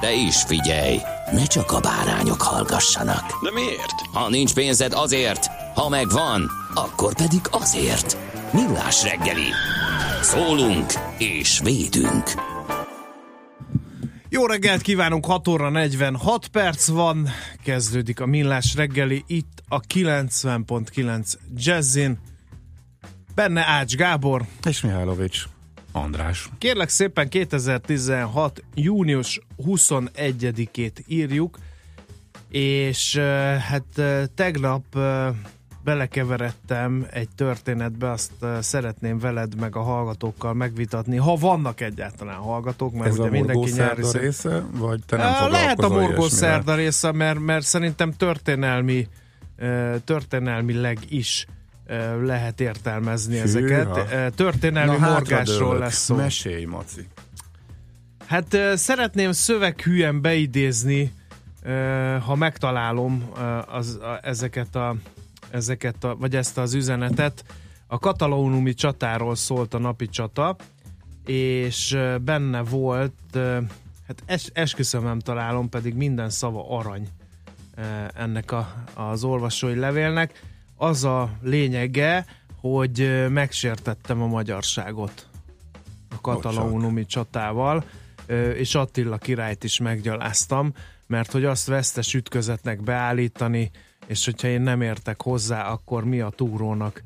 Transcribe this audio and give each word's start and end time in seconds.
De 0.00 0.12
is 0.12 0.42
figyelj, 0.42 0.98
ne 1.32 1.44
csak 1.44 1.72
a 1.72 1.80
bárányok 1.80 2.42
hallgassanak. 2.42 3.42
De 3.42 3.50
miért? 3.52 4.00
Ha 4.12 4.28
nincs 4.28 4.54
pénzed 4.54 4.92
azért, 4.92 5.46
ha 5.74 5.88
megvan, 5.88 6.50
akkor 6.74 7.14
pedig 7.14 7.40
azért. 7.50 8.16
Millás 8.52 9.02
reggeli. 9.02 9.48
Szólunk 10.22 10.92
és 11.18 11.60
védünk. 11.64 12.30
Jó 14.28 14.46
reggelt 14.46 14.82
kívánunk, 14.82 15.26
6 15.26 15.48
óra 15.48 15.70
46 15.70 16.46
perc 16.46 16.88
van, 16.88 17.28
kezdődik 17.64 18.20
a 18.20 18.26
Millás 18.26 18.74
reggeli 18.74 19.24
itt 19.26 19.62
a 19.68 19.80
90.9 19.80 21.34
Jazzin. 21.54 22.18
Benne 23.34 23.66
Ács 23.66 23.94
Gábor. 23.94 24.42
És 24.64 24.80
Mihálovics 24.80 25.44
András. 25.92 26.48
Kérlek 26.58 26.88
szépen 26.88 27.28
2016. 27.28 28.62
június 28.74 29.40
21-ét 29.66 31.04
írjuk, 31.06 31.58
és 32.48 33.16
hát 33.68 33.84
tegnap 34.34 34.84
belekeveredtem 35.84 37.06
egy 37.10 37.28
történetbe, 37.36 38.10
azt 38.10 38.32
szeretném 38.60 39.18
veled 39.18 39.60
meg 39.60 39.76
a 39.76 39.82
hallgatókkal 39.82 40.52
megvitatni, 40.54 41.16
ha 41.16 41.34
vannak 41.36 41.80
egyáltalán 41.80 42.36
hallgatók, 42.36 42.92
mert 42.92 43.06
Ez 43.06 43.18
ugye 43.18 43.28
a 43.28 43.30
mindenki 43.30 43.70
nyári 43.70 44.02
szem- 44.02 44.22
része, 44.22 44.62
vagy 44.72 45.00
te 45.06 45.16
nem 45.16 45.50
Lehet 45.50 45.78
a 45.78 45.86
ilyesmivel? 46.56 46.76
része, 46.76 47.12
mert, 47.12 47.38
mert 47.38 47.64
szerintem 47.64 48.12
történelmi, 48.12 49.08
történelmileg 50.04 50.98
is 51.08 51.46
lehet 52.22 52.60
értelmezni 52.60 53.34
Hűha. 53.34 53.44
ezeket. 53.44 54.34
Történelmi 54.34 54.96
Na, 54.96 55.10
morgásról 55.10 55.36
hátradőlök. 55.38 55.78
lesz 55.80 56.02
szó. 56.02 56.14
Mesélj, 56.14 56.64
Maci. 56.64 57.06
Hát 58.26 58.56
szeretném 58.74 59.32
szöveghűen 59.32 60.20
beidézni, 60.20 61.12
ha 62.24 62.34
megtalálom 62.34 63.30
az, 63.66 63.98
a, 64.02 64.18
ezeket, 64.22 64.76
a, 64.76 64.96
ezeket 65.50 66.04
a, 66.04 66.16
vagy 66.16 66.36
ezt 66.36 66.58
az 66.58 66.74
üzenetet. 66.74 67.44
A 67.86 67.98
katalónumi 67.98 68.74
csatáról 68.74 69.34
szólt 69.34 69.74
a 69.74 69.78
napi 69.78 70.08
csata, 70.08 70.56
és 71.26 71.98
benne 72.24 72.62
volt, 72.62 73.38
hát 74.06 74.22
es, 74.26 74.46
esküszöm 74.52 75.04
nem 75.04 75.18
találom, 75.18 75.68
pedig 75.68 75.94
minden 75.94 76.30
szava 76.30 76.78
arany 76.78 77.08
ennek 78.14 78.52
a, 78.52 78.74
az 78.94 79.24
olvasói 79.24 79.74
levélnek. 79.74 80.42
Az 80.82 81.04
a 81.04 81.30
lényege, 81.42 82.26
hogy 82.60 83.26
megsértettem 83.28 84.22
a 84.22 84.26
magyarságot 84.26 85.28
a 86.10 86.20
katalónumi 86.20 87.06
csatával, 87.06 87.84
és 88.54 88.74
Attila 88.74 89.16
királyt 89.16 89.64
is 89.64 89.78
meggyaláztam, 89.78 90.72
mert 91.06 91.32
hogy 91.32 91.44
azt 91.44 91.66
vesztes 91.66 92.14
ütközetnek 92.14 92.82
beállítani, 92.82 93.70
és 94.06 94.24
hogyha 94.24 94.48
én 94.48 94.60
nem 94.60 94.80
értek 94.80 95.22
hozzá, 95.22 95.68
akkor 95.68 96.04
mi 96.04 96.20
a 96.20 96.30
túrónak 96.30 97.02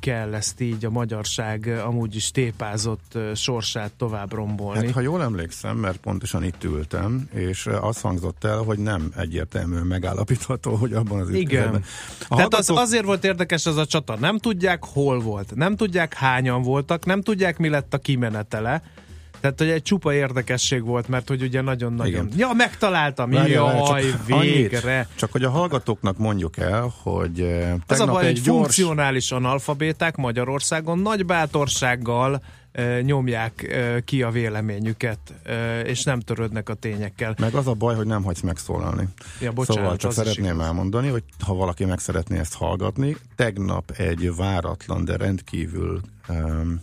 kell 0.00 0.34
ezt 0.34 0.60
így 0.60 0.84
a 0.84 0.90
magyarság 0.90 1.66
amúgy 1.84 2.16
is 2.16 2.30
tépázott 2.30 3.18
sorsát 3.34 3.92
tovább 3.92 4.32
rombolni. 4.32 4.84
Hát, 4.84 4.94
ha 4.94 5.00
jól 5.00 5.22
emlékszem, 5.22 5.76
mert 5.76 5.96
pontosan 5.96 6.44
itt 6.44 6.64
ültem, 6.64 7.28
és 7.32 7.66
azt 7.66 8.00
hangzott 8.00 8.44
el, 8.44 8.58
hogy 8.58 8.78
nem 8.78 9.12
egyértelműen 9.16 9.86
megállapítható, 9.86 10.74
hogy 10.74 10.92
abban 10.92 11.20
az 11.20 11.30
Igen. 11.30 11.68
A 11.74 12.36
Tehát 12.36 12.54
az, 12.54 12.66
hallgatók- 12.66 12.78
azért 12.78 13.04
volt 13.04 13.24
érdekes 13.24 13.66
ez 13.66 13.76
a 13.76 13.86
csata. 13.86 14.16
Nem 14.16 14.38
tudják, 14.38 14.84
hol 14.84 15.20
volt. 15.20 15.54
Nem 15.54 15.76
tudják, 15.76 16.14
hányan 16.14 16.62
voltak. 16.62 17.04
Nem 17.04 17.22
tudják, 17.22 17.58
mi 17.58 17.68
lett 17.68 17.94
a 17.94 17.98
kimenetele. 17.98 18.82
Tehát, 19.40 19.58
hogy 19.58 19.68
egy 19.68 19.82
csupa 19.82 20.14
érdekesség 20.14 20.84
volt, 20.84 21.08
mert 21.08 21.28
hogy 21.28 21.42
ugye 21.42 21.60
nagyon-nagyon... 21.60 22.26
Igen. 22.26 22.38
Ja, 22.38 22.52
megtaláltam! 22.52 23.30
Várjál, 23.30 23.74
Jaj, 23.74 24.02
csak 24.02 24.36
annyit, 24.36 24.70
végre! 24.70 25.08
Csak 25.14 25.32
hogy 25.32 25.44
a 25.44 25.50
hallgatóknak 25.50 26.18
mondjuk 26.18 26.56
el, 26.56 26.92
hogy 27.02 27.40
eh, 27.40 27.74
Az 27.86 28.00
a 28.00 28.06
baj, 28.06 28.26
egy 28.26 28.32
hogy 28.32 28.42
gyors... 28.42 28.58
funkcionális 28.58 29.32
analfabéták 29.32 30.16
Magyarországon 30.16 30.98
nagy 30.98 31.26
bátorsággal 31.26 32.42
e, 32.72 33.00
nyomják 33.00 33.62
e, 33.62 34.00
ki 34.00 34.22
a 34.22 34.30
véleményüket, 34.30 35.18
és 35.84 36.02
nem 36.02 36.20
törődnek 36.20 36.68
a 36.68 36.74
tényekkel. 36.74 37.34
Meg 37.38 37.54
az 37.54 37.66
a 37.66 37.72
baj, 37.72 37.94
hogy 37.94 38.06
nem 38.06 38.22
hagysz 38.22 38.40
megszólalni. 38.40 39.08
Ja, 39.40 39.52
bocsánat, 39.52 39.82
szóval 39.82 39.96
csak 39.96 40.12
szeretném 40.12 40.60
elmondani, 40.60 41.08
hogy 41.08 41.24
ha 41.44 41.54
valaki 41.54 41.84
meg 41.84 41.98
szeretné 41.98 42.38
ezt 42.38 42.54
hallgatni, 42.54 43.16
tegnap 43.36 43.90
egy 43.90 44.34
váratlan, 44.36 45.04
de 45.04 45.16
rendkívül 45.16 46.00
um, 46.28 46.80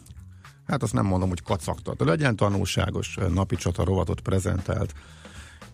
hát 0.67 0.83
azt 0.83 0.93
nem 0.93 1.05
mondom, 1.05 1.29
hogy 1.29 1.43
kacagtat, 1.43 1.97
de 1.97 2.05
legyen 2.05 2.35
tanulságos 2.35 3.17
napi 3.33 3.55
csata 3.55 3.83
rovatot 3.83 4.19
prezentált 4.19 4.93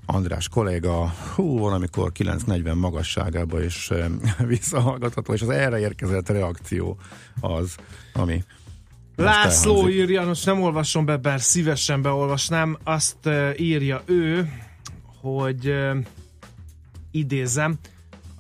András 0.06 0.48
kolléga, 0.50 1.14
hú, 1.36 1.60
valamikor 1.60 2.12
9.40 2.20 2.76
magasságába 2.76 3.64
is 3.64 3.92
visszahallgatható, 4.48 5.34
és 5.34 5.42
az 5.42 5.50
erre 5.50 5.80
érkezett 5.80 6.30
reakció 6.30 6.98
az, 7.40 7.76
ami 8.14 8.44
László 9.16 9.90
írja, 9.90 10.26
most 10.26 10.46
nem 10.46 10.62
olvasom 10.62 11.06
be, 11.06 11.18
bár 11.18 11.42
szívesen 11.42 12.02
beolvasnám, 12.02 12.78
azt 12.84 13.30
írja 13.58 14.02
ő, 14.06 14.50
hogy 15.22 15.74
idézem, 17.12 17.78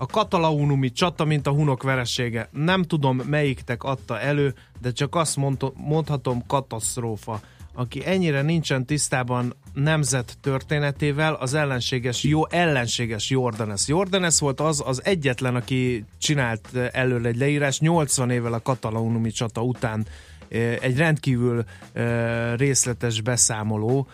a 0.04 0.06
katalaunumi 0.06 0.92
csata, 0.92 1.26
mint 1.26 1.48
a 1.48 1.52
hunok 1.52 1.84
veresége. 1.84 2.50
Nem 2.52 2.84
tudom, 2.84 3.18
melyiktek 3.18 3.84
adta 3.84 4.20
elő, 4.20 4.54
de 4.82 4.92
csak 4.92 5.16
azt 5.16 5.36
mondto- 5.36 5.74
mondhatom, 5.78 6.46
katasztrófa. 6.48 7.42
Aki 7.74 8.06
ennyire 8.06 8.42
nincsen 8.42 8.86
tisztában 8.86 9.56
nemzet 9.74 10.38
történetével, 10.42 11.34
az 11.34 11.54
ellenséges, 11.54 12.24
jó, 12.24 12.48
ellenséges 12.50 13.30
Jordanes. 13.30 13.88
Jordanes 13.88 14.40
volt 14.40 14.60
az, 14.60 14.84
az 14.86 15.06
egyetlen, 15.06 15.56
aki 15.56 16.06
csinált 16.18 16.68
eh, 16.74 16.90
elől 16.92 17.26
egy 17.26 17.38
leírás 17.38 17.80
80 17.80 18.30
évvel 18.30 18.54
a 18.54 18.62
katalaunumi 18.62 19.32
csata 19.32 19.62
után 19.62 20.06
eh, 20.50 20.78
egy 20.82 20.98
rendkívül 20.98 21.64
eh, 21.94 22.54
részletes 22.56 23.22
beszámoló 23.22 24.08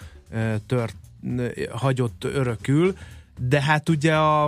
tört, 0.65 0.95
hagyott 1.71 2.23
örökül, 2.23 2.95
de 3.41 3.61
hát 3.61 3.89
ugye 3.89 4.15
a, 4.15 4.45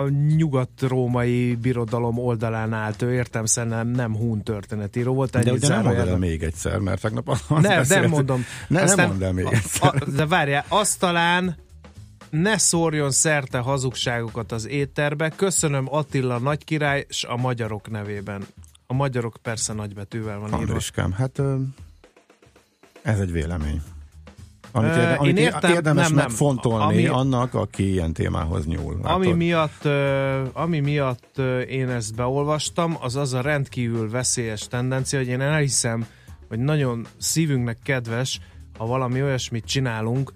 a 0.00 0.08
nyugat-római 0.08 1.54
birodalom 1.54 2.18
oldalán 2.18 2.72
állt 2.72 3.02
ő, 3.02 3.12
értem 3.12 3.44
nem, 3.54 3.88
nem 3.88 4.16
hun 4.16 4.42
történetíró 4.42 5.14
volt. 5.14 5.30
De 5.38 5.52
ugye 5.52 5.68
nem 5.68 5.82
mondd 5.82 5.96
el 5.96 6.18
még 6.18 6.42
egyszer, 6.42 6.78
mert 6.78 7.00
tegnap 7.00 7.28
azt 7.28 7.48
Nem, 7.48 7.60
nem 7.60 7.76
beszéltük. 7.76 8.10
mondom. 8.10 8.44
Ne, 8.68 8.82
Aztán 8.82 8.96
nem 8.96 9.08
mondd 9.08 9.22
el 9.24 9.32
még 9.32 9.44
a- 9.44 9.50
egyszer. 9.52 9.94
A, 9.94 10.04
de 10.10 10.26
várjál, 10.26 10.64
azt 10.68 10.98
talán 10.98 11.56
ne 12.30 12.58
szórjon 12.58 13.10
szerte 13.10 13.58
hazugságokat 13.58 14.52
az 14.52 14.66
étterbe. 14.68 15.28
Köszönöm 15.28 15.86
Attila 15.94 16.38
nagykirály 16.38 17.06
és 17.08 17.24
a 17.24 17.36
magyarok 17.36 17.90
nevében. 17.90 18.46
A 18.86 18.94
magyarok 18.94 19.36
persze 19.42 19.72
nagybetűvel 19.72 20.38
van 20.38 20.48
írva. 20.48 20.58
Andriskám, 20.60 21.12
hát 21.12 21.38
ö, 21.38 21.56
ez 23.02 23.18
egy 23.20 23.32
vélemény. 23.32 23.82
Amit, 24.72 24.90
érde, 24.90 25.10
én 25.10 25.16
amit 25.18 25.38
értem, 25.38 25.72
érdemes 25.72 26.06
nem, 26.06 26.14
nem. 26.14 26.24
megfontolni 26.24 26.84
Ami- 26.84 27.06
annak, 27.06 27.54
aki 27.54 27.90
ilyen 27.92 28.12
témához 28.12 28.66
nyúl. 28.66 28.98
Ami 29.02 29.24
Látod? 29.24 29.36
miatt, 29.38 29.84
ö, 29.84 30.42
ami 30.52 30.80
miatt 30.80 31.38
én 31.68 31.88
ezt 31.88 32.14
beolvastam, 32.14 32.96
az 33.00 33.16
az 33.16 33.34
a 33.34 33.40
rendkívül 33.40 34.10
veszélyes 34.10 34.66
tendencia, 34.68 35.18
hogy 35.18 35.28
én 35.28 35.40
elhiszem, 35.40 36.06
hogy 36.48 36.58
nagyon 36.58 37.06
szívünknek 37.18 37.78
kedves, 37.82 38.40
ha 38.78 38.86
valami 38.86 39.22
olyasmit 39.22 39.64
csinálunk, 39.64 40.32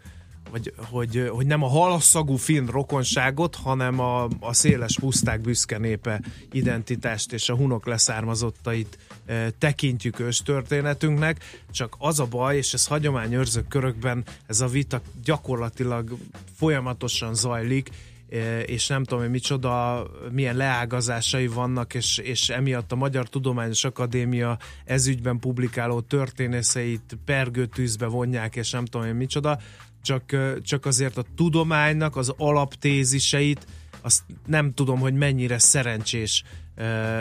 vagy 0.52 0.72
hogy, 0.76 1.28
hogy 1.30 1.46
nem 1.46 1.62
a 1.62 1.68
halaszagú 1.68 2.36
finn 2.36 2.66
rokonságot, 2.66 3.54
hanem 3.54 3.98
a, 3.98 4.28
a 4.40 4.52
széles 4.52 4.98
puszták 4.98 5.40
büszke 5.40 5.78
népe 5.78 6.20
identitást 6.50 7.32
és 7.32 7.48
a 7.48 7.56
hunok 7.56 7.86
leszármazottait 7.86 8.98
e, 9.26 9.50
tekintjük 9.50 10.18
őstörténetünknek, 10.20 11.62
csak 11.70 11.96
az 11.98 12.20
a 12.20 12.26
baj, 12.26 12.56
és 12.56 12.72
ez 12.72 12.86
hagyományőrzők 12.86 13.68
körökben 13.68 14.24
ez 14.46 14.60
a 14.60 14.66
vita 14.66 15.00
gyakorlatilag 15.24 16.16
folyamatosan 16.56 17.34
zajlik, 17.34 17.90
e, 18.30 18.60
és 18.60 18.86
nem 18.86 19.04
tudom, 19.04 19.22
hogy 19.22 19.30
micsoda, 19.32 20.06
milyen 20.30 20.56
leágazásai 20.56 21.46
vannak, 21.46 21.94
és, 21.94 22.18
és 22.18 22.48
emiatt 22.48 22.92
a 22.92 22.96
Magyar 22.96 23.28
Tudományos 23.28 23.84
Akadémia 23.84 24.58
ezügyben 24.84 25.38
publikáló 25.38 26.00
történészeit 26.00 27.18
pergőtűzbe 27.24 28.06
vonják, 28.06 28.56
és 28.56 28.70
nem 28.70 28.84
tudom, 28.84 29.06
hogy 29.06 29.16
micsoda 29.16 29.58
csak, 30.02 30.36
csak 30.62 30.86
azért 30.86 31.16
a 31.16 31.24
tudománynak 31.36 32.16
az 32.16 32.32
alaptéziseit 32.36 33.66
azt 34.00 34.22
nem 34.46 34.74
tudom, 34.74 34.98
hogy 34.98 35.14
mennyire 35.14 35.58
szerencsés 35.58 36.42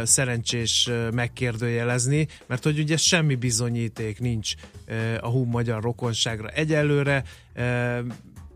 szerencsés 0.04 0.89
megkérdőjelezni, 1.13 2.28
mert 2.48 2.63
hogy 2.63 2.80
ugye 2.80 2.98
semmi 2.98 3.36
bizonyíték 3.36 4.19
nincs 4.19 4.54
a 5.22 5.28
hú 5.28 5.44
magyar 5.44 5.81
rokonságra. 5.81 6.48
Egyelőre, 6.48 7.24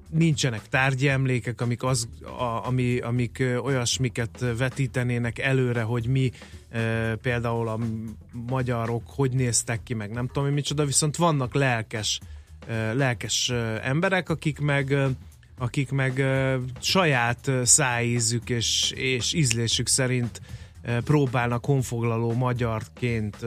nincsenek 0.09 0.67
tárgyi 0.69 1.07
emlékek, 1.07 1.61
amik, 1.61 1.83
az, 1.83 2.07
ami, 2.63 2.99
amik 2.99 3.43
olyasmiket 3.61 4.45
vetítenének 4.57 5.39
előre, 5.39 5.81
hogy 5.81 6.07
mi 6.07 6.31
például 7.21 7.67
a 7.67 7.79
magyarok 8.31 9.03
hogy 9.05 9.31
néztek 9.31 9.83
ki, 9.83 9.93
meg 9.93 10.11
nem 10.11 10.27
tudom, 10.27 10.43
hogy 10.43 10.53
micsoda, 10.53 10.85
viszont 10.85 11.15
vannak 11.15 11.53
lelkes 11.53 12.19
lelkes 12.93 13.51
emberek, 13.81 14.29
akik 14.29 14.59
meg 14.59 14.97
akik 15.57 15.91
meg 15.91 16.23
saját 16.79 17.51
szájízük 17.63 18.49
és, 18.49 18.91
és 18.95 19.33
ízlésük 19.33 19.87
szerint 19.87 20.41
próbálnak 21.03 21.65
honfoglaló 21.65 22.33
magyarként 22.33 23.37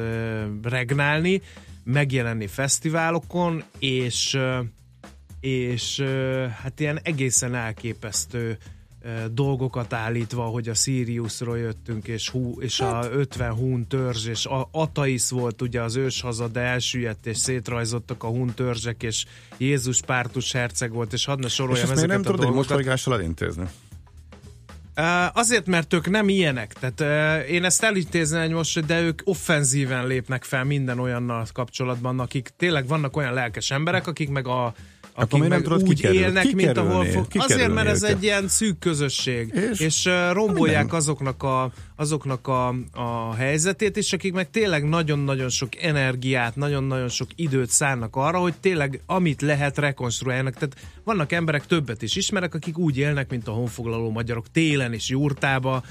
regnálni, 0.62 1.42
megjelenni 1.84 2.46
fesztiválokon, 2.46 3.62
és, 3.78 4.38
és 5.40 6.00
hát 6.62 6.80
ilyen 6.80 7.00
egészen 7.02 7.54
elképesztő 7.54 8.58
dolgokat 9.32 9.92
állítva, 9.92 10.42
hogy 10.42 10.68
a 10.68 10.74
Siriusról 10.74 11.58
jöttünk, 11.58 12.06
és, 12.06 12.28
hú, 12.28 12.60
és 12.60 12.80
a 12.80 13.08
50 13.12 13.46
hát- 13.46 13.56
hún 13.56 13.86
törzs, 13.86 14.26
és 14.26 14.46
a 14.46 14.68
Ataisz 14.70 15.30
volt 15.30 15.62
ugye 15.62 15.82
az 15.82 15.96
őshaza, 15.96 16.48
de 16.48 16.60
elsüllyedt, 16.60 17.26
és 17.26 17.38
szétrajzottak 17.38 18.24
a 18.24 18.26
hún 18.26 18.54
törzsek, 18.54 19.02
és 19.02 19.24
Jézus 19.56 20.00
pártus 20.00 20.52
herceg 20.52 20.92
volt, 20.92 21.12
és 21.12 21.24
hadd 21.24 21.40
ne 21.40 21.48
soroljam 21.48 21.84
és 21.84 21.90
ezeket 21.90 22.08
nem 22.08 22.20
a 22.20 22.22
tudod 22.22 22.40
dolgokat. 22.40 22.64
egy 22.64 22.76
mosolygással 22.76 23.14
elintézni? 23.14 23.68
Azért, 25.32 25.66
mert 25.66 25.92
ők 25.92 26.10
nem 26.10 26.28
ilyenek. 26.28 26.72
Tehát 26.72 27.46
én 27.48 27.64
ezt 27.64 27.82
elintézni 27.82 28.48
most, 28.48 28.86
de 28.86 29.00
ők 29.00 29.20
offenzíven 29.24 30.06
lépnek 30.06 30.44
fel 30.44 30.64
minden 30.64 30.98
olyannal 30.98 31.46
kapcsolatban, 31.52 32.20
akik 32.20 32.50
tényleg 32.56 32.86
vannak 32.86 33.16
olyan 33.16 33.32
lelkes 33.32 33.70
emberek, 33.70 34.06
akik 34.06 34.28
meg 34.28 34.46
a 34.46 34.74
akik 35.20 35.40
meg 35.40 35.48
nem 35.48 35.62
tudod, 35.62 35.82
úgy 35.82 35.94
kikerül, 35.94 36.16
élnek, 36.16 36.42
kikerülni, 36.42 36.64
mint 36.64 36.76
ahol 36.76 37.04
fog. 37.04 37.26
Azért, 37.34 37.72
mert 37.72 37.88
ez 37.88 38.02
egy 38.02 38.22
ilyen 38.22 38.48
szűk 38.48 38.78
közösség, 38.78 39.54
és, 39.72 39.80
és 39.80 40.08
rombolják 40.32 40.80
minden. 40.80 40.98
azoknak, 40.98 41.42
a, 41.42 41.72
azoknak 41.96 42.48
a, 42.48 42.68
a 42.92 43.34
helyzetét, 43.34 43.96
és 43.96 44.12
akik 44.12 44.32
meg 44.32 44.50
tényleg 44.50 44.88
nagyon-nagyon 44.88 45.48
sok 45.48 45.82
energiát, 45.82 46.56
nagyon-nagyon 46.56 47.08
sok 47.08 47.28
időt 47.34 47.70
szánnak 47.70 48.16
arra, 48.16 48.38
hogy 48.38 48.54
tényleg 48.60 49.00
amit 49.06 49.42
lehet 49.42 49.78
rekonstruáljanak. 49.78 50.54
Tehát 50.54 50.76
vannak 51.04 51.32
emberek, 51.32 51.66
többet 51.66 52.02
is 52.02 52.16
ismerek, 52.16 52.54
akik 52.54 52.78
úgy 52.78 52.98
élnek, 52.98 53.30
mint 53.30 53.48
a 53.48 53.52
honfoglaló 53.52 54.10
magyarok 54.10 54.50
télen 54.52 54.92
és 54.92 55.08
jurtába, 55.08 55.82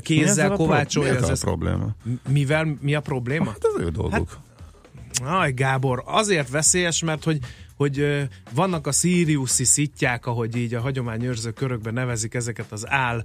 kézzel 0.00 0.50
kovácsolja. 0.50 1.12
Mi 1.12 1.18
ez 1.18 1.28
a 1.28 1.46
probléma? 1.46 1.94
Mivel, 2.28 2.76
mi 2.80 2.94
a 2.94 3.00
probléma? 3.00 3.50
Hát 3.50 3.64
az 3.64 3.82
ő 3.82 3.88
dolguk. 3.88 4.28
Hát, 4.28 4.48
Aj, 5.24 5.52
Gábor, 5.52 6.02
azért 6.06 6.50
veszélyes, 6.50 7.02
mert 7.02 7.24
hogy 7.24 7.38
hogy 7.80 8.28
vannak 8.54 8.86
a 8.86 8.92
Siriuszi 8.92 9.64
szitják, 9.64 10.26
ahogy 10.26 10.56
így 10.56 10.74
a 10.74 10.80
hagyományőrző 10.80 11.50
körökben 11.50 11.94
nevezik 11.94 12.34
ezeket 12.34 12.72
az 12.72 12.88
áll 12.88 13.24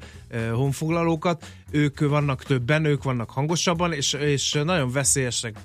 honfoglalókat, 0.54 1.46
ők 1.76 2.00
vannak 2.00 2.44
többen, 2.44 2.86
ők 2.86 3.04
vannak 3.04 3.30
hangosabban, 3.30 3.94
és, 3.94 4.14
és 4.14 4.60
nagyon 4.64 4.92
veszélyesnek 4.92 5.56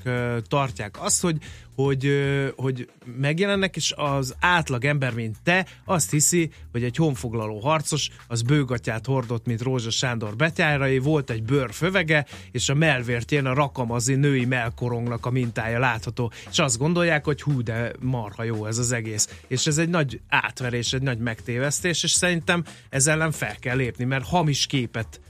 tartják 0.49 1.03
azt, 1.03 1.21
hogy, 1.21 1.37
hogy, 1.75 2.09
hogy 2.57 2.89
megjelennek, 3.17 3.77
és 3.77 3.93
az 3.97 4.35
átlag 4.41 4.85
ember, 4.85 5.15
mint 5.15 5.37
te, 5.43 5.67
azt 5.85 6.11
hiszi, 6.11 6.51
hogy 6.73 6.85
egy 6.85 6.97
honfoglaló 6.97 7.59
harcos, 7.59 8.11
az 8.29 8.43
bőgatját 8.43 9.07
hordott, 9.07 9.47
mint 9.47 9.63
Rózsa 9.63 9.91
Sándor 9.91 10.37
betyárai, 10.37 10.99
volt 10.99 11.31
egy 11.31 11.43
bőrfövege, 11.43 12.27
és 12.51 12.69
a 12.69 12.75
melvértjén 12.75 13.47
a 13.47 13.55
rakamazi 13.55 14.15
női 14.15 14.45
melkorongnak 14.45 15.27
a 15.27 15.31
mintája 15.31 15.79
látható, 15.79 16.33
és 16.51 16.59
azt 16.59 16.79
gondolják, 16.79 17.25
hogy 17.25 17.43
hú, 17.43 17.63
de 17.63 17.93
marha 18.01 18.43
jó 18.43 18.67
ez 18.67 18.79
az 18.79 18.93
egész. 18.93 19.39
És 19.47 19.67
ez 19.67 19.79
egy 19.79 19.89
nagy 19.89 20.21
átverés, 20.29 20.93
egy 20.93 21.03
nagy 21.03 21.19
megtévesztés, 21.19 22.03
és 22.03 22.11
szerintem 22.11 22.65
ezzel 22.89 23.15
ellen 23.15 23.33
fel 23.33 23.57
kell 23.59 23.77
lépni, 23.77 24.05
mert 24.05 24.27
hamis 24.27 24.67
képet 24.67 25.21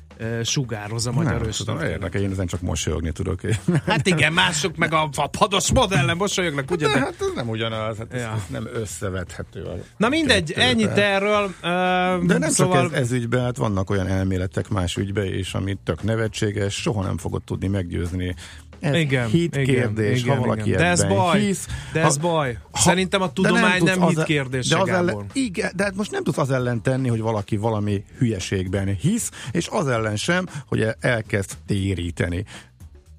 sugároz 0.42 1.06
a 1.06 1.12
magyar 1.12 1.50
Nem, 1.66 1.80
Érdekel, 1.80 2.20
én 2.20 2.30
ezen 2.30 2.46
csak 2.46 2.60
mosolyogni 2.60 3.12
tudok. 3.12 3.40
Hát 3.86 4.06
igen, 4.06 4.32
mások 4.32 4.76
meg 4.76 4.92
a 4.92 5.10
pados 5.38 5.72
modellen 5.72 6.16
mosolyognak, 6.16 6.70
ugye? 6.70 6.86
De, 6.86 6.98
hát 6.98 7.14
ez 7.20 7.32
nem 7.34 7.48
ugyanaz, 7.48 7.98
hát 7.98 8.12
ez, 8.12 8.20
ja. 8.20 8.32
ez 8.36 8.42
nem 8.48 8.68
összevethető. 8.74 9.84
Na 9.96 10.08
mindegy, 10.08 10.52
kettő, 10.52 10.60
ennyit 10.60 10.96
erről. 10.96 11.44
Uh, 11.44 12.26
de 12.26 12.38
nem 12.38 12.50
szóval... 12.50 12.82
csak 12.82 12.92
ez, 12.92 13.00
ez 13.00 13.12
ügyben, 13.12 13.42
hát 13.42 13.56
vannak 13.56 13.90
olyan 13.90 14.06
elméletek 14.06 14.68
más 14.68 14.96
ügybe 14.96 15.24
is, 15.36 15.54
amit 15.54 15.78
tök 15.84 16.02
nevetséges, 16.02 16.74
soha 16.74 17.02
nem 17.02 17.18
fogod 17.18 17.42
tudni 17.42 17.66
meggyőzni 17.66 18.34
ez 18.80 18.94
igen, 18.94 19.28
hit 19.28 19.56
igen, 19.56 19.64
kérdés, 19.64 20.20
igen, 20.20 20.36
ha 20.36 20.40
valaki 20.40 20.68
igen. 20.68 20.80
De 20.80 20.86
ez 20.86 21.04
baj, 21.04 21.40
hisz, 21.40 21.66
de 21.92 22.00
ez 22.00 22.16
ha, 22.16 22.22
baj. 22.22 22.58
Szerintem 22.72 23.22
a 23.22 23.32
tudomány 23.32 23.82
nem, 23.82 23.98
nem 23.98 24.08
hit 24.08 24.22
kérdése, 24.22 24.74
de 24.74 24.80
az 24.80 24.88
ellen, 24.88 25.26
Igen, 25.32 25.72
de 25.76 25.84
hát 25.84 25.94
most 25.94 26.10
nem 26.10 26.22
tudsz 26.22 26.38
az 26.38 26.50
ellen 26.50 26.82
tenni, 26.82 27.08
hogy 27.08 27.20
valaki 27.20 27.56
valami 27.56 28.04
hülyeségben 28.18 28.94
hisz, 28.94 29.30
és 29.52 29.68
az 29.70 29.88
ellen 29.88 30.16
sem, 30.16 30.46
hogy 30.66 30.86
elkezd 31.00 31.50
téríteni. 31.66 32.44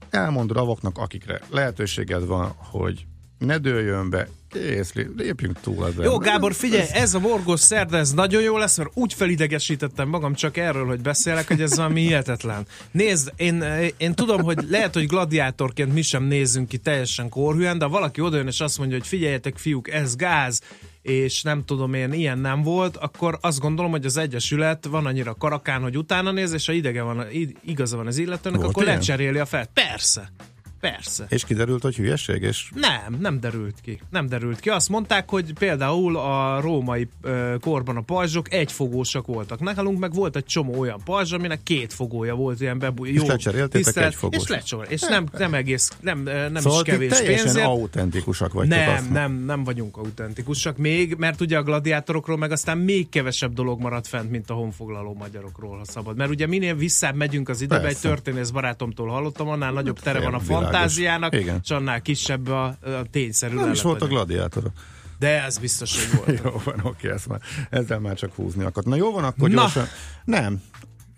Elmondod 0.09 0.57
avoknak, 0.57 0.97
akikre 0.97 1.39
lehetőséged 1.49 2.25
van, 2.25 2.53
hogy 2.57 3.05
ne 3.37 3.57
dőljön 3.57 4.09
be, 4.09 4.27
Kész, 4.51 4.93
lépjünk 5.17 5.59
túl 5.59 5.87
ezen. 5.87 6.03
Jó, 6.03 6.17
Gábor, 6.17 6.53
figyelj, 6.53 6.87
ez 6.91 7.13
a 7.13 7.19
morgos 7.19 7.59
szerda, 7.59 7.97
ez 7.97 8.11
nagyon 8.11 8.41
jó 8.41 8.57
lesz, 8.57 8.77
mert 8.77 8.89
úgy 8.93 9.13
felidegesítettem 9.13 10.09
magam 10.09 10.33
csak 10.33 10.57
erről, 10.57 10.85
hogy 10.85 10.99
beszélek, 10.99 11.47
hogy 11.47 11.61
ez 11.61 11.75
valami 11.75 12.01
hihetetlen. 12.01 12.65
Nézd, 12.91 13.33
én, 13.35 13.63
én 13.97 14.13
tudom, 14.13 14.41
hogy 14.41 14.57
lehet, 14.69 14.93
hogy 14.93 15.07
gladiátorként 15.07 15.93
mi 15.93 16.01
sem 16.01 16.23
nézzünk 16.23 16.67
ki 16.67 16.77
teljesen 16.77 17.29
korhűen, 17.29 17.77
de 17.77 17.85
valaki 17.85 18.21
odajön 18.21 18.47
és 18.47 18.59
azt 18.59 18.77
mondja, 18.77 18.97
hogy 18.97 19.07
figyeljetek, 19.07 19.57
fiúk, 19.57 19.89
ez 19.89 20.15
gáz, 20.15 20.61
és 21.01 21.41
nem 21.41 21.65
tudom 21.65 21.93
én, 21.93 22.13
ilyen 22.13 22.39
nem 22.39 22.61
volt, 22.61 22.97
akkor 22.97 23.37
azt 23.41 23.59
gondolom, 23.59 23.91
hogy 23.91 24.05
az 24.05 24.17
Egyesület 24.17 24.85
van 24.85 25.05
annyira 25.05 25.33
karakán, 25.33 25.81
hogy 25.81 25.97
utána 25.97 26.31
néz, 26.31 26.53
és 26.53 26.65
ha 26.65 26.71
idege 26.71 27.01
van, 27.01 27.25
igaza 27.65 27.97
van 27.97 28.07
az 28.07 28.17
illetőnek, 28.17 28.59
volt 28.59 28.71
akkor 28.71 28.83
ilyen? 28.83 28.95
lecseréli 28.95 29.37
a 29.37 29.45
fel. 29.45 29.65
Persze. 29.73 30.31
Persze. 30.81 31.25
És 31.29 31.43
kiderült, 31.43 31.81
hogy 31.81 31.95
hülyeség? 31.95 32.41
És... 32.41 32.69
Nem, 32.75 33.17
nem 33.19 33.39
derült 33.39 33.75
ki. 33.81 33.99
Nem 34.09 34.27
derült 34.27 34.59
ki. 34.59 34.69
Azt 34.69 34.89
mondták, 34.89 35.29
hogy 35.29 35.53
például 35.53 36.17
a 36.17 36.61
római 36.61 37.07
ö, 37.21 37.55
korban 37.59 37.97
a 37.97 38.01
pajzsok 38.01 38.53
egyfogósak 38.53 39.27
voltak. 39.27 39.59
Nálunk 39.59 39.99
meg 39.99 40.13
volt 40.13 40.35
egy 40.35 40.45
csomó 40.45 40.79
olyan 40.79 41.01
pajzs, 41.05 41.31
aminek 41.31 41.63
két 41.63 41.93
fogója 41.93 42.35
volt 42.35 42.61
ilyen 42.61 42.79
bebúj. 42.79 43.09
És 43.09 43.21
lecseréltétek 43.21 43.97
egy 44.03 44.15
fogós. 44.15 44.43
És 44.43 44.49
lecseréltétek. 44.49 45.01
És 45.01 45.09
nem, 45.09 45.25
nem 45.37 45.53
egész, 45.53 45.91
nem, 45.99 46.19
nem 46.21 46.55
szóval 46.55 46.81
is 46.85 46.91
kevés 46.91 47.19
pénzért. 47.21 47.65
autentikusak 47.65 48.53
vagytok. 48.53 48.77
Nem, 48.77 49.07
nem, 49.11 49.33
nem 49.33 49.63
vagyunk 49.63 49.97
autentikusak 49.97 50.77
még, 50.77 51.15
mert 51.17 51.41
ugye 51.41 51.57
a 51.57 51.63
gladiátorokról 51.63 52.37
meg 52.37 52.51
aztán 52.51 52.77
még 52.77 53.09
kevesebb 53.09 53.53
dolog 53.53 53.79
maradt 53.81 54.07
fent, 54.07 54.31
mint 54.31 54.49
a 54.49 54.53
honfoglaló 54.53 55.13
magyarokról, 55.13 55.77
ha 55.77 55.85
szabad. 55.85 56.17
Mert 56.17 56.29
ugye 56.29 56.47
minél 56.47 56.75
visszább 56.75 57.15
megyünk 57.15 57.49
az 57.49 57.61
időbe, 57.61 57.81
Persze. 57.81 57.95
egy 57.95 58.13
történész 58.13 58.49
barátomtól 58.49 59.07
hallottam, 59.07 59.47
annál 59.47 59.71
nagyobb 59.71 59.99
tere 59.99 60.19
van 60.19 60.33
a 60.33 60.39
fantázia 60.39 60.70
fantáziának, 60.71 61.33
Igen. 61.35 61.59
és 61.63 61.69
annál 61.69 62.01
kisebb 62.01 62.47
a, 62.47 62.63
a 62.65 62.75
tényszerű 63.11 63.55
Nem 63.55 63.71
is 63.71 63.81
volt 63.81 64.01
a 64.01 64.07
gladiátor. 64.07 64.63
De 65.19 65.43
ez 65.43 65.57
biztos, 65.57 66.05
hogy 66.05 66.17
volt. 66.25 66.39
jó 66.43 66.61
van, 66.63 66.79
oké, 66.83 67.09
ezt 67.11 67.27
már, 67.27 67.39
ezzel 67.69 67.99
már 67.99 68.15
csak 68.15 68.35
húzni 68.35 68.63
akart. 68.63 68.87
Na 68.87 68.95
jó 68.95 69.11
van, 69.11 69.23
akkor 69.23 69.49
Na. 69.49 69.55
gyorsan. 69.55 69.87
Nem, 70.23 70.61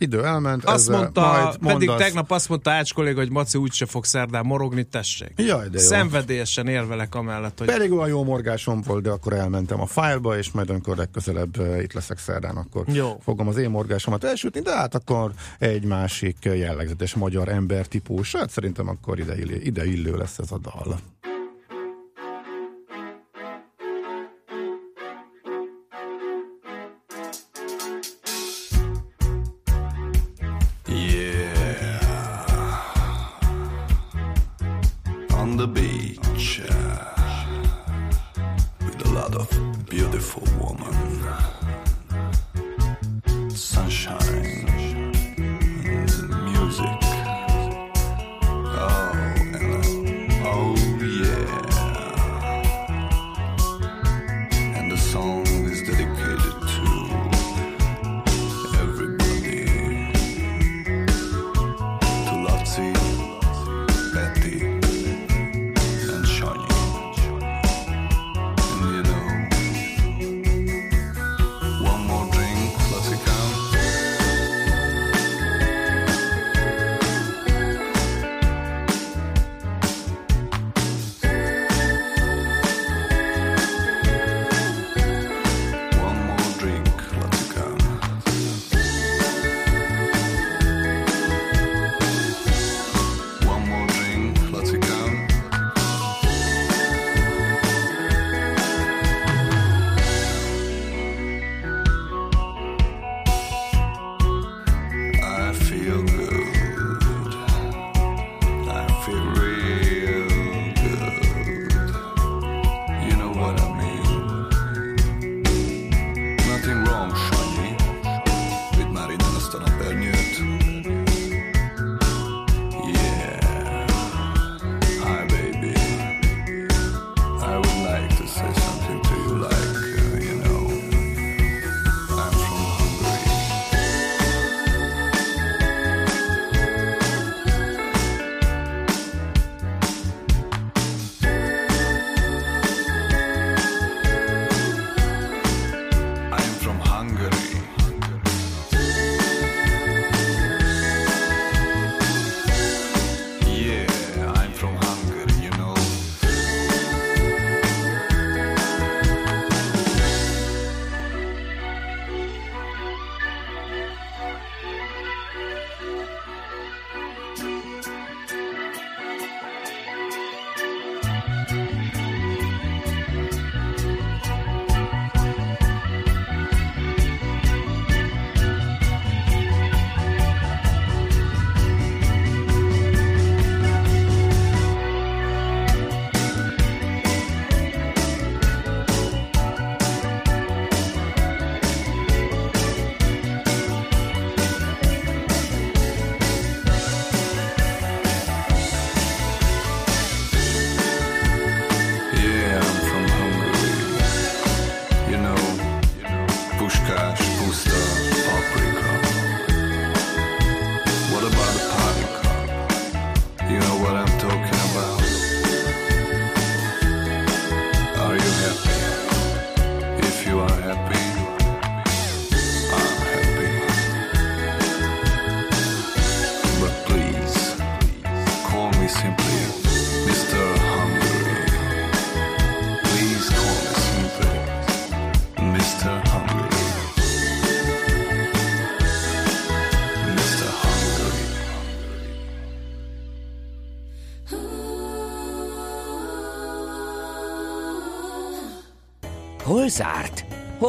idő 0.04 0.26
elment. 0.26 0.66
Azt 0.66 0.76
ezzel 0.76 0.98
mondta, 0.98 1.22
majd 1.22 1.44
mondasz... 1.44 1.60
pedig 1.62 1.90
tegnap 1.90 2.32
azt 2.32 2.50
mondta 2.50 2.72
Ács 2.72 2.94
kolléga, 2.94 3.20
hogy 3.20 3.32
Maci 3.32 3.58
úgyse 3.58 3.86
fog 3.86 4.06
szerdán 4.06 4.46
morogni, 4.46 4.84
tessék. 4.84 5.34
Jaj, 5.36 5.68
de 5.68 5.80
jó. 5.80 5.88
Szenvedélyesen 5.88 6.68
érvelek 6.68 7.16
amellett, 7.16 7.58
hogy... 7.58 7.68
Pedig 7.68 7.92
olyan 7.92 8.08
jó 8.08 8.24
morgásom 8.24 8.82
volt, 8.82 9.04
de 9.04 9.10
akkor 9.10 9.34
elmentem 9.34 9.82
a 9.82 9.86
fájlba, 9.86 10.38
és 10.38 10.52
majd 10.52 10.70
amikor 10.70 10.98
legközelebb 10.98 11.60
uh, 11.60 11.82
itt 11.82 11.94
leszek 11.94 12.18
szerdán, 12.18 12.56
akkor 12.56 12.84
jó. 12.88 13.20
fogom 13.24 13.48
az 13.48 13.58
én 13.58 13.70
morgásomat 13.70 14.24
elsütni, 14.24 14.60
de 14.60 14.76
hát 14.76 14.96
akkor 14.96 15.32
egy 15.60 15.86
másik 15.86 16.38
jellegzetes 16.42 17.14
magyar 17.14 17.50
embertípus, 17.50 18.36
hát 18.36 18.50
szerintem 18.50 18.88
akkor 18.88 19.20
ide, 19.20 19.38
illő, 19.38 19.60
ide 19.64 19.86
illő 19.86 20.16
lesz 20.16 20.38
ez 20.38 20.52
a 20.52 20.58
dal. 20.58 21.00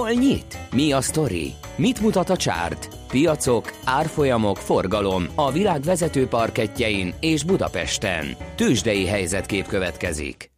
Hol 0.05 0.13
nyit? 0.13 0.59
Mi 0.71 0.93
a 0.93 1.01
sztori? 1.01 1.53
Mit 1.77 2.01
mutat 2.01 2.31
a 2.31 2.37
csárt? 2.37 2.89
Piacok, 3.09 3.73
árfolyamok, 3.85 4.57
forgalom 4.57 5.27
a 5.35 5.53
világ 5.53 5.83
vezető 5.83 6.27
parketjein 6.27 7.15
és 7.21 7.45
Budapesten. 7.45 8.37
Tősdei 8.55 9.07
helyzetkép 9.07 9.67
következik. 9.67 10.51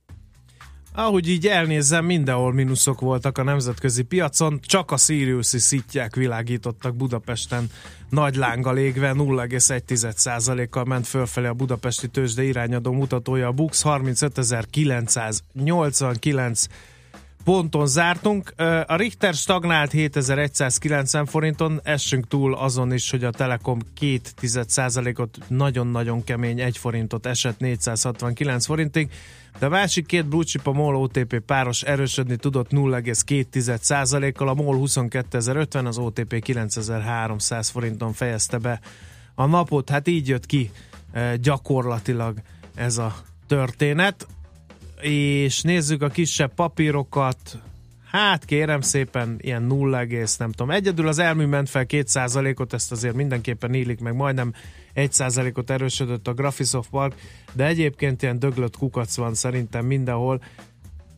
Ahogy 0.94 1.28
így 1.28 1.46
elnézem, 1.46 2.04
mindenhol 2.04 2.52
mínuszok 2.52 3.00
voltak 3.00 3.38
a 3.38 3.42
nemzetközi 3.42 4.02
piacon, 4.02 4.60
csak 4.62 4.90
a 4.90 4.96
Siriuszi 4.96 5.58
szitják 5.58 6.14
világítottak 6.14 6.96
Budapesten 6.96 7.70
nagy 8.10 8.36
lánggal 8.36 8.78
égve, 8.78 9.12
0,1%-kal 9.14 10.84
ment 10.84 11.06
fölfelé 11.06 11.46
a 11.46 11.54
budapesti 11.54 12.08
tőzsde 12.08 12.42
irányadó 12.42 12.92
mutatója, 12.92 13.46
a 13.46 13.52
Bux 13.52 13.82
35.989 13.84 16.64
ponton 17.46 17.86
zártunk. 17.86 18.52
A 18.86 18.96
Richter 18.96 19.34
stagnált 19.34 19.90
7190 19.90 21.26
forinton, 21.26 21.80
essünk 21.82 22.28
túl 22.28 22.54
azon 22.54 22.92
is, 22.92 23.10
hogy 23.10 23.24
a 23.24 23.30
Telekom 23.30 23.78
2,1%-ot 24.00 25.38
nagyon-nagyon 25.48 26.24
kemény 26.24 26.60
1 26.60 26.78
forintot 26.78 27.26
esett 27.26 27.58
469 27.58 28.66
forintig, 28.66 29.10
de 29.58 29.66
a 29.66 29.68
másik 29.68 30.06
két 30.06 30.26
blue 30.26 30.44
a 30.64 30.72
MOL 30.72 30.96
OTP 30.96 31.40
páros 31.40 31.82
erősödni 31.82 32.36
tudott 32.36 32.70
0,2%-kal, 32.70 34.48
a 34.48 34.54
MOL 34.54 34.76
22.050, 34.80 35.86
az 35.86 35.98
OTP 35.98 36.42
9300 36.42 37.68
forinton 37.68 38.12
fejezte 38.12 38.58
be 38.58 38.80
a 39.34 39.46
napot, 39.46 39.90
hát 39.90 40.08
így 40.08 40.28
jött 40.28 40.46
ki 40.46 40.70
gyakorlatilag 41.40 42.38
ez 42.74 42.98
a 42.98 43.14
történet 43.46 44.26
és 45.00 45.62
nézzük 45.62 46.02
a 46.02 46.08
kisebb 46.08 46.54
papírokat, 46.54 47.58
hát 48.10 48.44
kérem 48.44 48.80
szépen, 48.80 49.36
ilyen 49.40 49.62
0, 49.62 50.04
nem 50.38 50.52
tudom. 50.52 50.70
Egyedül 50.70 51.08
az 51.08 51.18
elmű 51.18 51.44
ment 51.44 51.68
fel 51.68 51.84
2%-ot, 51.88 52.72
ezt 52.72 52.92
azért 52.92 53.14
mindenképpen 53.14 53.74
ílik 53.74 54.00
meg, 54.00 54.14
majdnem 54.14 54.52
1%-ot 54.94 55.70
erősödött 55.70 56.28
a 56.28 56.34
Graphisoft 56.34 56.90
Park, 56.90 57.14
de 57.52 57.66
egyébként 57.66 58.22
ilyen 58.22 58.38
döglött 58.38 58.76
kukac 58.76 59.16
van 59.16 59.34
szerintem 59.34 59.84
mindenhol. 59.84 60.42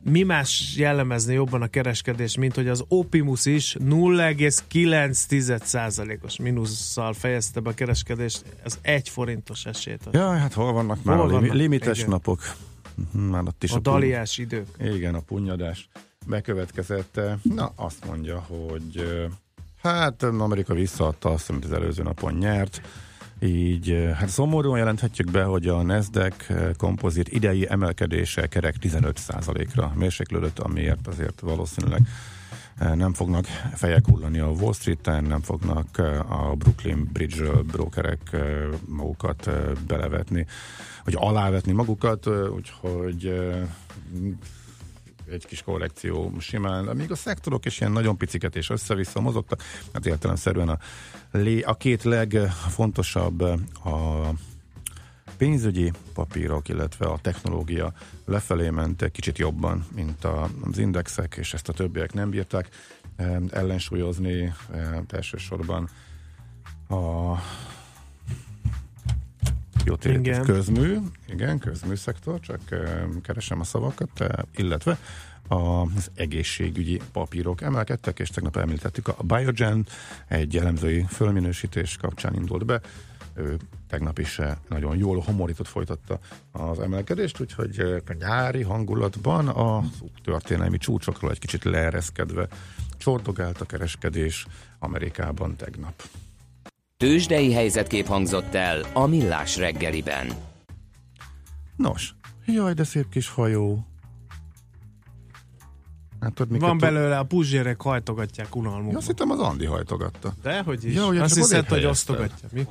Mi 0.05 0.23
más 0.23 0.75
jellemezni 0.77 1.35
jobban 1.35 1.63
a 1.63 1.67
kereskedés, 1.67 2.37
mint 2.37 2.55
hogy 2.55 2.69
az 2.69 2.85
Opimus 2.89 3.47
is 3.47 3.77
0,9%-os 3.85 6.39
mínusszal 6.39 7.13
fejezte 7.13 7.61
be 7.61 7.71
a 7.71 7.75
kereskedést, 7.75 8.45
ez 8.65 8.79
egy 8.83 9.09
forintos 9.09 9.67
esélyt. 9.67 10.07
ad. 10.07 10.15
Ja, 10.15 10.31
hát 10.31 10.53
hol 10.53 10.73
vannak 10.73 11.05
már 11.05 11.17
Hol 11.17 11.29
a 11.29 11.31
vannak? 11.31 11.55
limites 11.55 11.99
Igen. 11.99 12.11
napok? 12.11 12.41
Mhm, 13.13 13.23
Már 13.23 13.43
ott 13.47 13.65
is 13.65 13.71
A 13.71 13.73
puny- 13.73 13.85
daliás 13.85 14.39
idők. 14.39 14.67
Igen, 14.81 15.15
a 15.15 15.21
punyadás. 15.21 15.89
bekövetkezett. 16.27 17.21
Na, 17.43 17.73
azt 17.77 18.05
mondja, 18.07 18.39
hogy 18.41 19.05
hát 19.83 20.23
Amerika 20.23 20.75
visszaadta 20.75 21.31
azt, 21.31 21.51
amit 21.51 21.65
az 21.65 21.73
előző 21.73 22.03
napon 22.03 22.33
nyert, 22.35 22.81
így 23.41 24.13
hát 24.15 24.29
szomorúan 24.29 24.79
jelenthetjük 24.79 25.31
be, 25.31 25.43
hogy 25.45 25.67
a 25.69 25.83
Nasdaq 25.83 26.35
kompozit 26.77 27.29
idei 27.29 27.67
emelkedése 27.71 28.47
kerek 28.47 28.75
15%-ra 28.81 29.93
mérséklődött, 29.95 30.59
amiért 30.59 31.07
azért 31.07 31.41
valószínűleg 31.41 32.01
nem 32.95 33.13
fognak 33.15 33.45
fejek 33.75 34.07
hullani 34.07 34.39
a 34.39 34.47
Wall 34.47 34.73
Street-en, 34.73 35.25
nem 35.25 35.41
fognak 35.41 35.99
a 36.29 36.55
Brooklyn 36.59 37.09
Bridge 37.13 37.51
brokerek 37.63 38.21
ö, 38.31 38.75
magukat 38.87 39.51
belevetni, 39.87 40.47
vagy 41.09 41.29
alávetni 41.29 41.73
magukat, 41.73 42.27
úgyhogy 42.27 43.27
egy 45.31 45.47
kis 45.47 45.63
korrekció 45.63 46.33
simán, 46.39 46.85
de 46.85 46.95
még 46.95 47.11
a 47.11 47.15
szektorok 47.15 47.65
is 47.65 47.81
ilyen 47.81 47.93
nagyon 47.93 48.17
piciket 48.17 48.57
és 48.57 48.71
össze-vissza 48.71 49.21
mozogtak, 49.21 49.63
hát 49.93 50.07
értelemszerűen 50.07 50.69
a, 50.69 50.79
lé- 51.31 51.65
a 51.65 51.75
két 51.75 52.03
legfontosabb 52.03 53.41
a 53.85 54.29
pénzügyi 55.37 55.93
papírok, 56.15 56.69
illetve 56.69 57.07
a 57.07 57.19
technológia 57.19 57.93
lefelé 58.25 58.71
ment 58.71 59.11
kicsit 59.11 59.39
jobban, 59.39 59.87
mint 59.95 60.25
az 60.25 60.79
indexek, 60.79 61.37
és 61.39 61.55
ezt 61.55 61.69
a 61.69 61.73
többiek 61.73 62.13
nem 62.13 62.31
bírták 62.31 62.69
ellensúlyozni, 63.51 64.55
elsősorban 65.09 65.89
a 66.89 67.35
jó 69.85 69.95
Igen. 70.05 70.43
közmű, 70.43 70.97
igen, 71.29 71.59
közmű 71.59 71.95
szektor, 71.95 72.41
csak 72.41 72.61
keresem 73.23 73.61
a 73.61 73.65
szavakat, 73.65 74.25
illetve 74.57 74.99
az 75.49 76.11
egészségügyi 76.15 77.01
papírok 77.13 77.61
emelkedtek, 77.61 78.19
és 78.19 78.29
tegnap 78.29 78.57
említettük 78.57 79.09
a 79.09 79.23
Biogen 79.23 79.87
egy 80.29 80.57
elemzői 80.57 81.05
fölminősítés 81.09 81.97
kapcsán 81.97 82.35
indult 82.35 82.67
be, 82.67 82.81
ő 83.39 83.57
tegnap 83.89 84.19
is 84.19 84.41
nagyon 84.69 84.97
jól 84.97 85.19
homorított 85.19 85.69
folytatta 85.69 86.19
az 86.53 86.81
emelkedést, 86.81 87.41
úgyhogy 87.41 87.79
a 88.07 88.13
nyári 88.19 88.63
hangulatban 88.63 89.49
a 89.49 89.83
történelmi 90.25 90.79
csúcsokról 90.79 91.31
egy 91.31 91.39
kicsit 91.39 91.65
leereszkedve 91.65 92.49
csordogált 92.97 93.61
a 93.61 93.65
kereskedés 93.65 94.47
Amerikában 94.79 95.57
tegnap. 95.57 96.03
Tőzsdei 97.09 97.53
helyzetkép 97.53 98.07
hangzott 98.07 98.55
el 98.55 98.81
a 98.93 99.07
Millás 99.07 99.57
reggeliben. 99.57 100.27
Nos, 101.77 102.15
jaj, 102.47 102.73
de 102.73 102.85
szép 102.85 103.09
kis 103.09 103.29
hajó. 103.29 103.87
Hát, 106.21 106.33
tudod, 106.33 106.53
miket 106.53 106.69
Van 106.69 106.79
tud- 106.79 106.89
belőle, 106.91 107.19
a 107.19 107.23
puzsérek 107.25 107.81
hajtogatják 107.81 108.49
Ja, 108.55 108.61
unalmukban. 108.61 108.97
azt 108.97 109.07
hittem 109.07 109.31
az 109.31 109.39
Andi 109.39 109.65
hajtogatta. 109.67 110.35
De, 110.43 110.63
hogy 110.63 110.85
is? 110.85 110.95
Ja, 110.95 111.07
ugye 111.07 111.23
Azt 111.23 111.35
hiszed, 111.35 111.69
hogy 111.69 111.85
osztogatja. 111.85 112.49
Mi? 112.53 112.67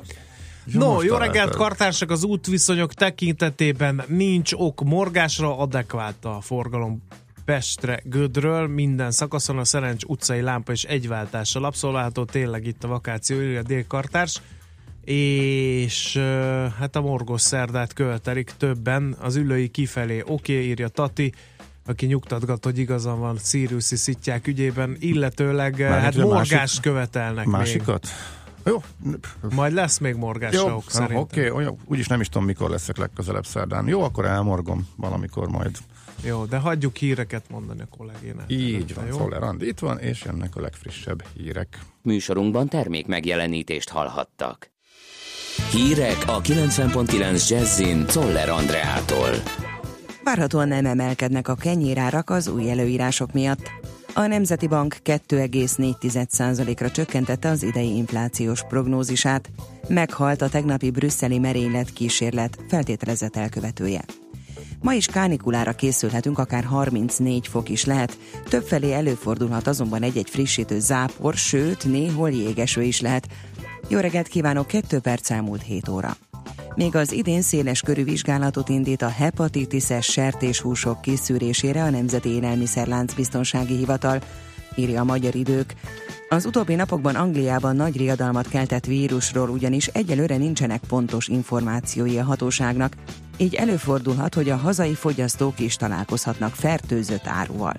Ja, 0.66 0.80
No, 0.80 1.02
jó 1.02 1.16
reggelt, 1.16 1.56
kartársak! 1.56 2.12
Az 2.12 2.24
útviszonyok 2.24 2.94
tekintetében 2.94 4.02
nincs 4.08 4.54
ok 4.54 4.82
morgásra, 4.84 5.58
adekvált 5.58 6.26
a 6.26 6.42
forgalom 6.42 7.02
Pestre, 7.48 8.00
Gödről, 8.04 8.68
minden 8.68 9.12
szakaszon 9.12 9.58
a 9.58 9.64
Szerencs 9.64 10.04
utcai 10.04 10.42
lámpa 10.42 10.72
és 10.72 10.84
egyváltással 10.84 11.64
abszolválható, 11.64 12.26
tényleg 12.26 12.66
itt 12.66 12.84
a 12.84 12.88
vakáció, 12.88 13.42
írja 13.42 13.60
a 13.60 13.64
délkartárs, 13.64 14.42
és 15.04 16.18
hát 16.80 16.96
a 16.96 17.02
morgos 17.02 17.42
szerdát 17.42 17.94
követelik 17.94 18.52
többen, 18.58 19.16
az 19.20 19.36
ülői 19.36 19.68
kifelé, 19.68 20.22
oké, 20.26 20.54
okay, 20.54 20.68
írja 20.68 20.88
Tati, 20.88 21.34
aki 21.86 22.06
nyugtatgat, 22.06 22.64
hogy 22.64 22.78
igazán 22.78 23.20
van 23.20 23.38
Siriuszi 23.38 23.96
szitják 23.96 24.48
ügyében, 24.48 24.96
illetőleg 25.00 25.80
Mármint, 25.80 26.02
hát 26.02 26.16
morgást 26.16 26.52
másik- 26.52 26.82
követelnek 26.82 27.46
még. 27.46 27.56
Másikat? 27.56 28.08
Jó, 28.66 28.82
Majd 29.50 29.74
lesz 29.74 29.98
még 29.98 30.16
morgásra 30.16 30.70
jó, 30.70 30.84
szerintem. 30.88 31.18
oké, 31.18 31.50
olyan, 31.50 31.78
úgyis 31.86 32.08
nem 32.08 32.22
is 32.22 32.28
tudom, 32.28 32.48
mikor 32.48 32.70
leszek 32.70 32.98
legközelebb 32.98 33.46
szerdán. 33.46 33.88
Jó, 33.88 34.02
akkor 34.02 34.26
elmorgom 34.26 34.88
valamikor 34.96 35.48
majd. 35.48 35.78
Jó, 36.24 36.46
de 36.46 36.58
hagyjuk 36.58 36.96
híreket 36.96 37.50
mondani 37.50 37.82
a 37.82 37.98
kollégének. 37.98 38.46
Így 38.48 38.94
van, 38.94 39.06
jó? 39.06 39.18
Szoller 39.18 39.44
Andi 39.44 39.68
itt 39.68 39.80
van, 39.80 40.00
és 40.00 40.24
jönnek 40.24 40.56
a 40.56 40.62
legfrissebb 40.62 41.24
hírek. 41.38 41.80
Műsorunkban 42.02 42.68
termék 42.68 43.08
megjelenítést 43.08 43.90
hallhattak. 43.90 44.72
Hírek 45.72 46.24
a 46.26 46.42
90.9 46.42 47.50
Jazzin 47.50 48.06
Toller 48.06 48.50
Andreától. 48.50 49.30
Várhatóan 50.24 50.68
nem 50.68 50.86
emelkednek 50.86 51.48
a 51.48 51.56
kenyérárak 51.56 52.30
az 52.30 52.48
új 52.48 52.70
előírások 52.70 53.34
miatt. 53.34 53.72
A 54.14 54.28
Nemzeti 54.28 54.68
Bank 54.68 54.96
2,4%-ra 55.04 56.92
csökkentette 56.92 57.50
az 57.50 57.64
idei 57.64 57.96
inflációs 57.96 58.64
prognózisát. 58.68 59.50
Meghalt 59.88 60.42
a 60.42 60.50
tegnapi 60.50 60.92
brüsszeli 60.92 61.40
merénylet 61.40 61.94
kísérlet 61.94 62.58
feltételezett 62.68 63.36
elkövetője. 63.36 64.02
Ma 64.82 64.94
is 64.94 65.06
kánikulára 65.06 65.74
készülhetünk, 65.74 66.40
akár 66.40 66.64
34 66.64 67.48
fok 67.48 67.70
is 67.70 67.86
lehet. 67.86 68.18
Többfelé 68.50 68.94
előfordulhat 68.94 69.68
azonban 69.68 70.04
egy-egy 70.04 70.30
frissítő 70.30 70.80
zápor, 70.80 71.34
sőt, 71.34 71.86
néhol 71.86 72.30
jégeső 72.30 72.84
is 72.84 73.02
lehet. 73.02 73.28
Jó 73.88 74.00
reggelt 74.00 74.28
kívánok, 74.28 74.68
2 74.68 75.00
perc 75.00 75.32
elmúlt 75.32 75.64
7 75.64 75.88
óra. 75.88 76.18
Még 76.76 76.96
az 76.96 77.12
idén 77.12 77.42
széles 77.42 77.82
körű 77.82 78.04
vizsgálatot 78.04 78.70
indít 78.70 79.02
a 79.02 79.08
hepatitises 79.08 80.06
sertéshúsok 80.06 81.02
kiszűrésére 81.02 81.84
a 81.84 81.90
Nemzeti 81.90 82.30
Élelmiszerlánc 82.30 83.14
Biztonsági 83.14 83.76
Hivatal, 83.76 84.22
írja 84.78 85.02
a 85.02 85.04
Magyar 85.04 85.36
Idők. 85.36 85.74
Az 86.30 86.46
utóbbi 86.46 86.76
napokban 86.76 87.16
Angliában 87.16 87.76
nagy 87.76 87.98
riadalmat 87.98 88.48
keltett 88.48 88.86
vírusról 88.86 89.50
ugyanis 89.50 89.88
egyelőre 89.88 90.38
nincsenek 90.38 90.82
pontos 90.88 91.28
információi 91.28 92.18
a 92.18 92.24
hatóságnak, 92.24 92.94
így 93.38 93.56
előfordulhat, 93.56 94.34
hogy 94.34 94.50
a 94.50 94.56
hazai 94.56 94.94
fogyasztók 94.94 95.60
is 95.60 95.76
találkozhatnak 95.76 96.56
fertőzött 96.56 97.28
áruval. 97.28 97.74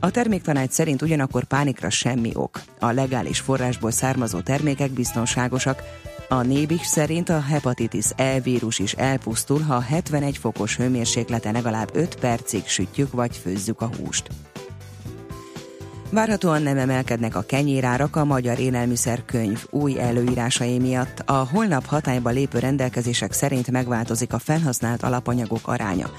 A 0.00 0.10
terméktanács 0.10 0.70
szerint 0.70 1.02
ugyanakkor 1.02 1.44
pánikra 1.44 1.90
semmi 1.90 2.30
ok. 2.34 2.60
A 2.80 2.90
legális 2.90 3.40
forrásból 3.40 3.90
származó 3.90 4.40
termékek 4.40 4.90
biztonságosak. 4.90 5.82
A 6.28 6.42
Nébis 6.42 6.86
szerint 6.86 7.28
a 7.28 7.40
hepatitis 7.40 8.06
E 8.16 8.40
vírus 8.40 8.78
is 8.78 8.92
elpusztul, 8.92 9.60
ha 9.60 9.80
71 9.80 10.38
fokos 10.38 10.76
hőmérsékleten 10.76 11.52
legalább 11.52 11.90
5 11.92 12.14
percig 12.14 12.66
sütjük 12.66 13.12
vagy 13.12 13.36
főzzük 13.36 13.80
a 13.80 13.90
húst. 13.96 14.28
Várhatóan 16.10 16.62
nem 16.62 16.78
emelkednek 16.78 17.36
a 17.36 17.42
kenyérárak 17.42 18.16
a 18.16 18.24
Magyar 18.24 18.58
Élelmiszerkönyv 18.58 19.64
új 19.70 20.00
előírásai 20.00 20.78
miatt. 20.78 21.22
A 21.26 21.48
holnap 21.52 21.86
hatályba 21.86 22.30
lépő 22.30 22.58
rendelkezések 22.58 23.32
szerint 23.32 23.70
megváltozik 23.70 24.32
a 24.32 24.38
felhasznált 24.38 25.02
alapanyagok 25.02 25.68
aránya. 25.68 26.10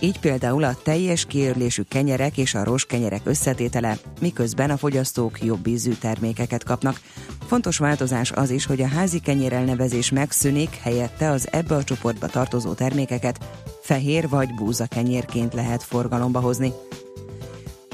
Így 0.00 0.20
például 0.20 0.64
a 0.64 0.76
teljes 0.82 1.24
kiörlésű 1.26 1.82
kenyerek 1.82 2.38
és 2.38 2.54
a 2.54 2.64
roskenyerek 2.64 3.20
összetétele, 3.24 3.98
miközben 4.20 4.70
a 4.70 4.76
fogyasztók 4.76 5.42
jobb 5.42 5.66
ízű 5.66 5.92
termékeket 5.92 6.64
kapnak. 6.64 7.00
Fontos 7.46 7.78
változás 7.78 8.32
az 8.32 8.50
is, 8.50 8.66
hogy 8.66 8.82
a 8.82 8.88
házi 8.88 9.18
kenyér 9.18 9.52
elnevezés 9.52 10.10
megszűnik, 10.10 10.74
helyette 10.82 11.30
az 11.30 11.48
ebbe 11.52 11.74
a 11.74 11.84
csoportba 11.84 12.26
tartozó 12.26 12.72
termékeket 12.72 13.38
fehér 13.82 14.28
vagy 14.28 14.54
búza 14.54 14.86
kenyérként 14.86 15.54
lehet 15.54 15.82
forgalomba 15.82 16.40
hozni. 16.40 16.72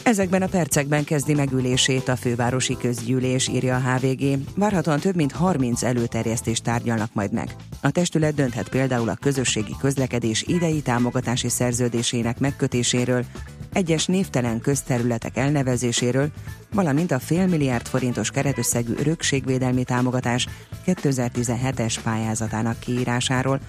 Ezekben 0.06 0.42
a 0.42 0.46
percekben 0.46 1.04
kezdi 1.04 1.34
megülését 1.34 2.08
a 2.08 2.16
fővárosi 2.16 2.76
közgyűlés, 2.76 3.48
írja 3.48 3.76
a 3.76 3.80
HVG. 3.80 4.38
Várhatóan 4.56 5.00
több 5.00 5.14
mint 5.16 5.32
30 5.32 5.82
előterjesztést 5.82 6.62
tárgyalnak 6.62 7.10
majd 7.12 7.32
meg. 7.32 7.56
A 7.80 7.90
testület 7.90 8.34
dönthet 8.34 8.68
például 8.68 9.08
a 9.08 9.16
közösségi 9.20 9.74
közlekedés 9.80 10.42
idei 10.42 10.80
támogatási 10.80 11.48
szerződésének 11.48 12.38
megkötéséről, 12.38 13.24
egyes 13.72 14.06
névtelen 14.06 14.60
közterületek 14.60 15.36
elnevezéséről, 15.36 16.28
valamint 16.72 17.12
a 17.12 17.18
félmilliárd 17.18 17.86
forintos 17.86 18.30
keretösszegű 18.30 18.92
örökségvédelmi 18.98 19.84
támogatás 19.84 20.46
2017-es 20.86 21.96
pályázatának 22.02 22.78
kiírásáról, 22.78 23.60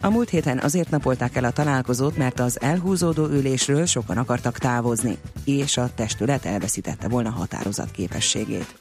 a 0.00 0.10
múlt 0.10 0.28
héten 0.28 0.58
azért 0.58 0.90
napolták 0.90 1.36
el 1.36 1.44
a 1.44 1.50
találkozót, 1.50 2.16
mert 2.16 2.40
az 2.40 2.60
elhúzódó 2.60 3.26
ülésről 3.26 3.86
sokan 3.86 4.16
akartak 4.16 4.58
távozni, 4.58 5.18
és 5.44 5.76
a 5.76 5.90
testület 5.94 6.44
elveszítette 6.44 7.08
volna 7.08 7.30
határozat 7.30 7.90
képességét. 7.90 8.74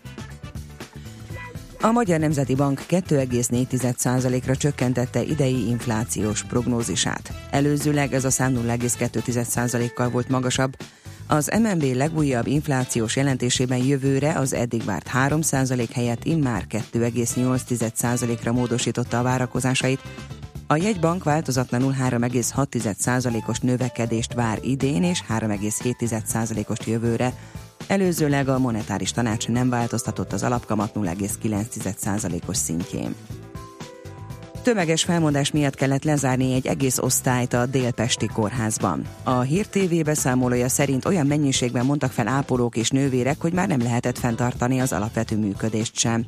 A 1.82 1.91
Magyar 1.91 2.19
Nemzeti 2.19 2.55
Bank 2.55 2.84
2,4%-ra 2.89 4.55
csökkentette 4.55 5.21
idei 5.21 5.67
inflációs 5.67 6.43
prognózisát. 6.43 7.34
Előzőleg 7.51 8.13
ez 8.13 8.25
a 8.25 8.29
szám 8.29 8.53
0,2%-kal 8.53 10.10
volt 10.10 10.29
magasabb. 10.29 10.77
Az 11.27 11.51
MNB 11.62 11.84
legújabb 11.95 12.47
inflációs 12.47 13.15
jelentésében 13.15 13.84
jövőre 13.84 14.34
az 14.34 14.53
eddig 14.53 14.84
várt 14.84 15.10
3% 15.13 15.89
helyett 15.93 16.23
immár 16.23 16.65
2,8%-ra 16.69 18.51
módosította 18.51 19.19
a 19.19 19.23
várakozásait, 19.23 19.99
A 20.71 20.75
jegybank 20.75 21.23
változatlanul 21.23 21.95
3,6%-os 22.10 23.60
növekedést 23.60 24.34
vár 24.34 24.60
idén 24.62 25.03
és 25.03 25.23
3,7%-os 25.29 26.88
jövőre. 26.88 27.34
Előzőleg 27.88 28.47
a 28.47 28.60
monetáris 28.60 29.12
tanács 29.12 29.47
nem 29.47 29.69
változtatott 29.69 30.34
az 30.34 30.43
alapkamat 30.43 30.91
0,9%-os 30.93 32.58
szintjén. 32.58 33.15
Tömeges 34.62 35.03
felmondás 35.03 35.51
miatt 35.51 35.75
kellett 35.75 36.03
lezárni 36.03 36.53
egy 36.53 36.67
egész 36.67 36.97
osztályt 36.97 37.53
a 37.53 37.65
Délpesti 37.65 38.27
kórházban. 38.27 39.05
A 39.23 39.39
Hír 39.39 39.67
TV 39.67 40.03
beszámolója 40.03 40.69
szerint 40.69 41.05
olyan 41.05 41.27
mennyiségben 41.27 41.86
mondtak 41.86 42.12
fel 42.12 42.27
ápolók 42.27 42.75
és 42.75 42.89
nővérek, 42.89 43.41
hogy 43.41 43.53
már 43.53 43.67
nem 43.67 43.82
lehetett 43.82 44.17
fenntartani 44.17 44.82
az 44.82 44.93
alapvető 44.93 45.38
működést 45.38 45.97
sem. 45.97 46.25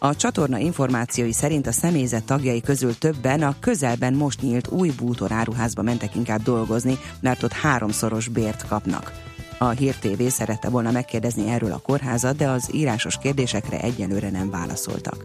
A 0.00 0.16
csatorna 0.16 0.58
információi 0.58 1.32
szerint 1.32 1.66
a 1.66 1.72
személyzet 1.72 2.24
tagjai 2.24 2.60
közül 2.60 2.98
többen 2.98 3.42
a 3.42 3.54
közelben 3.60 4.14
most 4.14 4.42
nyílt 4.42 4.68
új 4.68 4.90
bútoráruházba 4.96 5.82
mentek 5.82 6.14
inkább 6.14 6.42
dolgozni, 6.42 6.98
mert 7.20 7.42
ott 7.42 7.52
háromszoros 7.52 8.28
bért 8.28 8.66
kapnak. 8.66 9.12
A 9.58 9.68
Hír 9.68 9.94
TV 9.94 10.22
szerette 10.26 10.68
volna 10.68 10.90
megkérdezni 10.90 11.48
erről 11.48 11.72
a 11.72 11.82
kórházat, 11.82 12.36
de 12.36 12.48
az 12.48 12.74
írásos 12.74 13.18
kérdésekre 13.18 13.80
egyelőre 13.80 14.30
nem 14.30 14.50
válaszoltak. 14.50 15.24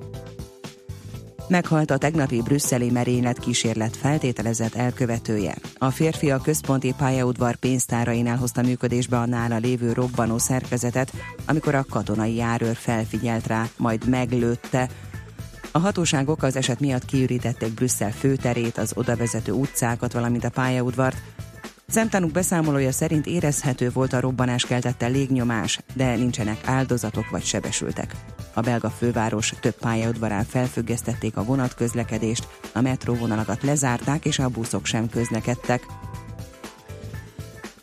Meghalt 1.53 1.91
a 1.91 1.97
tegnapi 1.97 2.41
brüsszeli 2.41 2.89
merénylet 2.89 3.39
kísérlet 3.39 3.95
feltételezett 3.95 4.75
elkövetője. 4.75 5.55
A 5.77 5.89
férfi 5.89 6.31
a 6.31 6.41
központi 6.41 6.93
pályaudvar 6.97 7.55
pénztárainál 7.55 8.37
hozta 8.37 8.61
működésbe 8.61 9.17
a 9.17 9.25
nála 9.25 9.57
lévő 9.57 9.91
robbanó 9.91 10.37
szerkezetet, 10.37 11.11
amikor 11.45 11.75
a 11.75 11.85
katonai 11.89 12.35
járőr 12.35 12.75
felfigyelt 12.75 13.47
rá, 13.47 13.69
majd 13.77 14.09
meglőtte. 14.09 14.89
A 15.71 15.79
hatóságok 15.79 16.43
az 16.43 16.55
eset 16.55 16.79
miatt 16.79 17.05
kiürítették 17.05 17.73
Brüsszel 17.73 18.11
főterét, 18.11 18.77
az 18.77 18.91
odavezető 18.95 19.51
utcákat, 19.51 20.13
valamint 20.13 20.43
a 20.43 20.49
pályaudvart, 20.49 21.21
Szemtanúk 21.87 22.31
beszámolója 22.31 22.91
szerint 22.91 23.25
érezhető 23.25 23.89
volt 23.89 24.13
a 24.13 24.19
robbanás 24.19 24.65
keltette 24.65 25.07
légnyomás, 25.07 25.79
de 25.93 26.15
nincsenek 26.15 26.67
áldozatok 26.67 27.29
vagy 27.29 27.43
sebesültek. 27.43 28.15
A 28.53 28.61
belga 28.61 28.89
főváros 28.89 29.53
több 29.59 29.75
pályaudvarán 29.75 30.43
felfüggesztették 30.43 31.37
a 31.37 31.43
vonatközlekedést, 31.43 32.47
a 32.73 32.81
metróvonalakat 32.81 33.63
lezárták 33.63 34.25
és 34.25 34.39
a 34.39 34.49
buszok 34.49 34.85
sem 34.85 35.09
közlekedtek. 35.09 35.85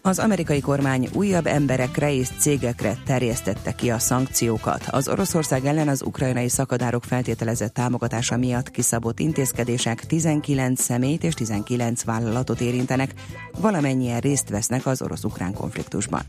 Az 0.02 0.18
amerikai 0.18 0.60
kormány 0.60 1.08
újabb 1.12 1.46
emberekre 1.46 2.12
és 2.12 2.28
cégekre 2.38 2.96
terjesztette 3.04 3.72
ki 3.72 3.90
a 3.90 3.98
szankciókat. 3.98 4.84
Az 4.90 5.08
Oroszország 5.08 5.64
ellen 5.64 5.88
az 5.88 6.02
ukrajnai 6.02 6.48
szakadárok 6.48 7.04
feltételezett 7.04 7.74
támogatása 7.74 8.36
miatt 8.36 8.70
kiszabott 8.70 9.18
intézkedések 9.18 10.06
19 10.06 10.82
személyt 10.82 11.24
és 11.24 11.34
19 11.34 12.04
vállalatot 12.04 12.60
érintenek, 12.60 13.14
valamennyien 13.60 14.20
részt 14.20 14.48
vesznek 14.48 14.86
az 14.86 15.02
orosz-ukrán 15.02 15.54
konfliktusban. 15.54 16.22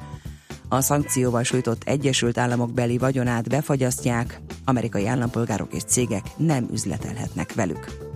A 0.69 0.81
szankcióval 0.81 1.43
sújtott 1.43 1.83
Egyesült 1.83 2.37
Államok 2.37 2.73
beli 2.73 2.97
vagyonát 2.97 3.49
befagyasztják, 3.49 4.41
amerikai 4.65 5.07
állampolgárok 5.07 5.73
és 5.73 5.83
cégek 5.83 6.23
nem 6.37 6.67
üzletelhetnek 6.71 7.53
velük. 7.53 8.10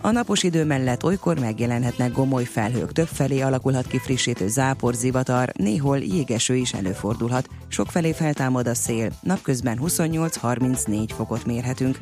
A 0.00 0.10
napos 0.10 0.42
idő 0.42 0.64
mellett 0.64 1.04
olykor 1.04 1.38
megjelenhetnek 1.38 2.12
gomoly 2.12 2.44
felhők, 2.44 2.92
többfelé 2.92 3.40
alakulhat 3.40 3.86
ki 3.86 3.98
frissítő 3.98 4.48
zápor, 4.48 4.94
zivatar, 4.94 5.52
néhol 5.56 5.98
jégeső 5.98 6.56
is 6.56 6.72
előfordulhat, 6.72 7.48
sokfelé 7.68 8.12
feltámad 8.12 8.66
a 8.66 8.74
szél, 8.74 9.10
napközben 9.22 9.78
28-34 9.82 11.08
fokot 11.16 11.44
mérhetünk. 11.46 11.98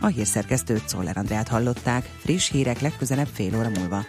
A 0.00 0.06
hírszerkesztőt 0.06 0.88
Szoller 0.88 1.16
Andrát 1.16 1.48
hallották, 1.48 2.10
friss 2.18 2.50
hírek 2.50 2.80
legközelebb 2.80 3.28
fél 3.32 3.56
óra 3.58 3.68
múlva. 3.68 4.00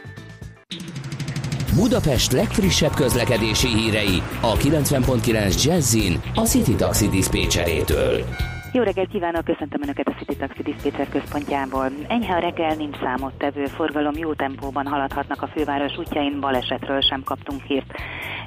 Budapest 1.76 2.32
legfrissebb 2.32 2.94
közlekedési 2.94 3.68
hírei 3.68 4.22
a 4.42 4.58
90.9 4.58 5.64
Jazzin 5.64 6.22
a 6.36 6.42
City 6.42 6.76
Taxi 6.76 7.10
Dispécsejétől. 7.10 8.26
Jó 8.74 8.84
reggelt 8.84 9.10
kívánok, 9.10 9.46
köszöntöm 9.46 9.82
Önöket 9.82 10.08
a 10.08 10.14
City 10.18 10.36
Taxi 10.36 10.62
Dispatcher 10.62 11.10
központjából. 11.10 11.92
Enyhe 12.08 12.36
a 12.36 12.40
reggel, 12.40 12.76
nincs 12.76 12.98
számottevő, 12.98 13.66
forgalom 13.66 14.14
jó 14.18 14.34
tempóban 14.34 14.88
haladhatnak 14.88 15.42
a 15.42 15.48
főváros 15.48 15.98
útjain, 15.98 16.40
balesetről 16.40 17.02
sem 17.02 17.24
kaptunk 17.24 17.62
hírt. 17.62 17.94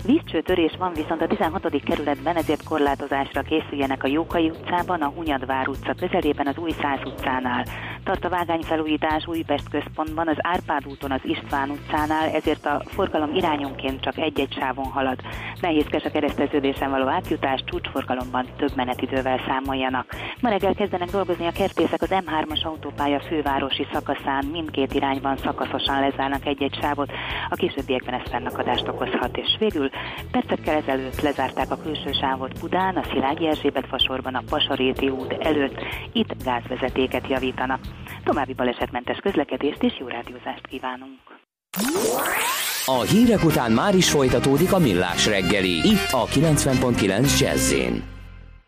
Vízcsőtörés 0.05 0.75
van 0.79 0.93
viszont 0.93 1.23
a 1.23 1.27
16. 1.27 1.83
kerületben, 1.85 2.37
ezért 2.37 2.65
korlátozásra 2.65 3.43
készüljenek 3.43 4.05
a 4.05 4.07
Jókai 4.07 4.51
utcában, 4.51 5.01
a 5.01 5.09
Hunyadvár 5.09 5.69
utca 5.69 5.95
közelében, 5.95 6.47
az 6.47 6.57
Új 6.57 6.71
Száz 6.81 7.01
utcánál. 7.05 7.65
Tart 8.05 8.25
a 8.25 8.29
vágányfelújítás 8.29 9.27
Újpest 9.27 9.69
központban, 9.69 10.29
az 10.29 10.37
Árpád 10.39 10.87
úton, 10.87 11.11
az 11.11 11.21
István 11.23 11.71
utcánál, 11.71 12.29
ezért 12.29 12.67
a 12.67 12.83
forgalom 12.87 13.35
irányonként 13.35 14.01
csak 14.01 14.19
egy-egy 14.19 14.53
sávon 14.53 14.91
halad. 14.91 15.19
Nehézkes 15.61 16.05
a 16.05 16.11
kereszteződésen 16.11 16.91
való 16.91 17.07
átjutás, 17.07 17.65
csúcsforgalomban 17.65 18.47
több 18.57 18.77
menetidővel 18.77 19.41
számoljanak. 19.47 20.12
Ma 20.41 20.49
reggel 20.49 20.75
kezdenek 20.75 21.11
dolgozni 21.11 21.47
a 21.47 21.51
kertészek 21.53 22.03
az 22.03 22.09
M3-as 22.11 22.63
autópálya 22.65 23.21
fővárosi 23.21 23.87
szakaszán, 23.93 24.45
mindkét 24.45 24.95
irányban 24.95 25.37
szakaszosan 25.37 26.01
lezárnak 26.01 26.47
egy-egy 26.47 26.79
sávot, 26.81 27.11
a 27.51 27.55
későbbiekben 27.55 28.15
ez 28.15 28.31
fennakadást 28.31 28.89
okozhat, 28.89 29.37
és 29.37 29.57
végül 29.59 29.91
percekkel 30.31 30.77
ezelőtt 30.77 31.21
lezárták 31.21 31.71
a 31.71 31.83
külső 31.83 32.13
sávot 32.13 32.61
Budán, 32.61 32.97
a 32.97 33.05
Szilágyi 33.13 33.47
Erzsébet 33.47 33.87
fasorban, 33.87 34.35
a 34.35 34.43
Pasaréti 34.49 35.09
út 35.09 35.33
előtt, 35.33 35.85
itt 36.13 36.45
gázvezetéket 36.45 37.29
javítanak. 37.29 37.81
További 38.25 38.55
balesetmentes 38.55 39.19
közlekedést 39.19 39.83
és 39.83 39.99
jó 39.99 40.07
rádiózást 40.07 40.67
kívánunk! 40.67 41.21
A 42.85 43.01
hírek 43.01 43.45
után 43.45 43.73
már 43.73 43.95
is 43.95 44.11
folytatódik 44.11 44.73
a 44.73 44.79
millás 44.79 45.27
reggeli, 45.27 45.89
itt 45.89 46.09
a 46.11 46.27
90.9 46.27 47.39
jazz 47.39 47.75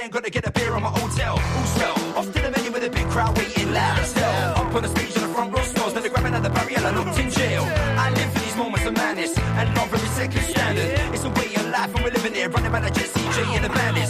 then 0.00 0.10
got 0.10 0.24
to 0.24 0.30
get 0.30 0.46
a 0.46 0.50
beer 0.50 0.72
on 0.72 0.82
my 0.82 0.88
hotel. 0.88 1.32
All 1.32 1.64
swell. 1.74 1.96
Off 2.16 2.26
to 2.32 2.40
the 2.40 2.50
menu 2.50 2.72
with 2.72 2.84
a 2.84 2.90
big 2.90 3.06
crowd 3.08 3.36
waiting 3.36 3.70
loud 3.72 3.98
as 3.98 4.12
hell. 4.12 4.52
Up 4.60 4.74
on 4.74 4.82
the 4.82 4.88
stage 4.88 5.14
on 5.16 5.22
the 5.28 5.34
front 5.34 5.52
row 5.54 5.62
scores, 5.62 5.92
then 5.92 6.02
they 6.02 6.08
grab 6.08 6.24
another 6.24 6.48
barrier 6.48 6.78
I 6.78 6.90
looked 6.90 7.18
in 7.18 7.30
jail. 7.30 7.62
I 8.04 8.10
live 8.10 8.32
for 8.32 8.40
these 8.40 8.56
moments 8.56 8.86
of 8.86 8.94
madness 8.94 9.38
and 9.38 9.74
not 9.74 9.88
very 9.88 10.08
second 10.20 10.42
standard. 10.42 11.14
It's 11.14 11.24
a 11.24 11.30
way 11.30 11.54
of 11.54 11.66
life 11.68 11.94
and 11.94 12.04
we're 12.04 12.12
living 12.12 12.34
it, 12.34 12.48
running 12.54 12.72
by 12.72 12.80
the 12.80 12.90
Jesse 12.90 13.20
J 13.34 13.56
and 13.56 13.64
the 13.64 13.68
madness. 13.68 14.09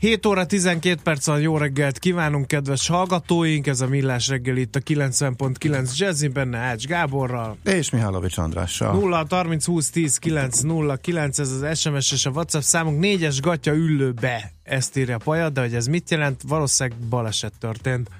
7 0.00 0.26
óra 0.26 0.46
12 0.46 1.00
perc 1.02 1.26
van, 1.26 1.40
jó 1.40 1.56
reggelt 1.56 1.98
kívánunk, 1.98 2.46
kedves 2.46 2.88
hallgatóink! 2.88 3.66
Ez 3.66 3.80
a 3.80 3.86
Millás 3.86 4.28
reggel 4.28 4.56
itt 4.56 4.76
a 4.76 4.80
90.9 4.80 5.96
Jazzy, 5.96 6.28
benne 6.28 6.58
Ács 6.58 6.86
Gáborral. 6.86 7.56
És 7.64 7.90
Mihálovics 7.90 8.38
Andrással. 8.38 8.92
0 8.92 9.26
30 9.28 9.64
20 9.64 9.90
10 9.90 10.18
9 10.18 10.60
0 10.60 10.96
9, 10.96 11.38
ez 11.38 11.50
az 11.50 11.78
SMS 11.78 12.12
és 12.12 12.26
a 12.26 12.30
WhatsApp 12.30 12.62
számunk. 12.62 13.00
Négyes 13.00 13.40
gatya 13.40 13.72
ülőbe, 13.72 14.52
ezt 14.62 14.96
írja 14.96 15.18
Paja, 15.18 15.48
de 15.48 15.60
hogy 15.60 15.74
ez 15.74 15.86
mit 15.86 16.10
jelent? 16.10 16.42
Valószínűleg 16.48 16.98
baleset 17.08 17.52
történt 17.58 18.10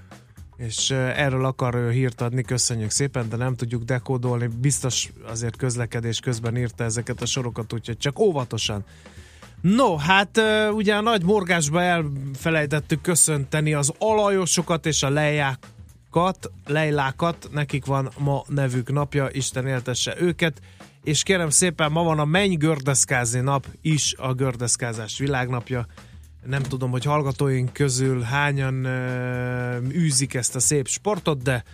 és 0.57 0.91
erről 0.91 1.45
akar 1.45 1.75
ő 1.75 1.91
hírt 1.91 2.21
adni, 2.21 2.43
köszönjük 2.43 2.91
szépen, 2.91 3.29
de 3.29 3.37
nem 3.37 3.55
tudjuk 3.55 3.83
dekódolni, 3.83 4.49
biztos 4.61 5.13
azért 5.27 5.57
közlekedés 5.57 6.21
közben 6.21 6.57
írta 6.57 6.85
ezeket 6.85 7.23
a 7.23 7.27
sorokat, 7.27 7.73
úgyhogy 7.73 7.97
csak 7.97 8.19
óvatosan. 8.19 8.85
No, 9.61 9.97
hát 9.97 10.41
ugye 10.73 10.95
a 10.95 11.01
nagy 11.01 11.25
morgásba 11.25 11.83
elfelejtettük 11.83 13.01
köszönteni 13.01 13.75
az 13.75 13.93
alajosokat 13.99 14.87
és 14.87 15.03
a 15.03 15.09
lejákat, 15.11 16.51
lejlákat, 16.67 17.49
nekik 17.53 17.85
van 17.85 18.11
ma 18.19 18.43
nevük 18.49 18.93
napja, 18.93 19.29
Isten 19.33 19.67
éltesse 19.67 20.17
őket, 20.21 20.61
és 21.03 21.23
kérem 21.23 21.51
szépen, 21.51 21.93
ma 21.93 22.03
van 22.03 22.19
a 22.19 22.25
Menj 22.25 22.55
gördeszkázni 22.55 23.41
nap 23.41 23.67
is, 23.83 24.15
a 24.19 24.35
gördeszkázás 24.35 25.19
világnapja, 25.19 25.87
nem 26.47 26.63
tudom, 26.63 26.91
hogy 26.91 27.05
hallgatóink 27.05 27.73
közül 27.73 28.21
hányan 28.21 28.85
uh, 28.85 29.95
űzik 29.95 30.35
ezt 30.35 30.55
a 30.55 30.61
szép 30.61 30.89
sportot, 30.89 31.43
de 31.43 31.65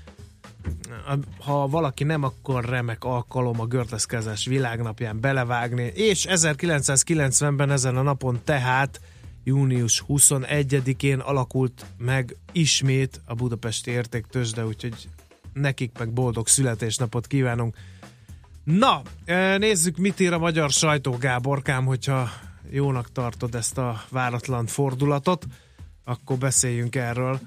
ha 1.39 1.69
valaki 1.69 2.05
nem, 2.05 2.23
akkor 2.23 2.65
remek 2.65 3.05
alkalom 3.05 3.61
a 3.61 3.67
gördeszkázás 3.67 4.47
világnapján 4.47 5.21
belevágni. 5.21 5.93
És 5.95 6.27
1990-ben 6.29 7.71
ezen 7.71 7.97
a 7.97 8.03
napon 8.03 8.41
tehát 8.45 9.01
június 9.45 10.05
21-én 10.09 11.19
alakult 11.19 11.87
meg 11.99 12.37
ismét 12.53 13.21
a 13.25 13.35
Budapesti 13.35 13.91
Értéktősde, 13.91 14.67
úgyhogy 14.67 15.09
nekik 15.53 15.99
meg 15.99 16.13
boldog 16.13 16.49
születésnapot 16.49 17.27
kívánunk. 17.27 17.77
Na, 18.65 19.03
nézzük, 19.59 19.97
mit 19.97 20.21
ír 20.21 20.33
a 20.33 20.39
magyar 20.39 20.71
sajtó, 20.71 21.13
Gáborkám, 21.13 21.85
hogyha 21.85 22.31
jónak 22.71 23.13
tartod 23.13 23.55
ezt 23.55 23.79
a 23.79 24.03
váratlan 24.11 24.67
fordulatot, 24.67 25.47
akkor 26.05 26.37
beszéljünk 26.37 26.95
erről. 26.95 27.41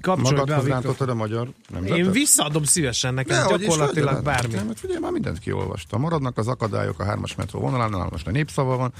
Kapcsolj 0.00 0.68
rántottad 0.68 1.08
a 1.08 1.14
magyar 1.14 1.48
nemzetet? 1.68 1.98
Én 1.98 2.10
visszaadom 2.10 2.64
szívesen 2.64 3.14
nekem, 3.14 3.46
De, 3.48 3.56
gyakorlatilag 3.56 4.22
bármi. 4.22 4.54
Nem, 4.54 4.74
figyelj, 4.74 5.00
már 5.00 5.12
mindent 5.12 5.38
kiolvastam. 5.38 6.00
Maradnak 6.00 6.38
az 6.38 6.48
akadályok 6.48 7.00
a 7.00 7.04
hármas 7.04 7.34
metró 7.34 7.60
vonalánál, 7.60 8.08
most 8.10 8.26
a 8.26 8.30
népszava 8.30 8.76
van, 8.76 8.92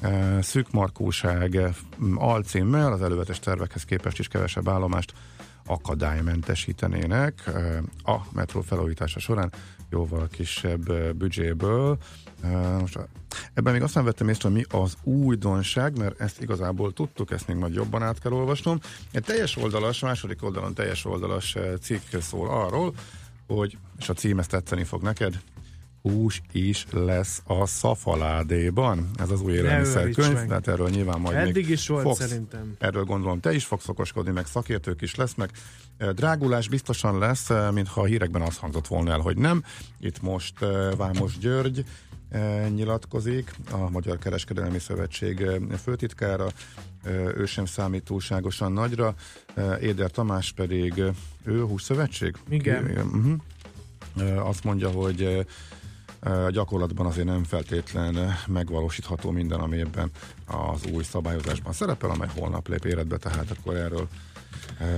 e, 0.00 0.42
szűk 0.42 0.70
markóság 0.70 1.56
e, 1.56 1.74
alcímmel, 2.14 2.92
az 2.92 3.02
előzetes 3.02 3.38
tervekhez 3.38 3.84
képest 3.84 4.18
is 4.18 4.28
kevesebb 4.28 4.68
állomást 4.68 5.12
akadálymentesítenének 5.66 7.42
e, 7.46 7.82
a 8.12 8.16
metró 8.32 8.60
felújítása 8.60 9.20
során 9.20 9.52
jóval 9.90 10.28
kisebb 10.32 11.14
büdzséből. 11.16 11.98
Most 12.80 12.98
ebben 13.54 13.72
még 13.72 13.82
azt 13.82 13.94
nem 13.94 14.04
vettem 14.04 14.28
észre, 14.28 14.48
hogy 14.48 14.58
mi 14.58 14.78
az 14.78 14.96
újdonság, 15.02 15.98
mert 15.98 16.20
ezt 16.20 16.42
igazából 16.42 16.92
tudtuk, 16.92 17.30
ezt 17.30 17.46
még 17.46 17.56
majd 17.56 17.74
jobban 17.74 18.02
át 18.02 18.18
kell 18.18 18.32
olvasnom. 18.32 18.78
Egy 19.10 19.22
teljes 19.22 19.56
oldalas, 19.56 20.00
második 20.00 20.42
oldalon 20.42 20.74
teljes 20.74 21.04
oldalas 21.04 21.56
cikk 21.80 22.02
szól 22.20 22.48
arról, 22.48 22.94
hogy, 23.46 23.78
és 23.98 24.08
a 24.08 24.12
cím 24.12 24.38
ezt 24.38 24.50
tetszeni 24.50 24.84
fog 24.84 25.02
neked, 25.02 25.40
hús 26.02 26.42
is 26.52 26.86
lesz 26.90 27.42
a 27.46 27.66
szafaládéban. 27.66 29.10
Ez 29.16 29.30
az 29.30 29.40
új 29.40 29.52
élelmiszerkönyv, 29.52 30.46
tehát 30.46 30.68
erről 30.68 30.88
nyilván 30.88 31.20
majd 31.20 31.36
Eddig 31.36 31.54
még 31.54 31.68
is 31.68 31.88
volt 31.88 32.02
fogsz, 32.02 32.18
szerintem. 32.18 32.74
Erről 32.78 33.04
gondolom 33.04 33.40
te 33.40 33.54
is 33.54 33.64
fogsz 33.64 33.88
okoskodni, 33.88 34.30
meg 34.30 34.46
szakértők 34.46 35.02
is 35.02 35.14
lesznek. 35.14 35.50
Drágulás 36.14 36.68
biztosan 36.68 37.18
lesz, 37.18 37.48
mintha 37.72 38.00
a 38.00 38.04
hírekben 38.04 38.42
azt 38.42 38.58
hangzott 38.58 38.86
volna 38.86 39.12
el, 39.12 39.18
hogy 39.18 39.36
nem. 39.36 39.64
Itt 40.00 40.22
most 40.22 40.54
Vámos 40.96 41.38
György 41.38 41.84
nyilatkozik, 42.74 43.54
a 43.70 43.90
Magyar 43.90 44.18
Kereskedelmi 44.18 44.78
Szövetség 44.78 45.46
főtitkára, 45.82 46.46
ő 47.36 47.44
sem 47.46 47.64
számít 47.64 48.04
túlságosan 48.04 48.72
nagyra, 48.72 49.14
Éder 49.80 50.10
Tamás 50.10 50.52
pedig, 50.52 51.02
ő 51.44 51.62
húszszövetség? 51.62 52.36
Igen. 52.48 52.84
Uh-huh. 52.84 54.48
Azt 54.48 54.64
mondja, 54.64 54.90
hogy 54.90 55.46
gyakorlatban 56.50 57.06
azért 57.06 57.26
nem 57.26 57.44
feltétlen 57.44 58.34
megvalósítható 58.46 59.30
minden, 59.30 59.60
ami 59.60 59.80
ebben 59.80 60.10
az 60.46 60.86
új 60.92 61.02
szabályozásban 61.02 61.72
szerepel, 61.72 62.10
amely 62.10 62.28
holnap 62.34 62.68
lép 62.68 62.84
életbe, 62.84 63.16
tehát 63.16 63.50
akkor 63.50 63.76
erről 63.76 64.08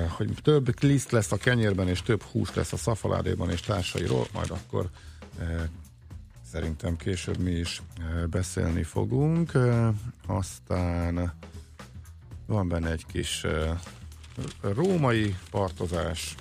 hogy 0.09 0.31
több 0.43 0.83
liszt 0.83 1.11
lesz 1.11 1.33
a 1.33 1.37
kenyérben, 1.37 1.89
és 1.89 2.03
több 2.03 2.23
hús 2.23 2.55
lesz 2.55 2.73
a 2.73 2.77
szafaládéban 2.77 3.51
és 3.51 3.61
társairól, 3.61 4.27
majd 4.33 4.51
akkor 4.51 4.89
szerintem 6.55 6.97
később 6.97 7.39
mi 7.39 7.51
is 7.51 7.83
beszélni 8.31 8.83
fogunk. 8.83 9.53
Aztán 10.27 11.33
van 12.47 12.69
benne 12.69 12.91
egy 12.91 13.07
kis 13.13 13.47
római 14.61 15.37
partozás, 15.51 16.35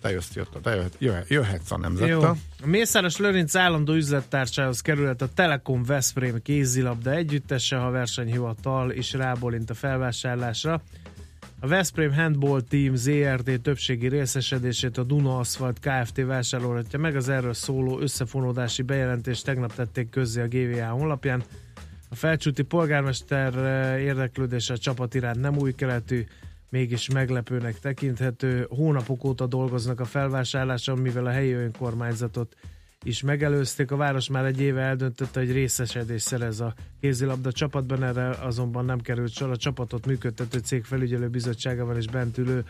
te 0.00 0.10
jössz, 0.10 0.34
jött, 0.34 0.58
te 0.62 0.74
jöhet, 0.74 0.94
jöhet, 0.98 1.28
jöhetsz 1.28 1.70
a 1.70 1.78
nemzettel. 1.78 2.08
Jó. 2.08 2.22
A 2.22 2.36
Mészáros 2.64 3.16
Lőrinc 3.16 3.54
állandó 3.54 3.92
üzlettársához 3.92 4.80
került 4.80 5.22
a 5.22 5.28
Telekom 5.28 5.84
Veszprém 5.84 6.42
kézilabda 6.42 7.10
együttese, 7.10 7.76
ha 7.76 7.90
versenyhivatal 7.90 8.90
is 8.90 9.12
rábólint 9.12 9.70
a 9.70 9.74
felvásárlásra. 9.74 10.82
A 11.62 11.66
Veszprém 11.66 12.12
Handball 12.12 12.60
Team 12.60 12.94
ZRT 12.94 13.60
többségi 13.60 14.08
részesedését 14.08 14.98
a 14.98 15.02
Duna 15.02 15.38
Asphalt 15.38 15.78
Kft. 15.78 16.24
vásárolhatja 16.24 16.98
meg. 16.98 17.16
Az 17.16 17.28
erről 17.28 17.54
szóló 17.54 18.00
összefonódási 18.00 18.82
bejelentést 18.82 19.44
tegnap 19.44 19.74
tették 19.74 20.08
közzé 20.08 20.40
a 20.40 20.48
GVA 20.48 20.86
honlapján. 20.86 21.42
A 22.08 22.14
felcsúti 22.14 22.62
polgármester 22.62 23.54
eh, 23.56 24.02
érdeklődése 24.02 24.72
a 24.72 24.78
csapat 24.78 25.14
iránt 25.14 25.40
nem 25.40 25.58
új 25.58 25.74
keletű, 25.74 26.24
mégis 26.68 27.08
meglepőnek 27.10 27.78
tekinthető. 27.78 28.66
Hónapok 28.68 29.24
óta 29.24 29.46
dolgoznak 29.46 30.00
a 30.00 30.04
felvásárláson, 30.04 30.98
mivel 30.98 31.26
a 31.26 31.30
helyi 31.30 31.52
önkormányzatot 31.52 32.56
is 33.02 33.22
megelőzték. 33.22 33.90
A 33.90 33.96
város 33.96 34.28
már 34.28 34.44
egy 34.44 34.60
éve 34.60 34.80
eldöntötte, 34.80 35.40
hogy 35.40 35.52
részesedés 35.52 36.22
szerez 36.22 36.60
a 36.60 36.74
kézilabda 37.00 37.52
csapatban, 37.52 38.02
erre 38.02 38.28
azonban 38.28 38.84
nem 38.84 39.00
került 39.00 39.32
sor. 39.32 39.50
A 39.50 39.56
csapatot 39.56 40.06
működtető 40.06 40.58
cég 40.58 40.84
felügyelő 40.84 41.28
bizottságával 41.28 41.96
és 41.96 42.06
bent 42.06 42.38
ülő 42.38 42.64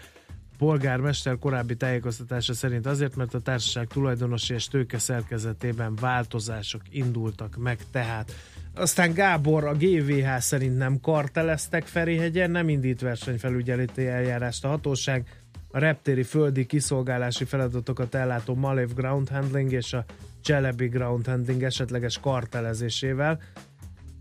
polgármester 0.58 1.38
korábbi 1.38 1.76
tájékoztatása 1.76 2.54
szerint 2.54 2.86
azért, 2.86 3.16
mert 3.16 3.34
a 3.34 3.40
társaság 3.40 3.86
tulajdonosi 3.86 4.54
és 4.54 4.68
tőke 4.68 4.98
szerkezetében 4.98 5.94
változások 5.94 6.82
indultak 6.90 7.56
meg 7.56 7.78
tehát. 7.90 8.32
Aztán 8.74 9.12
Gábor 9.12 9.64
a 9.64 9.74
GVH 9.74 10.38
szerint 10.38 10.76
nem 10.76 11.00
karteleztek 11.00 11.86
Ferihegyen, 11.86 12.50
nem 12.50 12.68
indít 12.68 13.00
versenyfelügyeleti 13.00 14.06
eljárást 14.06 14.64
a 14.64 14.68
hatóság, 14.68 15.41
a 15.72 15.78
reptéri 15.78 16.22
földi 16.22 16.66
kiszolgálási 16.66 17.44
feladatokat 17.44 18.14
ellátó 18.14 18.54
Malev 18.54 18.88
Ground 18.94 19.28
Handling 19.28 19.72
és 19.72 19.92
a 19.92 20.04
Celebi 20.42 20.86
Ground 20.86 21.26
Handling 21.26 21.62
esetleges 21.62 22.18
kartelezésével 22.18 23.40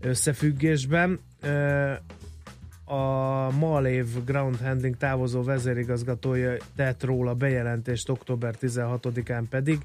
összefüggésben. 0.00 1.20
A 2.84 3.50
Malev 3.50 4.06
Ground 4.24 4.60
Handling 4.60 4.96
távozó 4.96 5.42
vezérigazgatója 5.42 6.56
tett 6.76 7.04
róla 7.04 7.34
bejelentést 7.34 8.08
október 8.08 8.54
16-án 8.60 9.44
pedig. 9.50 9.78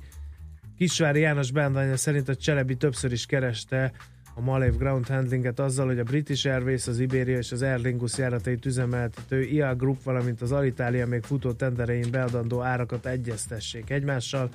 Kisvári 0.78 1.20
János 1.20 1.52
beadványa 1.52 1.98
szerint 1.98 2.30
a 2.30 2.36
Cselebi 2.36 2.76
többször 2.76 3.12
is 3.12 3.26
kereste 3.26 3.92
a 4.38 4.42
Malév 4.42 4.78
Ground 4.78 5.08
Handlinget 5.08 5.60
azzal, 5.60 5.86
hogy 5.86 6.00
a 6.00 6.04
British 6.04 6.48
Airways, 6.48 6.88
az 6.88 7.00
Iberia 7.00 7.38
és 7.38 7.52
az 7.52 7.62
Aer 7.62 7.80
Lingus 7.80 8.18
járatait 8.18 8.66
üzemeltető 8.66 9.42
IA 9.42 9.76
Group, 9.76 10.04
valamint 10.04 10.42
az 10.42 10.52
Alitalia 10.52 11.08
még 11.08 11.24
futó 11.24 11.52
tenderein 11.52 12.12
beadandó 12.12 12.62
árakat 12.62 13.06
egyeztessék 13.06 13.90
egymással. 13.90 14.50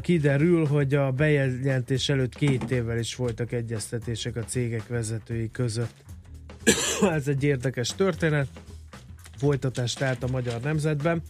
Kiderül, 0.00 0.66
hogy 0.66 0.94
a 0.94 1.10
bejelentés 1.10 2.08
előtt 2.08 2.34
két 2.34 2.70
évvel 2.70 2.98
is 2.98 3.14
voltak 3.14 3.52
egyeztetések 3.52 4.36
a 4.36 4.44
cégek 4.44 4.86
vezetői 4.86 5.50
között. 5.50 5.94
Ez 7.16 7.28
egy 7.28 7.44
érdekes 7.44 7.94
történet. 7.94 8.48
Folytatás 9.36 9.92
tehát 9.92 10.22
a 10.22 10.28
magyar 10.30 10.60
nemzetben. 10.60 11.22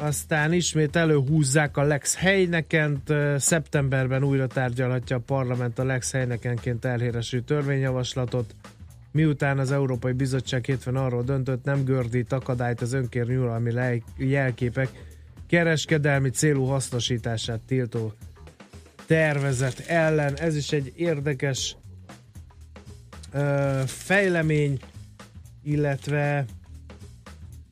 Aztán 0.00 0.52
ismét 0.52 0.96
előhúzzák 0.96 1.76
a 1.76 1.82
Lex 1.82 2.16
Heinekent. 2.16 3.12
Szeptemberben 3.36 4.24
újra 4.24 4.46
tárgyalhatja 4.46 5.16
a 5.16 5.22
parlament 5.26 5.78
a 5.78 5.84
Lex 5.84 6.12
Heinekenként 6.12 6.84
elhéresű 6.84 7.40
törvényjavaslatot. 7.40 8.54
Miután 9.12 9.58
az 9.58 9.72
Európai 9.72 10.12
Bizottság 10.12 10.64
hétfőn 10.64 10.96
arról 10.96 11.22
döntött, 11.22 11.64
nem 11.64 11.84
gördít 11.84 12.32
akadályt 12.32 12.80
az 12.80 12.92
önkérnyúlalmi 12.92 14.00
jelképek 14.16 14.88
kereskedelmi 15.46 16.30
célú 16.30 16.64
hasznosítását 16.64 17.60
tiltó 17.60 18.12
tervezet 19.06 19.78
ellen. 19.86 20.36
Ez 20.36 20.56
is 20.56 20.72
egy 20.72 20.92
érdekes 20.96 21.76
ö, 23.32 23.80
fejlemény, 23.86 24.78
illetve 25.62 26.44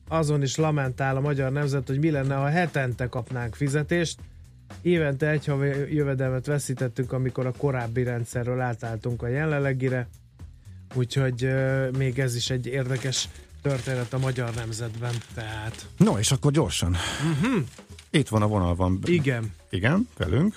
azon 0.07 0.41
is 0.41 0.55
lamentál 0.55 1.15
a 1.15 1.21
magyar 1.21 1.51
nemzet, 1.51 1.87
hogy 1.87 1.99
mi 1.99 2.11
lenne, 2.11 2.35
ha 2.35 2.49
hetente 2.49 3.07
kapnánk 3.07 3.55
fizetést. 3.55 4.19
Évente 4.81 5.29
egy 5.29 5.45
havi 5.45 5.67
jövedelmet 5.95 6.45
veszítettünk, 6.45 7.11
amikor 7.11 7.45
a 7.45 7.51
korábbi 7.57 8.03
rendszerről 8.03 8.59
átálltunk 8.59 9.23
a 9.23 9.27
jelenlegire, 9.27 10.07
úgyhogy 10.93 11.43
euh, 11.43 11.91
még 11.97 12.19
ez 12.19 12.35
is 12.35 12.49
egy 12.49 12.65
érdekes 12.65 13.29
történet 13.61 14.13
a 14.13 14.17
magyar 14.17 14.53
nemzetben. 14.55 15.13
Tehát. 15.33 15.85
No, 15.97 16.17
és 16.17 16.31
akkor 16.31 16.51
gyorsan. 16.51 16.95
Uh-huh. 17.31 17.63
Itt 18.09 18.27
van 18.27 18.41
a 18.41 18.47
vonalban. 18.47 18.99
Igen. 19.05 19.53
Igen, 19.69 20.07
velünk. 20.17 20.55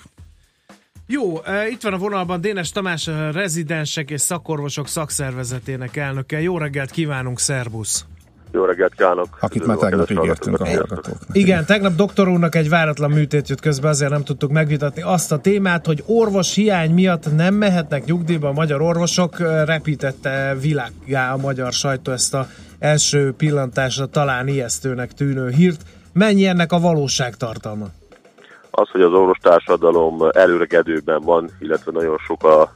Jó, 1.07 1.37
itt 1.69 1.81
van 1.81 1.93
a 1.93 1.97
vonalban 1.97 2.41
Dénes 2.41 2.69
Tamás, 2.69 3.07
a 3.07 3.31
rezidensek 3.31 4.09
és 4.09 4.21
szakorvosok 4.21 4.87
szakszervezetének 4.87 5.95
elnöke. 5.95 6.41
Jó 6.41 6.57
reggelt 6.57 6.91
kívánunk, 6.91 7.39
szervusz! 7.39 8.05
Jó 8.51 8.65
reggelt 8.65 8.93
kívánok! 8.95 9.37
Akit 9.39 9.65
már 9.65 9.77
tegnap 9.77 10.09
ígértünk 10.09 10.59
a 10.59 10.65
hallgatóknak. 10.65 11.17
Igen, 11.31 11.65
tegnap 11.65 11.95
doktor 11.95 12.27
úrnak 12.27 12.55
egy 12.55 12.69
váratlan 12.69 13.11
műtét 13.11 13.49
jött 13.49 13.59
közben, 13.59 13.91
azért 13.91 14.11
nem 14.11 14.23
tudtuk 14.23 14.51
megvitatni 14.51 15.01
azt 15.01 15.31
a 15.31 15.37
témát, 15.37 15.85
hogy 15.85 16.03
orvos 16.05 16.55
hiány 16.55 16.93
miatt 16.93 17.35
nem 17.35 17.53
mehetnek 17.53 18.05
nyugdíjba 18.05 18.47
a 18.47 18.51
magyar 18.51 18.81
orvosok. 18.81 19.39
Repítette 19.65 20.55
világgá 20.61 21.33
a 21.33 21.37
magyar 21.37 21.71
sajtó 21.73 22.11
ezt 22.11 22.33
a 22.33 22.47
első 22.79 23.33
pillantásra 23.33 24.05
talán 24.05 24.47
ijesztőnek 24.47 25.11
tűnő 25.11 25.49
hírt. 25.49 25.81
Mennyi 26.13 26.45
ennek 26.45 26.71
a 26.71 26.79
valóságtartalma? 26.79 27.85
Az, 28.71 28.89
hogy 28.89 29.01
az 29.01 29.11
orvostársadalom 29.11 30.29
előregedőben 30.31 31.21
van, 31.21 31.49
illetve 31.59 31.91
nagyon 31.91 32.17
sok 32.17 32.43
a 32.43 32.73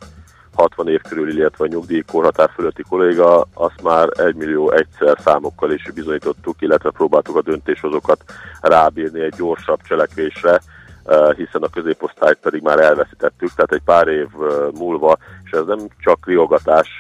60 0.56 0.88
év 0.88 1.02
körül, 1.02 1.30
illetve 1.30 1.66
a 1.66 1.68
nyugdíjkorhatár 1.68 2.50
fölötti 2.56 2.84
kolléga, 2.90 3.48
azt 3.54 3.82
már 3.82 4.10
egy 4.14 4.36
millió 4.36 4.72
egyszer 4.72 5.18
számokkal 5.24 5.72
is 5.72 5.92
bizonyítottuk, 5.94 6.62
illetve 6.62 6.90
próbáltuk 6.90 7.36
a 7.36 7.42
döntéshozókat 7.42 8.24
rábírni 8.62 9.22
egy 9.22 9.34
gyorsabb 9.38 9.80
cselekvésre, 9.82 10.62
hiszen 11.36 11.62
a 11.62 11.70
középosztályt 11.70 12.38
pedig 12.42 12.62
már 12.62 12.80
elveszítettük, 12.80 13.50
tehát 13.56 13.74
egy 13.74 13.84
pár 13.86 14.08
év 14.08 14.28
múlva, 14.74 15.18
és 15.44 15.52
ez 15.52 15.66
nem 15.66 15.80
csak 16.00 16.26
riogatás, 16.26 17.00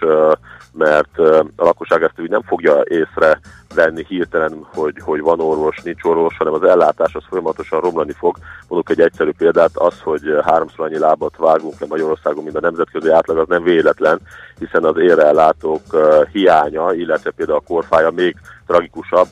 mert 0.77 1.19
a 1.55 1.63
lakosság 1.63 2.03
ezt 2.03 2.19
úgy 2.19 2.29
nem 2.29 2.41
fogja 2.41 2.83
észre 2.83 3.39
venni 3.75 4.05
hirtelen, 4.07 4.67
hogy, 4.73 4.95
hogy 4.99 5.21
van 5.21 5.39
orvos, 5.39 5.81
nincs 5.83 6.03
orvos, 6.03 6.37
hanem 6.37 6.53
az 6.53 6.63
ellátás 6.63 7.15
az 7.15 7.23
folyamatosan 7.29 7.79
romlani 7.79 8.11
fog. 8.11 8.37
Mondok 8.67 8.89
egy 8.89 9.01
egyszerű 9.01 9.31
példát, 9.37 9.71
az, 9.73 9.99
hogy 10.01 10.21
háromszor 10.43 10.85
annyi 10.85 10.97
lábat 10.97 11.37
vágunk 11.37 11.79
le 11.79 11.87
Magyarországon, 11.89 12.43
mint 12.43 12.55
a 12.55 12.59
nemzetközi 12.59 13.09
átlag, 13.09 13.37
az 13.37 13.47
nem 13.47 13.63
véletlen, 13.63 14.19
hiszen 14.59 14.83
az 14.83 14.97
érreellátók 14.97 15.81
hiánya, 16.31 16.93
illetve 16.93 17.31
például 17.31 17.57
a 17.57 17.67
korfája 17.67 18.11
még 18.11 18.35
tragikusabb, 18.67 19.27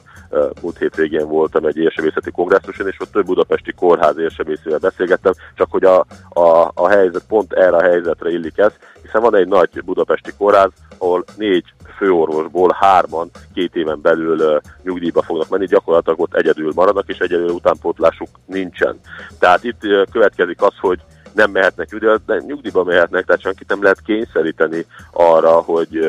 múlt 0.61 0.77
hétvégén 0.77 1.27
voltam 1.27 1.65
egy 1.65 1.77
érsebészeti 1.77 2.31
kongresszuson, 2.31 2.87
és 2.87 2.99
ott 2.99 3.11
több 3.11 3.25
budapesti 3.25 3.71
kórház 3.71 4.17
érsebészével 4.17 4.79
beszélgettem, 4.79 5.33
csak 5.55 5.67
hogy 5.71 5.83
a, 5.83 6.05
a, 6.29 6.71
a 6.73 6.87
helyzet 6.87 7.23
pont 7.27 7.53
erre 7.53 7.75
a 7.75 7.81
helyzetre 7.81 8.29
illik 8.29 8.57
ez, 8.57 8.71
hiszen 9.13 9.31
van 9.31 9.39
egy 9.39 9.47
nagy 9.47 9.83
budapesti 9.83 10.31
kórház, 10.37 10.71
ahol 10.97 11.23
négy 11.37 11.73
főorvosból 11.97 12.77
hárman 12.79 13.29
két 13.53 13.75
éven 13.75 14.01
belül 14.01 14.61
nyugdíjba 14.83 15.21
fognak 15.21 15.49
menni, 15.49 15.65
gyakorlatilag 15.65 16.19
ott 16.19 16.35
egyedül 16.35 16.71
maradnak, 16.75 17.09
és 17.09 17.17
egyedül 17.17 17.49
utánpótlásuk 17.49 18.29
nincsen. 18.45 18.99
Tehát 19.39 19.63
itt 19.63 19.79
következik 20.11 20.61
az, 20.61 20.73
hogy 20.79 20.99
nem 21.33 21.51
mehetnek 21.51 21.91
nyugdíjba, 21.91 22.17
de 22.25 22.41
nyugdíjba 22.47 22.83
mehetnek, 22.83 23.25
tehát 23.25 23.41
senkit 23.41 23.67
nem 23.67 23.83
lehet 23.83 24.01
kényszeríteni 24.05 24.85
arra, 25.11 25.51
hogy, 25.51 25.99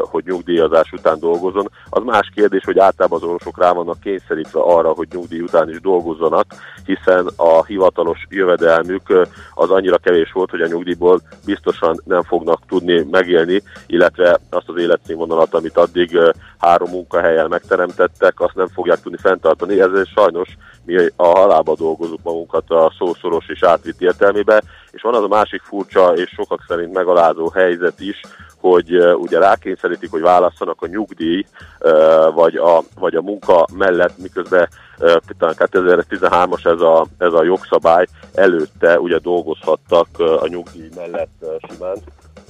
hogy 0.00 0.24
nyugdíjazás 0.26 0.92
után 0.92 1.18
dolgozzon. 1.18 1.70
Az 1.90 2.02
más 2.04 2.30
kérdés, 2.34 2.64
hogy 2.64 2.78
általában 2.78 3.18
az 3.18 3.24
orvosok 3.28 3.58
rá 3.58 3.72
vannak 3.72 4.00
kényszerítve 4.00 4.60
arra, 4.60 4.92
hogy 4.92 5.08
nyugdíj 5.12 5.40
után 5.40 5.68
is 5.68 5.80
dolgozzanak, 5.80 6.46
hiszen 6.84 7.30
a 7.36 7.64
hivatalos 7.64 8.26
jövedelmük 8.28 9.28
az 9.54 9.70
annyira 9.70 9.96
kevés 9.98 10.32
volt, 10.32 10.50
hogy 10.50 10.60
a 10.60 10.66
nyugdíjból 10.66 11.20
biztosan 11.44 12.00
nem 12.04 12.22
fognak 12.22 12.60
tudni 12.66 13.06
megélni, 13.10 13.62
illetve 13.86 14.38
azt 14.50 14.68
az 14.68 14.76
életszínvonalat, 14.76 15.54
amit 15.54 15.76
addig 15.76 16.18
három 16.58 16.90
munkahelyel 16.90 17.48
megteremtettek, 17.48 18.40
azt 18.40 18.54
nem 18.54 18.68
fogják 18.68 19.00
tudni 19.00 19.18
fenntartani. 19.20 19.80
Ezért 19.80 20.08
sajnos 20.08 20.48
mi 20.84 20.96
a 21.16 21.26
halálba 21.26 21.74
dolgozunk 21.74 22.22
magunkat 22.22 22.70
a 22.70 22.92
szószoros 22.98 23.48
és 23.48 23.62
átvitt 23.62 24.00
értelmébe, 24.00 24.62
és 24.90 25.02
van 25.02 25.14
az 25.14 25.22
a 25.22 25.28
másik 25.28 25.62
furcsa 25.62 26.12
és 26.14 26.30
sokak 26.30 26.64
szerint 26.68 26.92
megalázó 26.92 27.48
helyzet 27.48 28.00
is, 28.00 28.20
hogy 28.60 28.96
uh, 28.96 29.20
ugye 29.20 29.38
rákényszerítik, 29.38 30.10
hogy 30.10 30.20
válasszanak 30.20 30.82
a 30.82 30.86
nyugdíj 30.86 31.44
uh, 31.80 32.34
vagy, 32.34 32.56
a, 32.56 32.82
vagy 32.98 33.14
a 33.14 33.22
munka 33.22 33.66
mellett, 33.74 34.18
miközben 34.18 34.68
uh, 34.98 35.16
2013-as 35.38 36.66
ez 36.66 36.80
a, 36.80 37.06
ez 37.18 37.32
a 37.32 37.44
jogszabály 37.44 38.06
előtte 38.34 39.00
ugye 39.00 39.18
dolgozhattak 39.18 40.06
uh, 40.18 40.42
a 40.42 40.46
nyugdíj 40.46 40.88
mellett 40.96 41.32
uh, 41.40 41.48
simán, 41.68 41.96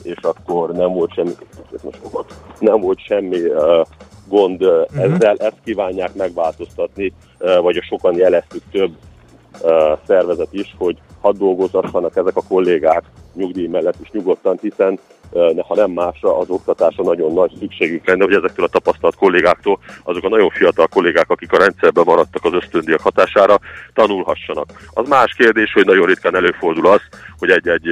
és 0.02 0.18
akkor 0.22 0.70
nem 0.70 0.92
volt 0.92 1.12
semmi, 1.12 1.32
nem 2.58 2.80
volt 2.80 2.98
semmi 2.98 3.40
uh, 3.40 3.86
gond 4.28 4.62
uh-huh. 4.62 5.02
ezzel, 5.02 5.36
ezt 5.36 5.60
kívánják 5.64 6.14
megváltoztatni, 6.14 7.12
uh, 7.38 7.60
vagy 7.60 7.76
a 7.76 7.82
sokan 7.82 8.16
jeleztük 8.16 8.62
több 8.70 8.92
uh, 9.62 9.98
szervezet 10.06 10.52
is, 10.52 10.74
hogy 10.78 10.98
hadd 11.24 11.38
dolgozhassanak 11.38 12.16
ezek 12.16 12.36
a 12.36 12.42
kollégák 12.48 13.04
nyugdíj 13.32 13.66
mellett 13.66 14.00
is 14.00 14.10
nyugodtan, 14.10 14.58
hiszen 14.60 14.98
ha 15.66 15.74
nem 15.74 15.90
másra, 15.90 16.38
az 16.38 16.48
oktatásra 16.48 17.04
nagyon 17.04 17.32
nagy 17.32 17.52
szükségük 17.58 18.06
lenne, 18.06 18.24
hogy 18.24 18.34
ezektől 18.34 18.64
a 18.64 18.68
tapasztalt 18.68 19.16
kollégáktól, 19.16 19.78
azok 20.02 20.24
a 20.24 20.28
nagyon 20.28 20.50
fiatal 20.50 20.86
kollégák, 20.86 21.30
akik 21.30 21.52
a 21.52 21.58
rendszerben 21.58 22.04
maradtak 22.06 22.44
az 22.44 22.52
ösztöndiak 22.52 23.00
hatására, 23.00 23.58
tanulhassanak. 23.92 24.66
Az 24.90 25.08
más 25.08 25.34
kérdés, 25.36 25.72
hogy 25.72 25.84
nagyon 25.84 26.06
ritkán 26.06 26.36
előfordul 26.36 26.86
az, 26.86 27.00
hogy 27.38 27.50
egy-egy 27.50 27.88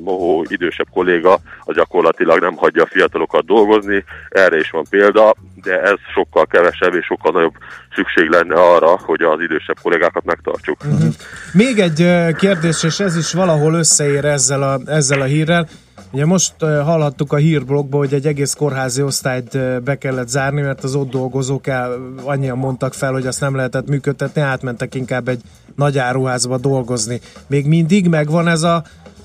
mohó 0.00 0.44
idősebb 0.48 0.86
kolléga 0.92 1.38
az 1.64 1.74
gyakorlatilag 1.74 2.40
nem 2.40 2.56
hagyja 2.56 2.82
a 2.82 2.88
fiatalokat 2.90 3.44
dolgozni, 3.44 4.04
erre 4.28 4.58
is 4.58 4.70
van 4.70 4.84
példa, 4.90 5.34
de 5.62 5.80
ez 5.80 5.98
sokkal 6.14 6.46
kevesebb 6.46 6.94
és 6.94 7.04
sokkal 7.04 7.32
nagyobb 7.32 7.54
szükség 7.94 8.28
lenne 8.28 8.54
arra, 8.54 8.98
hogy 9.04 9.22
az 9.22 9.40
idősebb 9.40 9.76
kollégákat 9.82 10.24
megtartsuk. 10.24 10.76
Uh-huh. 10.84 11.14
Még 11.52 11.78
egy 11.78 12.34
kérdés, 12.36 12.82
és 12.82 13.00
ez 13.00 13.16
is 13.16 13.32
valahol 13.32 13.74
összeér 13.74 14.24
ezzel 14.24 14.62
a, 14.62 14.80
ezzel 14.86 15.20
a 15.20 15.24
hírrel. 15.24 15.68
Ugye 16.12 16.26
most 16.26 16.54
hallhattuk 16.60 17.32
a 17.32 17.36
hírblogból, 17.36 18.00
hogy 18.00 18.14
egy 18.14 18.26
egész 18.26 18.54
kórházi 18.54 19.02
osztályt 19.02 19.82
be 19.82 19.98
kellett 19.98 20.28
zárni, 20.28 20.60
mert 20.60 20.84
az 20.84 20.94
ott 20.94 21.10
dolgozók 21.10 21.66
el, 21.66 22.14
annyian 22.24 22.58
mondtak 22.58 22.92
fel, 22.92 23.12
hogy 23.12 23.26
azt 23.26 23.40
nem 23.40 23.56
lehetett 23.56 23.88
működtetni, 23.88 24.40
átmentek 24.40 24.94
inkább 24.94 25.28
egy 25.28 25.40
nagy 25.76 25.98
áruházba 25.98 26.58
dolgozni. 26.58 27.20
Még 27.48 27.66
mindig 27.66 28.08
megvan 28.08 28.48
ez 28.48 28.62
a, 28.62 28.82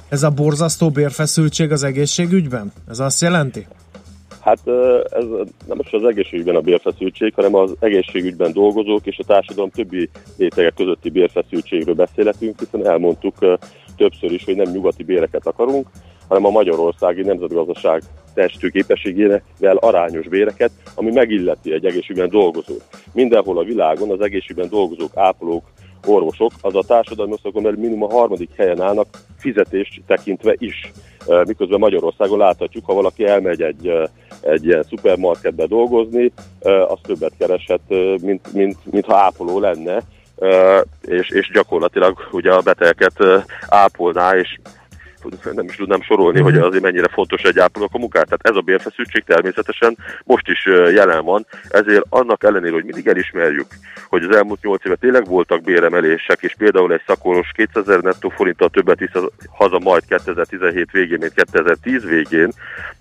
ez 0.10 0.24
a 0.24 0.30
borzasztó 0.30 0.90
bérfeszültség 0.90 1.72
az 1.72 1.84
egészségügyben? 1.84 2.72
Ez 2.90 3.00
azt 3.00 3.22
jelenti? 3.22 3.68
Hát 4.40 4.60
ez 5.12 5.26
nem 5.68 5.80
is 5.80 5.92
az 5.92 6.04
egészségügyben 6.04 6.56
a 6.56 6.62
bérfeszültség, 6.62 7.34
hanem 7.36 7.56
az 7.56 7.76
egészségügyben 7.80 8.52
dolgozók 8.52 9.06
és 9.06 9.18
a 9.18 9.24
társadalom 9.24 9.70
többi 9.70 10.10
rétegek 10.38 10.74
közötti 10.74 11.10
bérfeszültségről 11.10 11.96
beszélhetünk, 11.96 12.60
hiszen 12.60 12.88
elmondtuk 12.88 13.36
többször 13.98 14.32
is, 14.32 14.44
hogy 14.44 14.56
nem 14.56 14.72
nyugati 14.72 15.04
béreket 15.04 15.48
akarunk, 15.48 15.88
hanem 16.28 16.46
a 16.46 16.50
magyarországi 16.50 17.22
nemzetgazdaság 17.22 18.02
testű 18.34 18.70
képességével 18.70 19.78
arányos 19.80 20.28
béreket, 20.28 20.72
ami 20.96 21.12
megilleti 21.12 21.74
egy 21.74 21.86
egészségügyben 21.86 22.30
dolgozót. 22.30 22.84
Mindenhol 23.14 23.58
a 23.58 23.64
világon 23.64 24.12
az 24.12 24.22
egészségügyben 24.22 24.70
dolgozók, 24.70 25.12
ápolók, 25.16 25.64
orvosok, 26.06 26.52
az 26.62 26.76
a 26.76 26.84
társadalmi 26.88 27.34
osztokon 27.34 27.64
belül 27.64 27.80
minimum 27.80 28.04
a 28.04 28.14
harmadik 28.14 28.50
helyen 28.56 28.82
állnak 28.82 29.08
fizetést 29.38 30.02
tekintve 30.08 30.56
is. 30.58 30.92
Miközben 31.48 31.80
Magyarországon 31.80 32.38
láthatjuk, 32.38 32.86
ha 32.86 32.94
valaki 32.94 33.26
elmegy 33.26 33.62
egy, 33.62 33.92
egy 34.42 34.66
ilyen 34.66 34.84
szupermarketbe 34.84 35.66
dolgozni, 35.66 36.32
az 36.88 37.00
többet 37.02 37.34
kereshet, 37.38 37.82
mint, 38.22 38.54
mint, 38.54 38.78
mint 38.92 39.06
ha 39.06 39.18
ápoló 39.18 39.60
lenne, 39.60 40.02
és, 41.02 41.30
és 41.30 41.52
gyakorlatilag 41.54 42.28
ugye 42.32 42.52
a 42.52 42.62
betegeket 42.62 43.48
ápolná, 43.68 44.36
és 44.36 44.60
nem 45.54 45.66
is 45.66 45.76
tudnám 45.76 46.02
sorolni, 46.02 46.42
hogy 46.42 46.58
azért 46.58 46.84
mennyire 46.84 47.08
fontos 47.08 47.42
egy 47.42 47.60
ápolók 47.60 47.94
a 47.94 47.98
munkát. 47.98 48.24
Tehát 48.26 48.48
ez 48.48 48.56
a 48.56 48.62
bérfeszültség 48.62 49.24
természetesen 49.24 49.98
most 50.24 50.48
is 50.48 50.66
jelen 50.94 51.24
van, 51.24 51.46
ezért 51.70 52.06
annak 52.10 52.44
ellenére, 52.44 52.74
hogy 52.74 52.84
mindig 52.84 53.08
elismerjük, 53.08 53.68
hogy 54.08 54.24
az 54.24 54.36
elmúlt 54.36 54.62
8 54.62 54.86
éve 54.86 54.96
tényleg 54.96 55.26
voltak 55.26 55.62
béremelések, 55.62 56.42
és 56.42 56.56
például 56.58 56.94
egy 56.94 57.02
szakoros 57.08 57.52
2000 57.54 58.00
nettó 58.00 58.30
forinttal 58.30 58.70
többet 58.70 59.00
visz 59.00 59.24
haza 59.50 59.80
majd 59.80 60.04
2017 60.08 60.92
végén, 60.92 61.18
mint 61.20 61.34
2010 61.34 62.04
végén, 62.04 62.52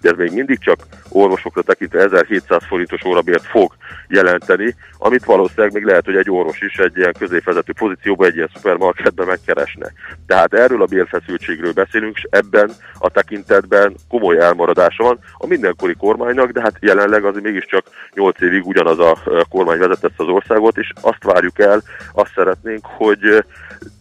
de 0.00 0.10
ez 0.10 0.16
még 0.16 0.32
mindig 0.32 0.58
csak 0.58 0.78
orvosokra 1.08 1.62
tekintve 1.62 2.02
1700 2.02 2.62
forintos 2.68 3.04
órabért 3.04 3.44
fog 3.44 3.72
jelenteni, 4.08 4.74
amit 4.98 5.24
valószínűleg 5.24 5.72
még 5.72 5.84
lehet, 5.84 6.04
hogy 6.04 6.16
egy 6.16 6.30
orvos 6.30 6.60
is 6.60 6.76
egy 6.76 6.96
ilyen 6.96 7.14
középvezető 7.18 7.72
pozícióban, 7.72 8.26
egy 8.28 8.36
ilyen 8.36 8.50
szupermarketben 8.54 9.26
megkeresne. 9.26 9.92
Tehát 10.26 10.54
erről 10.54 10.82
a 10.82 10.86
bérfeszültségről 10.86 11.72
beszélünk, 11.72 12.13
és 12.14 12.26
ebben 12.30 12.70
a 12.98 13.10
tekintetben 13.10 13.94
komoly 14.08 14.38
elmaradása 14.38 15.02
van 15.02 15.18
a 15.36 15.46
mindenkori 15.46 15.94
kormánynak, 15.94 16.50
de 16.50 16.60
hát 16.60 16.76
jelenleg 16.80 17.24
azért 17.24 17.44
mégiscsak 17.44 17.84
8 18.14 18.40
évig 18.40 18.66
ugyanaz 18.66 18.98
a 18.98 19.18
kormány 19.50 19.78
vezetett 19.78 20.12
az 20.16 20.28
országot, 20.28 20.76
és 20.76 20.92
azt 21.00 21.24
várjuk 21.24 21.58
el, 21.58 21.82
azt 22.12 22.32
szeretnénk, 22.34 22.86
hogy 22.86 23.44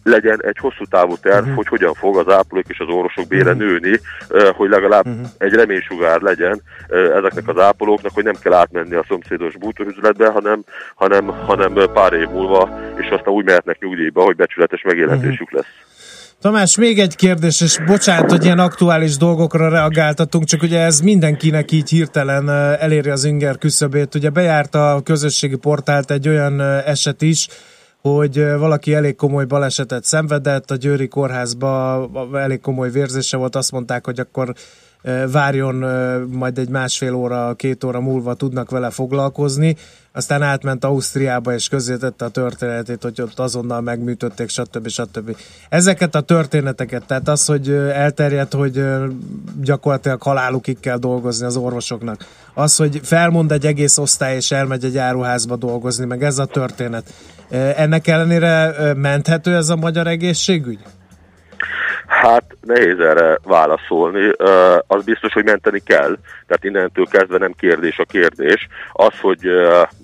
legyen 0.02 0.42
egy 0.42 0.58
hosszú 0.58 0.84
távú 0.84 1.16
terv, 1.16 1.40
uh-huh. 1.40 1.56
hogy 1.56 1.66
hogyan 1.66 1.94
fog 1.94 2.16
az 2.16 2.28
ápolók 2.34 2.68
és 2.68 2.78
az 2.78 2.88
orvosok 2.88 3.26
bére 3.26 3.52
uh-huh. 3.52 3.58
nőni, 3.58 4.00
hogy 4.56 4.68
legalább 4.68 5.06
uh-huh. 5.06 5.26
egy 5.38 5.52
reménysugár 5.52 6.20
legyen 6.20 6.62
ezeknek 6.88 7.48
az 7.48 7.58
ápolóknak, 7.58 8.14
hogy 8.14 8.24
nem 8.24 8.36
kell 8.42 8.52
átmenni 8.52 8.94
a 8.94 9.04
szomszédos 9.08 9.56
bútorüzletbe, 9.56 10.28
hanem, 10.28 10.64
hanem, 10.94 11.26
hanem 11.26 11.74
pár 11.92 12.12
év 12.12 12.28
múlva, 12.28 12.78
és 12.96 13.08
aztán 13.08 13.34
úgy 13.34 13.44
mehetnek 13.44 13.78
nyugdíjba, 13.80 14.22
hogy 14.22 14.36
becsületes 14.36 14.82
megélhetésük 14.82 15.52
uh-huh. 15.52 15.60
lesz. 15.60 15.93
Tamás, 16.44 16.76
még 16.76 16.98
egy 16.98 17.16
kérdés, 17.16 17.60
és 17.60 17.78
bocsánat, 17.86 18.30
hogy 18.30 18.44
ilyen 18.44 18.58
aktuális 18.58 19.16
dolgokra 19.16 19.68
reagáltatunk, 19.68 20.44
csak 20.44 20.62
ugye 20.62 20.80
ez 20.80 21.00
mindenkinek 21.00 21.72
így 21.72 21.88
hirtelen 21.88 22.48
eléri 22.80 23.10
az 23.10 23.24
inger 23.24 23.58
küszöbét. 23.58 24.14
Ugye 24.14 24.30
bejárta 24.30 24.94
a 24.94 25.00
közösségi 25.00 25.56
portált 25.56 26.10
egy 26.10 26.28
olyan 26.28 26.60
eset 26.60 27.22
is, 27.22 27.48
hogy 28.00 28.44
valaki 28.58 28.94
elég 28.94 29.16
komoly 29.16 29.44
balesetet 29.44 30.04
szenvedett, 30.04 30.70
a 30.70 30.76
Győri 30.76 31.08
kórházba 31.08 32.10
elég 32.34 32.60
komoly 32.60 32.90
vérzése 32.90 33.36
volt, 33.36 33.56
azt 33.56 33.72
mondták, 33.72 34.04
hogy 34.04 34.20
akkor 34.20 34.54
várjon 35.30 35.74
majd 36.30 36.58
egy 36.58 36.68
másfél 36.68 37.14
óra, 37.14 37.54
két 37.54 37.84
óra 37.84 38.00
múlva 38.00 38.34
tudnak 38.34 38.70
vele 38.70 38.90
foglalkozni. 38.90 39.76
Aztán 40.12 40.42
átment 40.42 40.84
Ausztriába 40.84 41.54
és 41.54 41.68
közzétette 41.68 42.24
a 42.24 42.28
történetét, 42.28 43.02
hogy 43.02 43.20
ott 43.20 43.38
azonnal 43.38 43.80
megműtötték, 43.80 44.48
stb. 44.48 44.88
stb. 44.88 45.36
Ezeket 45.68 46.14
a 46.14 46.20
történeteket, 46.20 47.06
tehát 47.06 47.28
az, 47.28 47.46
hogy 47.46 47.70
elterjedt, 47.70 48.52
hogy 48.52 48.84
gyakorlatilag 49.62 50.22
halálukig 50.22 50.80
kell 50.80 50.98
dolgozni 50.98 51.46
az 51.46 51.56
orvosoknak. 51.56 52.26
Az, 52.54 52.76
hogy 52.76 53.00
felmond 53.02 53.52
egy 53.52 53.66
egész 53.66 53.98
osztály 53.98 54.36
és 54.36 54.50
elmegy 54.50 54.84
egy 54.84 54.98
áruházba 54.98 55.56
dolgozni, 55.56 56.04
meg 56.04 56.22
ez 56.22 56.38
a 56.38 56.44
történet. 56.44 57.12
Ennek 57.76 58.06
ellenére 58.06 58.74
menthető 58.96 59.54
ez 59.56 59.68
a 59.68 59.76
magyar 59.76 60.06
egészségügy? 60.06 60.78
Hát 62.06 62.56
nehéz 62.60 62.98
erre 62.98 63.38
válaszolni. 63.42 64.30
Az 64.86 65.04
biztos, 65.04 65.32
hogy 65.32 65.44
menteni 65.44 65.80
kell. 65.80 66.18
Tehát 66.46 66.64
innentől 66.64 67.06
kezdve 67.06 67.38
nem 67.38 67.52
kérdés 67.52 67.98
a 67.98 68.04
kérdés. 68.04 68.68
Az, 68.92 69.18
hogy 69.20 69.40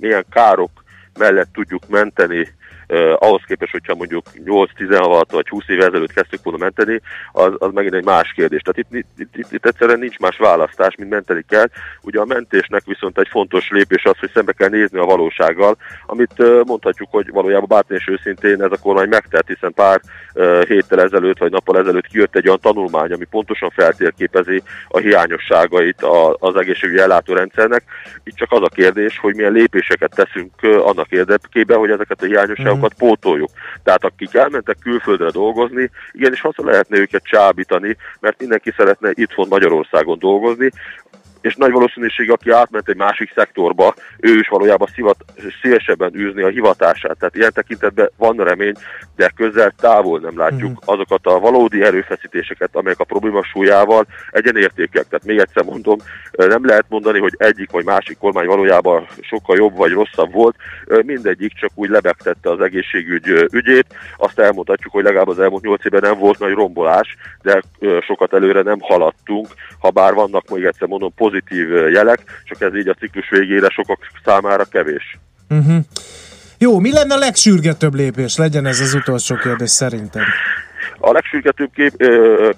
milyen 0.01 0.25
károk 0.31 0.71
mellett 1.19 1.53
tudjuk 1.53 1.89
menteni 1.89 2.49
Uh, 2.91 3.17
ahhoz 3.19 3.43
képest, 3.47 3.73
hogyha 3.73 3.95
mondjuk 3.95 4.27
8-16 4.45 5.23
vagy 5.31 5.49
20 5.49 5.65
éve 5.67 5.85
ezelőtt 5.85 6.13
kezdtük 6.13 6.43
volna 6.43 6.59
menteni, 6.59 7.01
az, 7.33 7.53
az 7.59 7.71
megint 7.73 7.95
egy 7.95 8.05
más 8.05 8.33
kérdés. 8.33 8.61
Tehát 8.63 8.79
itt, 8.79 9.05
itt, 9.19 9.37
itt, 9.37 9.53
itt 9.53 9.67
egyszerűen 9.67 9.99
nincs 9.99 10.19
más 10.19 10.37
választás, 10.37 10.95
mint 10.97 11.11
menteni 11.11 11.45
kell. 11.49 11.67
Ugye 12.03 12.21
a 12.21 12.25
mentésnek 12.25 12.83
viszont 12.85 13.19
egy 13.19 13.29
fontos 13.31 13.71
lépés 13.71 14.05
az, 14.05 14.19
hogy 14.19 14.31
szembe 14.35 14.53
kell 14.53 14.69
nézni 14.69 14.99
a 14.99 15.05
valósággal, 15.05 15.77
amit 16.07 16.33
uh, 16.39 16.65
mondhatjuk, 16.65 17.09
hogy 17.11 17.31
valójában 17.31 17.69
bátran 17.69 17.99
és 17.99 18.09
őszintén 18.09 18.63
ez 18.63 18.73
a 18.73 18.83
kormány 18.83 19.09
megtett, 19.09 19.47
hiszen 19.47 19.75
pár 19.75 20.01
uh, 20.35 20.65
héttel 20.65 21.01
ezelőtt 21.01 21.39
vagy 21.39 21.51
nappal 21.51 21.79
ezelőtt 21.79 22.07
kijött 22.07 22.37
egy 22.37 22.47
olyan 22.47 22.61
tanulmány, 22.61 23.13
ami 23.13 23.25
pontosan 23.25 23.71
feltérképezi 23.71 24.63
a 24.89 24.99
hiányosságait 24.99 26.03
a, 26.03 26.37
az 26.39 26.57
egészségügyi 26.57 27.01
ellátórendszernek. 27.01 27.83
Itt 28.25 28.37
csak 28.37 28.53
az 28.53 28.63
a 28.63 28.75
kérdés, 28.75 29.19
hogy 29.19 29.35
milyen 29.35 29.53
lépéseket 29.53 30.15
teszünk 30.15 30.53
annak 30.63 31.11
érdekében, 31.11 31.79
hogy 31.79 31.91
ezeket 31.91 32.23
a 32.23 32.27
hiányosságokat 32.27 32.80
dolgokat 32.81 32.99
pótoljuk. 32.99 33.51
Tehát 33.83 34.05
akik 34.05 34.35
elmentek 34.35 34.77
külföldre 34.83 35.31
dolgozni, 35.31 35.91
igenis 36.13 36.41
haza 36.41 36.65
lehetne 36.65 36.99
őket 36.99 37.25
csábítani, 37.25 37.97
mert 38.21 38.41
mindenki 38.41 38.73
szeretne 38.77 39.11
itthon 39.15 39.47
Magyarországon 39.49 40.19
dolgozni, 40.19 40.71
és 41.41 41.55
nagy 41.55 41.71
valószínűség, 41.71 42.31
aki 42.31 42.51
átment 42.51 42.89
egy 42.89 42.97
másik 42.97 43.33
szektorba, 43.35 43.95
ő 44.19 44.39
is 44.39 44.49
valójában 44.49 44.89
szivat, 44.95 45.25
szélesebben 45.63 46.15
űzni 46.15 46.43
a 46.43 46.49
hivatását. 46.49 47.19
Tehát 47.19 47.37
ilyen 47.37 47.53
tekintetben 47.53 48.11
van 48.17 48.37
remény, 48.37 48.75
de 49.17 49.33
közel 49.37 49.73
távol 49.81 50.19
nem 50.19 50.39
látjuk 50.39 50.71
uh-huh. 50.71 50.95
azokat 50.95 51.27
a 51.27 51.39
valódi 51.39 51.83
erőfeszítéseket, 51.83 52.71
amelyek 52.73 53.01
a 53.01 53.05
probléma 53.05 53.45
súlyával 53.45 54.07
egyenértékek. 54.31 55.09
Tehát 55.09 55.25
még 55.25 55.39
egyszer 55.39 55.65
mondom, 55.65 55.99
nem 56.33 56.67
lehet 56.67 56.85
mondani, 56.89 57.19
hogy 57.19 57.35
egyik 57.37 57.71
vagy 57.71 57.85
másik 57.85 58.19
kormány 58.19 58.47
valójában 58.47 59.07
sokkal 59.21 59.57
jobb 59.57 59.77
vagy 59.77 59.93
rosszabb 59.93 60.33
volt. 60.33 60.57
Mindegyik 61.05 61.53
csak 61.53 61.71
úgy 61.75 61.89
lebegtette 61.89 62.51
az 62.51 62.61
egészségügy 62.61 63.49
ügyét. 63.53 63.87
Azt 64.17 64.39
elmondhatjuk, 64.39 64.93
hogy 64.93 65.05
legalább 65.05 65.29
az 65.29 65.41
elmúlt 65.41 65.63
nyolc 65.63 65.85
évben 65.85 66.01
nem 66.01 66.19
volt 66.19 66.39
nagy 66.39 66.53
rombolás, 66.53 67.17
de 67.43 67.63
sokat 68.01 68.35
előre 68.35 68.63
nem 68.63 68.81
haladtunk, 68.81 69.47
ha 69.79 69.91
bár 69.91 70.15
vannak, 70.15 70.49
még 70.51 70.65
egyszer 70.65 70.89
mondom, 70.89 71.15
pozitív 71.15 71.30
jelek, 71.93 72.21
csak 72.45 72.61
ez 72.61 72.77
így 72.77 72.89
a 72.89 72.95
ciklus 72.95 73.31
végére 73.31 73.69
sokak 73.69 73.99
számára 74.25 74.65
kevés. 74.65 75.19
Uh-huh. 75.51 75.77
Jó, 76.59 76.79
mi 76.79 76.93
lenne 76.93 77.15
a 77.15 77.19
legsürgetőbb 77.19 77.95
lépés? 77.95 78.37
Legyen 78.37 78.67
ez 78.67 78.81
az 78.81 78.95
utolsó 78.95 79.35
kérdés 79.35 79.71
szerintem. 79.71 80.23
A 80.99 81.13
legsürgetőbb 81.13 81.71
kép, 81.75 81.93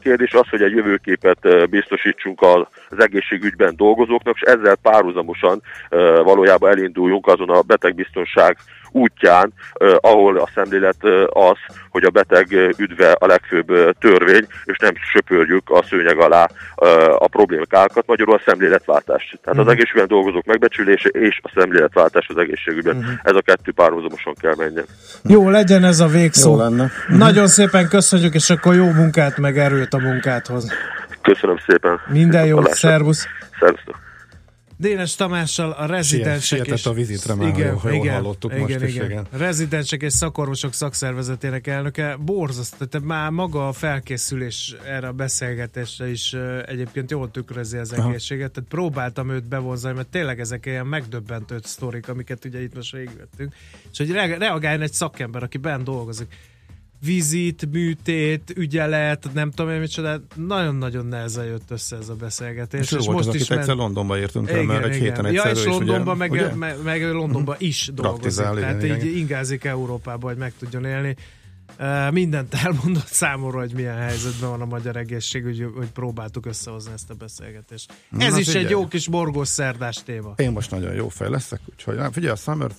kérdés 0.00 0.32
az, 0.32 0.48
hogy 0.48 0.62
egy 0.62 0.72
jövőképet 0.72 1.70
biztosítsunk 1.70 2.42
az 2.42 2.98
egészségügyben 2.98 3.76
dolgozóknak, 3.76 4.34
és 4.34 4.40
ezzel 4.40 4.76
párhuzamosan 4.76 5.62
valójában 6.24 6.70
elinduljunk 6.70 7.26
azon 7.26 7.50
a 7.50 7.60
betegbiztonság 7.60 8.56
útján, 8.92 9.52
eh, 9.72 9.94
ahol 10.00 10.38
a 10.38 10.48
szemlélet 10.54 10.96
eh, 11.00 11.24
az, 11.50 11.58
hogy 11.90 12.04
a 12.04 12.10
beteg 12.10 12.52
üdve 12.76 13.10
a 13.18 13.26
legfőbb 13.26 13.96
törvény, 13.98 14.46
és 14.64 14.76
nem 14.78 14.92
söpörjük 15.12 15.70
a 15.70 15.82
szőnyeg 15.88 16.18
alá 16.18 16.48
eh, 16.76 17.22
a 17.22 17.26
problémákat, 17.26 18.06
magyarul 18.06 18.34
a 18.34 18.40
szemléletváltás. 18.46 19.22
Tehát 19.22 19.38
uh-huh. 19.46 19.58
az 19.58 19.64
mhm. 19.64 19.70
egészségügyben 19.70 20.08
dolgozók 20.08 20.44
megbecsülése 20.44 21.08
és 21.08 21.40
a 21.42 21.50
szemléletváltás 21.54 22.26
az 22.28 22.36
egészségügyben. 22.36 22.96
Uh-huh. 22.96 23.12
Ez 23.22 23.34
a 23.34 23.40
kettő 23.40 23.72
párhuzamosan 23.72 24.34
kell 24.40 24.54
menjen. 24.56 24.84
Jó, 25.22 25.50
legyen 25.50 25.84
ez 25.84 26.00
a 26.00 26.06
végszó. 26.06 26.50
Jó 26.50 26.56
lenne. 26.56 26.84
Uh-huh. 26.84 27.16
Nagyon 27.16 27.46
szépen 27.46 27.88
köszönjük, 27.88 28.34
és 28.34 28.50
akkor 28.50 28.74
jó 28.74 28.90
munkát, 28.90 29.38
meg 29.38 29.58
erőt 29.58 29.94
a 29.94 29.98
munkádhoz. 29.98 30.72
Köszönöm 31.22 31.56
szépen. 31.66 32.00
Minden 32.08 32.46
jó, 32.46 32.64
szervusz. 32.64 33.26
Szervusztok. 33.60 34.11
Dénes 34.82 35.14
Tamással 35.14 35.70
a 35.70 35.86
rezidensek 35.86 36.66
és... 36.66 36.86
a 36.86 36.92
vizitre 36.92 37.34
már, 37.34 37.48
igen, 37.48 37.78
jól, 37.82 37.92
igen, 37.92 38.14
hallottuk 38.14 38.52
igen, 38.52 38.62
most 38.62 38.74
igen. 38.74 38.88
Is, 38.88 38.94
igen. 38.94 39.26
Rezidensek 39.30 40.02
és 40.02 40.12
szakorvosok 40.12 40.72
szakszervezetének 40.72 41.66
elnöke. 41.66 42.16
Borzasztó, 42.16 42.84
tehát 42.84 43.06
már 43.06 43.30
maga 43.30 43.68
a 43.68 43.72
felkészülés 43.72 44.74
erre 44.86 45.06
a 45.06 45.12
beszélgetésre 45.12 46.10
is 46.10 46.36
egyébként 46.66 47.10
jól 47.10 47.30
tükrözi 47.30 47.76
az 47.76 47.92
egészséget. 47.92 48.52
Tehát 48.52 48.68
próbáltam 48.68 49.30
őt 49.30 49.48
bevonzani, 49.48 49.94
mert 49.94 50.08
tényleg 50.08 50.40
ezek 50.40 50.66
ilyen 50.66 50.86
megdöbbentő 50.86 51.58
sztorik, 51.62 52.08
amiket 52.08 52.44
ugye 52.44 52.62
itt 52.62 52.74
most 52.74 52.92
végigvettünk. 52.92 53.54
És 53.92 53.98
hogy 53.98 54.10
reagáljon 54.10 54.82
egy 54.82 54.92
szakember, 54.92 55.42
aki 55.42 55.58
bent 55.58 55.84
dolgozik 55.84 56.34
vizit, 57.04 57.70
műtét, 57.70 58.52
ügyelet, 58.56 59.28
nem 59.32 59.50
tudom 59.50 59.72
én 59.72 59.80
micsoda, 59.80 60.20
nagyon-nagyon 60.34 61.06
nehezen 61.06 61.44
jött 61.44 61.70
össze 61.70 61.96
ez 61.96 62.08
a 62.08 62.14
beszélgetés. 62.14 62.80
És, 62.80 62.98
és 62.98 63.06
most 63.06 63.28
az, 63.28 63.34
is 63.34 63.48
ment... 63.48 63.66
Londonba 63.66 64.18
értünk 64.18 64.50
el, 64.50 64.62
mert 64.62 64.84
egy 64.84 64.94
héten 64.94 65.26
egyszer. 65.26 65.46
Ja, 65.46 65.52
és 65.52 65.64
Londonba, 65.64 66.14
meg, 66.14 66.56
meg, 66.56 66.76
meg 66.82 67.12
Londonba 67.12 67.54
is 67.58 67.90
dolgozik. 67.94 68.44
Igen, 68.44 68.54
Tehát 68.54 68.82
igen, 68.82 68.96
így 68.96 69.04
igen. 69.04 69.18
ingázik 69.18 69.64
Európába, 69.64 70.26
hogy 70.28 70.36
meg 70.36 70.52
tudjon 70.58 70.84
élni 70.84 71.16
mindent 72.10 72.54
elmondott 72.54 73.06
számomra, 73.06 73.58
hogy 73.58 73.72
milyen 73.74 73.96
helyzetben 73.96 74.50
van 74.50 74.60
a 74.60 74.64
magyar 74.64 74.96
egészség, 74.96 75.42
hogy 75.42 75.90
próbáltuk 75.92 76.46
összehozni 76.46 76.92
ezt 76.92 77.10
a 77.10 77.14
beszélgetést. 77.14 77.92
Ez 78.18 78.32
na, 78.32 78.38
is 78.38 78.46
figyelj. 78.46 78.64
egy 78.64 78.70
jó 78.70 78.88
kis 78.88 79.08
borgos 79.08 79.48
szerdás 79.48 80.02
téma. 80.04 80.34
Én 80.36 80.50
most 80.52 80.70
nagyon 80.70 80.94
jó 80.94 81.08
fej 81.08 81.30
leszek, 81.30 81.60
úgyhogy 81.70 81.96
nem 81.96 82.12
figyelj, 82.12 82.32
a 82.32 82.36
Summer 82.36 82.70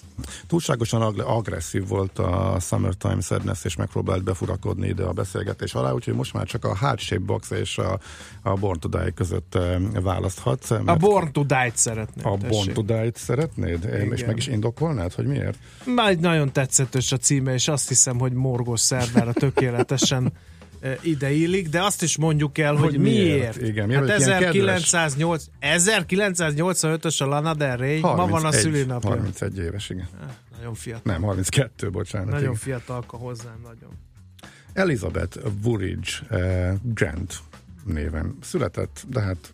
túlságosan 0.47 1.01
ag- 1.01 1.19
agresszív 1.19 1.87
volt 1.87 2.19
a 2.19 2.57
Summertime 2.59 3.21
Sadness, 3.21 3.63
és 3.63 3.75
megpróbált 3.75 4.23
befurakodni 4.23 4.87
ide 4.87 5.03
a 5.03 5.11
beszélgetés 5.11 5.73
alá, 5.73 5.91
úgyhogy 5.91 6.13
most 6.13 6.33
már 6.33 6.45
csak 6.45 6.65
a 6.65 6.75
Hard 6.75 6.99
Shape 6.99 7.21
Box 7.25 7.49
és 7.49 7.77
a, 7.77 7.99
a 8.41 8.53
Born 8.53 8.79
to 8.79 8.87
Die 8.87 9.11
között 9.11 9.57
választhatsz. 10.01 10.71
A 10.71 10.95
Born 10.95 11.31
to 11.31 11.43
Die-t 11.43 11.77
szeretnéd. 11.77 12.25
A 12.25 12.37
tessék. 12.37 12.49
Born 12.49 12.73
to 12.73 12.81
Die-t 12.81 13.17
szeretnéd? 13.17 13.83
Igen. 13.83 14.13
És 14.13 14.25
meg 14.25 14.37
is 14.37 14.47
indokolnád, 14.47 15.13
hogy 15.13 15.25
miért? 15.25 15.57
Már 15.85 16.15
nagyon 16.15 16.51
tetszetős 16.51 17.11
a 17.11 17.17
címe, 17.17 17.53
és 17.53 17.67
azt 17.67 17.87
hiszem, 17.87 18.19
hogy 18.19 18.33
morgos 18.33 18.79
szerdára 18.84 19.34
tökéletesen 19.34 20.34
ideillik, 21.01 21.69
de 21.69 21.84
azt 21.84 22.01
is 22.01 22.17
mondjuk 22.17 22.57
el, 22.57 22.75
hogy, 22.75 22.89
hogy 22.89 22.99
miért. 22.99 23.59
miért. 23.59 23.61
Igen, 23.61 23.91
hát 23.91 24.21
1985-ös 24.21 27.21
a 27.21 27.25
Lana 27.25 27.53
Del 27.53 27.77
Rey, 27.77 27.99
31, 27.99 28.25
ma 28.25 28.31
van 28.39 28.45
a 28.45 28.51
szülinapja. 28.51 29.09
31 29.09 29.57
éves, 29.57 29.89
igen. 29.89 30.07
Nagyon 30.57 30.73
fiatal. 30.73 31.13
Nem, 31.13 31.21
32, 31.21 31.89
bocsánat. 31.89 32.29
Nagyon 32.29 32.55
fiatal, 32.55 32.84
fiatalka 32.86 33.17
hozzám, 33.17 33.59
nagyon. 33.63 33.89
Elizabeth 34.73 35.38
Woolridge 35.63 36.11
eh, 36.29 36.73
Grant 36.81 37.39
néven 37.86 38.38
született, 38.41 39.03
de 39.07 39.21
hát 39.21 39.53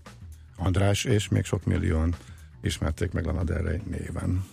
András 0.58 1.04
és 1.04 1.28
még 1.28 1.44
sok 1.44 1.66
millióan 1.66 2.16
ismerték 2.62 3.12
meg 3.12 3.26
Lana 3.26 3.44
Del 3.44 3.62
Rey 3.62 3.82
néven. 3.90 4.44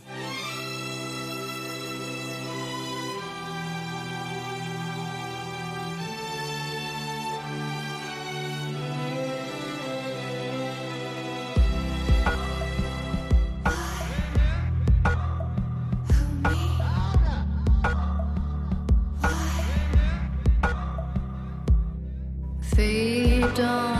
feet 22.76 23.58
on 23.60 23.95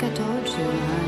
I 0.00 0.10
told 0.10 0.46
you, 0.46 0.54
honey. 0.54 1.07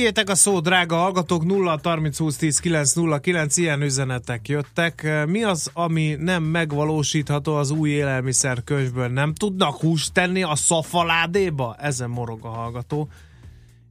Tiétek 0.00 0.28
a 0.28 0.34
szó, 0.34 0.60
drága 0.60 0.96
hallgatók, 0.96 1.44
0 1.44 1.80
30 1.82 2.18
20 2.18 2.36
10 2.36 2.58
9 2.58 2.92
0 2.92 3.18
9, 3.18 3.56
ilyen 3.56 3.82
üzenetek 3.82 4.48
jöttek. 4.48 5.24
Mi 5.26 5.42
az, 5.42 5.70
ami 5.72 6.16
nem 6.18 6.42
megvalósítható 6.42 7.54
az 7.54 7.70
új 7.70 7.90
élelmiszer 7.90 8.64
könyvből? 8.64 9.08
Nem 9.08 9.34
tudnak 9.34 9.76
húst 9.76 10.12
tenni 10.12 10.42
a 10.42 10.54
szafaládéba? 10.54 11.76
Ezen 11.78 12.10
morog 12.10 12.44
a 12.44 12.48
hallgató. 12.48 13.08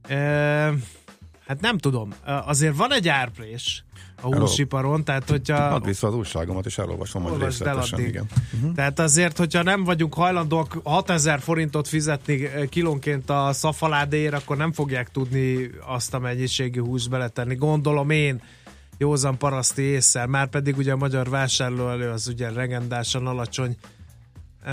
E, 0.08 0.72
hát 1.50 1.60
nem 1.60 1.78
tudom. 1.78 2.12
Azért 2.46 2.76
van 2.76 2.92
egy 2.92 3.08
árprés 3.08 3.84
a 4.20 4.36
húsiparon, 4.36 5.04
tehát 5.04 5.30
hogyha... 5.30 5.56
Add 5.56 5.84
vissza 5.84 6.06
az 6.06 6.14
újságomat, 6.14 6.66
és 6.66 6.78
elolvasom 6.78 7.26
el 7.26 7.38
részletesen. 7.38 8.00
Igen. 8.00 8.26
Uh-huh. 8.54 8.74
Tehát 8.74 8.98
azért, 8.98 9.36
hogyha 9.36 9.62
nem 9.62 9.84
vagyunk 9.84 10.14
hajlandóak 10.14 10.80
6000 10.84 11.40
forintot 11.40 11.88
fizetni 11.88 12.48
kilónként 12.68 13.30
a 13.30 13.52
szafaládéért, 13.52 14.34
akkor 14.34 14.56
nem 14.56 14.72
fogják 14.72 15.10
tudni 15.10 15.70
azt 15.86 16.14
a 16.14 16.18
mennyiségű 16.18 16.80
húst 16.80 17.10
beletenni. 17.10 17.54
Gondolom 17.54 18.10
én 18.10 18.42
józan 18.98 19.38
paraszti 19.38 19.82
észsel, 19.82 20.26
már 20.26 20.48
pedig 20.48 20.76
ugye 20.76 20.92
a 20.92 20.96
magyar 20.96 21.28
vásárlóelő 21.28 22.08
az 22.10 22.28
ugye 22.28 22.50
legendásan 22.50 23.26
alacsony 23.26 23.76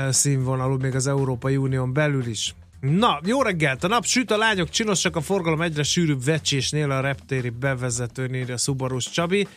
színvonalú, 0.10 0.78
még 0.78 0.96
az 0.96 1.08
Európai 1.08 1.58
Unión 1.58 1.94
belül 1.94 2.26
is. 2.26 2.56
Na, 2.80 3.20
jó 3.24 3.42
reggelt! 3.42 3.84
A 3.84 3.88
nap 3.88 4.06
süt, 4.06 4.32
a 4.32 4.38
lányok 4.38 4.70
csinosak, 4.70 5.16
a 5.16 5.22
forgalom 5.22 5.62
egyre 5.62 5.84
sűrűbb 5.84 6.24
vecsésnél 6.24 6.92
a 6.92 7.00
reptéri 7.00 7.50
bevezetőn 7.50 8.34
írja 8.34 8.58
Szuborús 8.58 9.10
Csabi. 9.10 9.48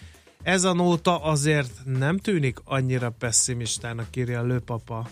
Ez 0.43 0.65
a 0.65 0.73
nóta 0.73 1.23
azért 1.23 1.71
nem 1.85 2.19
tűnik 2.19 2.59
annyira 2.65 3.11
pessimistának, 3.11 4.17
írja 4.17 4.41
a 4.41 4.43
lőpapa 4.43 5.09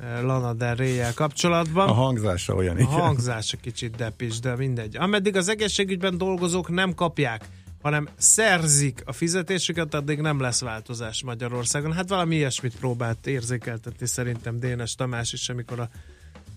eh, 0.00 0.22
Lana 0.22 0.52
Del 0.52 0.74
Rey-jel 0.74 1.14
kapcsolatban. 1.14 1.88
A 1.88 1.92
hangzása 1.92 2.54
olyan, 2.54 2.76
A 2.76 2.78
igen. 2.78 2.92
hangzása 2.92 3.56
kicsit 3.56 3.96
depis, 3.96 4.40
de 4.40 4.56
mindegy. 4.56 4.96
Ameddig 4.96 5.36
az 5.36 5.48
egészségügyben 5.48 6.18
dolgozók 6.18 6.68
nem 6.68 6.94
kapják, 6.94 7.44
hanem 7.82 8.08
szerzik 8.16 9.02
a 9.04 9.12
fizetésüket, 9.12 9.94
addig 9.94 10.20
nem 10.20 10.40
lesz 10.40 10.60
változás 10.60 11.22
Magyarországon. 11.22 11.92
Hát 11.92 12.08
valami 12.08 12.36
ilyesmit 12.36 12.76
próbált 12.76 13.26
érzékeltetni 13.26 14.06
szerintem 14.06 14.58
Dénes 14.58 14.94
Tamás 14.94 15.32
is, 15.32 15.48
amikor 15.48 15.80
a 15.80 15.88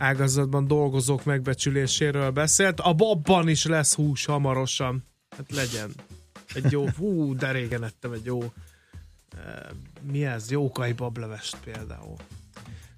ágazatban 0.02 0.68
dolgozók 0.68 1.24
megbecsüléséről 1.24 2.32
beszélt. 2.32 2.80
A 2.80 2.94
babban 2.94 3.48
is 3.48 3.66
lesz 3.66 3.94
hús 3.96 4.26
hamarosan. 4.26 5.04
Hát 5.38 5.52
legyen. 5.52 5.92
Egy 6.54 6.72
jó, 6.72 6.90
hú, 6.98 7.36
de 7.36 7.52
régen 7.52 7.84
ettem 7.84 8.12
egy 8.12 8.26
jó 8.26 8.42
eh, 8.42 8.50
mi 10.02 10.26
ez? 10.26 10.52
Jókai 10.52 10.94
bablevest 10.94 11.58
például. 11.64 12.16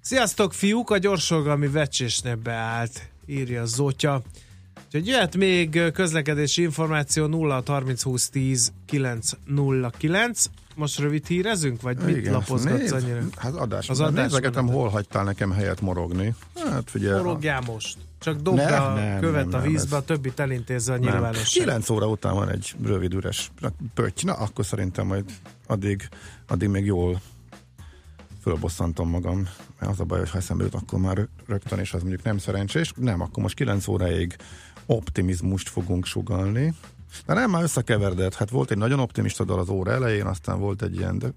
Sziasztok, 0.00 0.52
fiúk! 0.52 0.90
A 0.90 0.98
gyorsolgalmi 0.98 1.68
vecsésnél 1.68 2.36
beállt, 2.36 3.10
írja 3.26 3.64
Zotya. 3.64 4.22
Úgyhogy 4.86 5.06
jöhet 5.06 5.36
még 5.36 5.90
közlekedési 5.92 6.62
információ 6.62 7.26
0 7.26 7.62
30 7.66 8.02
20 8.02 8.28
10 8.28 8.72
909. 8.86 10.44
Most 10.74 10.98
rövid 10.98 11.26
hírezünk, 11.26 11.82
vagy 11.82 11.96
mit 11.98 12.16
Igen, 12.16 12.32
lapozgatsz 12.32 12.78
nézd, 12.78 12.94
annyira? 12.94 13.20
Hát 13.36 13.54
adás. 13.54 13.88
Az 13.88 14.00
adás 14.00 14.24
Nézegetem, 14.30 14.66
hol 14.68 14.88
hagytál 14.88 15.24
nekem 15.24 15.50
helyet 15.52 15.80
morogni. 15.80 16.34
Hát 16.70 16.90
figyelj. 16.90 17.16
Morogjál 17.22 17.60
most. 17.60 17.96
Csak 18.18 18.40
dobd 18.40 18.56
Ne, 18.56 18.76
a 18.76 18.94
nem, 18.94 19.20
követ 19.20 19.46
nem, 19.46 19.54
a 19.60 19.62
nem, 19.62 19.70
vízbe, 19.72 19.96
ez- 19.96 20.02
a 20.02 20.04
többit 20.04 20.40
elintézze 20.40 20.92
a 20.92 20.98
Nem. 20.98 21.10
nyilvánosság. 21.12 21.62
9 21.64 21.90
óra 21.90 22.06
után 22.08 22.34
van 22.34 22.48
egy 22.48 22.74
rövid 22.82 23.14
üres 23.14 23.50
pötty, 23.94 24.24
na 24.24 24.32
akkor 24.32 24.64
szerintem 24.66 25.06
majd 25.06 25.24
addig, 25.66 26.08
addig 26.46 26.68
még 26.68 26.84
jól 26.84 27.20
fölbosszantom 28.42 29.08
magam, 29.10 29.48
mert 29.80 29.92
az 29.92 30.00
a 30.00 30.04
baj, 30.04 30.18
hogy 30.18 30.30
ha 30.30 30.38
eszembe 30.38 30.64
jut, 30.64 30.74
akkor 30.74 30.98
már 30.98 31.28
rögtön, 31.46 31.78
és 31.78 31.92
az 31.92 32.00
mondjuk 32.00 32.22
nem 32.22 32.38
szerencsés. 32.38 32.92
Nem, 32.96 33.20
akkor 33.20 33.42
most 33.42 33.54
9 33.54 33.88
óráig 33.88 34.36
optimizmust 34.86 35.68
fogunk 35.68 36.06
sugalni. 36.06 36.74
De 37.26 37.34
nem, 37.34 37.50
már 37.50 37.62
összekeverdett. 37.62 38.34
Hát 38.34 38.50
volt 38.50 38.70
egy 38.70 38.78
nagyon 38.78 39.00
optimista 39.00 39.44
dal 39.44 39.58
az 39.58 39.68
óra 39.68 39.92
elején, 39.92 40.26
aztán 40.26 40.58
volt 40.60 40.82
egy 40.82 40.96
ilyen, 40.96 41.18
de 41.18 41.28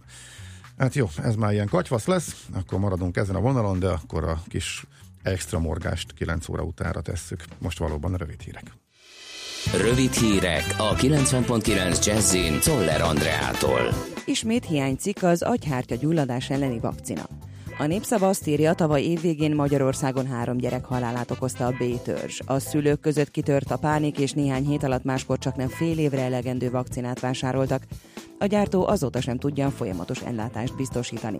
hát 0.77 0.95
jó, 0.95 1.09
ez 1.23 1.35
már 1.35 1.51
ilyen 1.51 1.67
katyvasz 1.67 2.05
lesz, 2.05 2.45
akkor 2.53 2.79
maradunk 2.79 3.17
ezen 3.17 3.35
a 3.35 3.39
vonalon, 3.39 3.79
de 3.79 3.87
akkor 3.87 4.23
a 4.23 4.41
kis 4.47 4.85
extra 5.23 5.59
morgást 5.59 6.13
9 6.13 6.49
óra 6.49 6.63
utára 6.63 7.01
tesszük. 7.01 7.43
Most 7.57 7.79
valóban 7.79 8.13
rövid 8.13 8.41
hírek. 8.41 8.71
Rövid 9.73 10.13
hírek 10.13 10.75
a 10.77 10.95
90.9 10.95 12.05
Jazzin 12.05 12.59
Toller 12.59 13.01
Andreától. 13.01 13.93
Ismét 14.25 14.65
hiányzik 14.65 15.23
az 15.23 15.41
agyhártya 15.41 15.95
gyulladás 15.95 16.49
elleni 16.49 16.79
vakcina. 16.79 17.27
A 17.79 17.85
népszava 17.85 18.27
azt 18.27 18.47
írja, 18.47 18.73
tavaly 18.73 19.01
évvégén 19.01 19.55
Magyarországon 19.55 20.25
három 20.25 20.57
gyerek 20.57 20.85
halálát 20.85 21.31
okozta 21.31 21.65
a 21.65 21.71
B-törzs. 21.71 22.39
A 22.45 22.59
szülők 22.59 22.99
között 22.99 23.31
kitört 23.31 23.71
a 23.71 23.77
pánik, 23.77 24.19
és 24.19 24.31
néhány 24.31 24.67
hét 24.67 24.83
alatt 24.83 25.03
máskor 25.03 25.37
csak 25.37 25.55
nem 25.55 25.67
fél 25.67 25.97
évre 25.97 26.21
elegendő 26.21 26.69
vakcinát 26.69 27.19
vásároltak. 27.19 27.83
A 28.39 28.45
gyártó 28.45 28.87
azóta 28.87 29.21
sem 29.21 29.37
tudja 29.37 29.65
a 29.65 29.71
folyamatos 29.71 30.21
ellátást 30.21 30.75
biztosítani. 30.75 31.39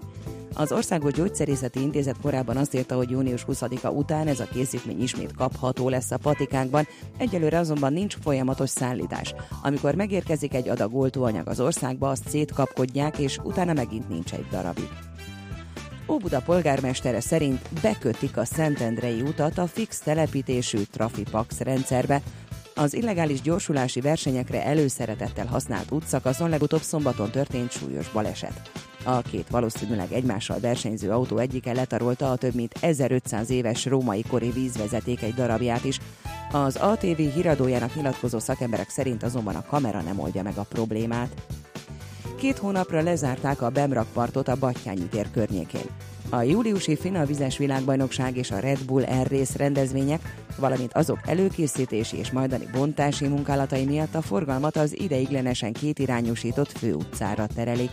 Az 0.53 0.71
Országos 0.71 1.13
Gyógyszerészeti 1.13 1.81
Intézet 1.81 2.21
korábban 2.21 2.57
azt 2.57 2.75
írta, 2.75 2.95
hogy 2.95 3.09
június 3.09 3.45
20-a 3.47 3.89
után 3.89 4.27
ez 4.27 4.39
a 4.39 4.47
készítmény 4.53 5.01
ismét 5.01 5.35
kapható 5.35 5.89
lesz 5.89 6.11
a 6.11 6.17
patikákban, 6.17 6.87
egyelőre 7.17 7.57
azonban 7.57 7.93
nincs 7.93 8.15
folyamatos 8.21 8.69
szállítás. 8.69 9.33
Amikor 9.63 9.95
megérkezik 9.95 10.53
egy 10.53 10.69
adag 10.69 10.95
oltóanyag 10.95 11.47
az 11.47 11.59
országba, 11.59 12.09
azt 12.09 12.29
szétkapkodják, 12.29 13.17
és 13.17 13.37
utána 13.43 13.73
megint 13.73 14.09
nincs 14.09 14.33
egy 14.33 14.45
darabig. 14.51 15.06
Óbuda 16.09 16.41
polgármestere 16.41 17.19
szerint 17.19 17.69
bekötik 17.81 18.37
a 18.37 18.45
Szentendrei 18.45 19.21
utat 19.21 19.57
a 19.57 19.67
fix 19.67 19.99
telepítésű 19.99 20.77
Trafipax 20.91 21.59
rendszerbe. 21.59 22.21
Az 22.75 22.93
illegális 22.93 23.41
gyorsulási 23.41 24.01
versenyekre 24.01 24.63
előszeretettel 24.63 25.45
használt 25.45 25.91
útszakaszon 25.91 26.49
legutóbb 26.49 26.81
szombaton 26.81 27.31
történt 27.31 27.71
súlyos 27.71 28.09
baleset. 28.09 28.71
A 29.03 29.21
két 29.21 29.49
valószínűleg 29.49 30.11
egymással 30.11 30.59
versenyző 30.59 31.11
autó 31.11 31.37
egyike 31.37 31.73
letarolta 31.73 32.31
a 32.31 32.35
több 32.35 32.53
mint 32.53 32.73
1500 32.81 33.49
éves 33.49 33.85
római 33.85 34.23
kori 34.29 34.49
vízvezeték 34.49 35.21
egy 35.21 35.33
darabját 35.33 35.83
is. 35.83 35.99
Az 36.51 36.75
ATV 36.75 37.17
híradójának 37.17 37.95
nyilatkozó 37.95 38.39
szakemberek 38.39 38.89
szerint 38.89 39.23
azonban 39.23 39.55
a 39.55 39.65
kamera 39.65 40.01
nem 40.01 40.19
oldja 40.19 40.43
meg 40.43 40.57
a 40.57 40.65
problémát. 40.69 41.41
Két 42.37 42.57
hónapra 42.57 43.01
lezárták 43.01 43.61
a 43.61 43.69
Bemrakpartot 43.69 44.47
a 44.47 44.55
Battyányi 44.55 45.01
ítér 45.01 45.31
környékén. 45.31 45.85
A 46.29 46.41
júliusi 46.41 46.95
Fina 46.95 47.25
vizes 47.25 47.57
világbajnokság 47.57 48.37
és 48.37 48.51
a 48.51 48.59
Red 48.59 48.85
Bull 48.85 49.03
Air 49.03 49.27
Race 49.31 49.57
rendezvények, 49.57 50.21
valamint 50.57 50.93
azok 50.93 51.19
előkészítési 51.25 52.17
és 52.17 52.31
majdani 52.31 52.67
bontási 52.71 53.27
munkálatai 53.27 53.85
miatt 53.85 54.15
a 54.15 54.21
forgalmat 54.21 54.75
az 54.75 54.99
ideiglenesen 54.99 55.73
kétirányosított 55.73 56.77
főutcára 56.77 57.47
terelik. 57.55 57.91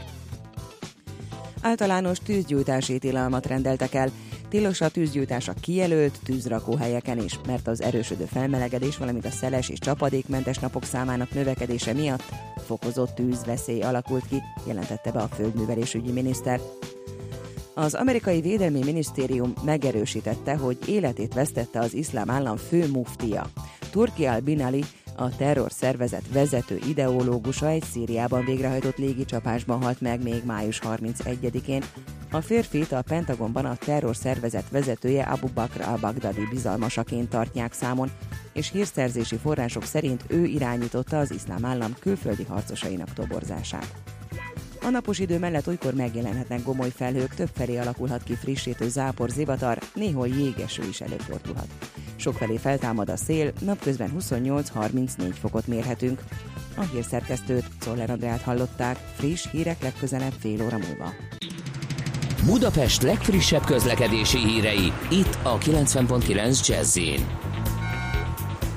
Általános 1.62 2.18
tűzgyújtási 2.18 2.99
tilalmat 2.99 3.47
rendeltek 3.47 3.95
el. 3.95 4.11
Tilos 4.49 4.80
a 4.80 4.88
tűzgyújtás 4.88 5.49
a 5.49 5.55
kijelölt 5.61 6.18
tűzrakóhelyeken 6.24 7.18
is, 7.18 7.38
mert 7.47 7.68
az 7.68 7.82
erősödő 7.82 8.24
felmelegedés, 8.24 8.97
valamint 8.97 9.24
a 9.24 9.30
szeles 9.30 9.68
és 9.68 9.78
csapadékmentes 9.78 10.59
napok 10.59 10.84
számának 10.84 11.30
növekedése 11.30 11.92
miatt 11.92 12.22
fokozott 12.66 13.14
tűzveszély 13.14 13.82
alakult 13.82 14.26
ki, 14.28 14.42
jelentette 14.66 15.12
be 15.12 15.20
a 15.20 15.28
földművelésügyi 15.28 16.12
miniszter. 16.12 16.61
Az 17.74 17.95
amerikai 17.95 18.40
védelmi 18.40 18.84
minisztérium 18.84 19.53
megerősítette, 19.64 20.57
hogy 20.57 20.78
életét 20.86 21.34
vesztette 21.34 21.78
az 21.78 21.95
iszlám 21.95 22.30
állam 22.30 22.57
fő 22.57 22.88
muftia. 22.88 23.51
Turki 23.90 24.26
al-Binali, 24.26 24.84
a 25.16 25.36
terror 25.36 25.72
szervezet 25.72 26.32
vezető 26.32 26.78
ideológusa 26.88 27.68
egy 27.68 27.82
Szíriában 27.82 28.44
végrehajtott 28.44 28.96
légicsapásban 28.96 29.82
halt 29.82 30.00
meg 30.00 30.22
még 30.22 30.44
május 30.44 30.80
31-én. 30.84 31.84
A 32.30 32.40
férfit 32.40 32.92
a 32.92 33.02
Pentagonban 33.02 33.64
a 33.64 33.76
terror 33.76 34.16
szervezet 34.16 34.70
vezetője 34.70 35.22
Abu 35.22 35.48
Bakr 35.54 35.80
al-Baghdadi 35.80 36.46
bizalmasaként 36.50 37.28
tartják 37.28 37.72
számon, 37.72 38.10
és 38.52 38.70
hírszerzési 38.70 39.36
források 39.36 39.84
szerint 39.84 40.24
ő 40.28 40.44
irányította 40.44 41.18
az 41.18 41.30
iszlám 41.30 41.64
állam 41.64 41.94
külföldi 42.00 42.44
harcosainak 42.44 43.12
toborzását. 43.12 44.13
A 44.85 44.91
napos 44.91 45.18
idő 45.18 45.39
mellett 45.39 45.66
olykor 45.66 45.95
megjelenhetnek 45.95 46.62
gomoly 46.62 46.91
felhők, 46.97 47.35
többfelé 47.35 47.76
alakulhat 47.76 48.22
ki 48.22 48.35
frissítő 48.35 48.89
zápor, 48.89 49.28
zivatar, 49.28 49.78
néhol 49.95 50.26
jégeső 50.28 50.82
is 50.89 51.01
előfordulhat. 51.01 51.68
Sokfelé 52.16 52.57
feltámad 52.57 53.09
a 53.09 53.16
szél, 53.16 53.53
napközben 53.61 54.12
28-34 54.18 55.35
fokot 55.41 55.66
mérhetünk. 55.66 56.22
A 56.76 56.80
hírszerkesztőt, 56.80 57.64
Czoller 57.80 58.11
Andrát 58.11 58.41
hallották, 58.41 58.97
friss 59.16 59.51
hírek 59.51 59.82
legközelebb 59.82 60.35
fél 60.39 60.62
óra 60.64 60.78
múlva. 60.78 61.12
Budapest 62.45 63.03
legfrissebb 63.03 63.64
közlekedési 63.64 64.39
hírei, 64.39 64.93
itt 65.11 65.39
a 65.43 65.59
90.9 65.59 66.66
Jazzin. 66.66 67.26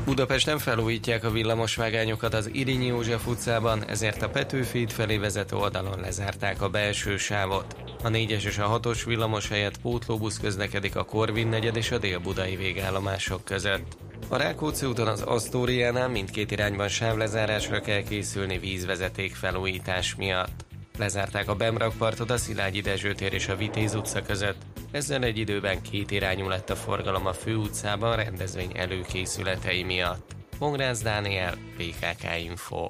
Budapesten 0.07 0.57
felújítják 0.57 1.23
a 1.23 1.31
villamosvágányokat 1.31 2.33
az 2.33 2.49
Irinyi 2.53 2.85
József 2.85 3.27
utcában, 3.27 3.87
ezért 3.87 4.21
a 4.21 4.29
Petőfi 4.29 4.81
út 4.81 4.93
felé 4.93 5.17
vezető 5.17 5.55
oldalon 5.55 5.99
lezárták 5.99 6.61
a 6.61 6.69
belső 6.69 7.17
sávot. 7.17 7.75
A 8.03 8.07
4-es 8.07 8.43
és 8.43 8.57
a 8.57 8.79
6-os 8.79 9.01
villamos 9.05 9.47
helyett 9.47 9.81
pótlóbusz 9.81 10.39
közlekedik 10.39 10.95
a 10.95 11.03
Korvin 11.03 11.47
negyed 11.47 11.75
és 11.75 11.91
a 11.91 11.97
Dél-Budai 11.97 12.55
végállomások 12.55 13.43
között. 13.43 13.97
A 14.27 14.37
Rákóczi 14.37 14.85
úton 14.85 15.07
az 15.07 15.21
Asztóriánál 15.21 16.09
mindkét 16.09 16.51
irányban 16.51 16.87
sávlezárásra 16.87 17.79
kell 17.79 18.01
készülni 18.01 18.57
vízvezeték 18.57 19.35
felújítás 19.35 20.15
miatt. 20.15 20.66
Lezárták 20.97 21.49
a 21.49 21.55
Bemrakpartot 21.55 22.31
a 22.31 22.37
Szilágyi 22.37 22.81
Dezső 22.81 23.13
tér 23.13 23.33
és 23.33 23.47
a 23.47 23.55
Vitéz 23.55 23.95
utca 23.95 24.21
között. 24.21 24.61
Ezzel 24.91 25.23
egy 25.23 25.37
időben 25.37 25.81
két 25.81 26.11
irányú 26.11 26.47
lett 26.47 26.69
a 26.69 26.75
forgalom 26.75 27.25
a 27.25 27.33
főutcában 27.33 28.15
rendezvény 28.15 28.71
előkészületei 28.75 29.83
miatt. 29.83 30.35
Pongrász 30.59 31.01
Dániel, 31.01 31.53
PKK 31.77 32.23
Info. 32.43 32.89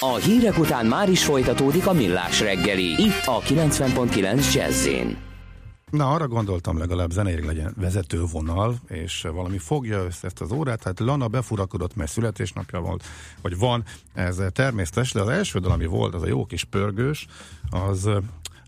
A 0.00 0.14
hírek 0.14 0.58
után 0.58 0.86
már 0.86 1.08
is 1.08 1.24
folytatódik 1.24 1.86
a 1.86 1.92
millás 1.92 2.40
reggeli. 2.40 3.02
Itt 3.02 3.22
a 3.24 3.40
90.9 3.40 4.54
jazz 4.54 4.86
Na, 5.94 6.12
arra 6.12 6.28
gondoltam 6.28 6.78
legalább 6.78 7.10
zeneileg 7.10 7.44
legyen 7.44 7.74
vezetővonal, 7.76 8.78
és 8.88 9.26
valami 9.32 9.58
fogja 9.58 10.04
össze 10.04 10.26
ezt 10.26 10.40
az 10.40 10.52
órát. 10.52 10.82
Hát 10.82 11.00
Lana 11.00 11.28
befurakodott, 11.28 11.96
mert 11.96 12.10
születésnapja 12.10 12.80
volt, 12.80 13.04
vagy 13.42 13.58
van, 13.58 13.84
ez 14.14 14.40
természetes, 14.52 15.12
de 15.12 15.20
az 15.20 15.28
első 15.28 15.58
dal, 15.58 15.72
ami 15.72 15.86
volt, 15.86 16.14
az 16.14 16.22
a 16.22 16.26
jó 16.26 16.46
kis 16.46 16.64
pörgős, 16.64 17.26
az 17.70 18.10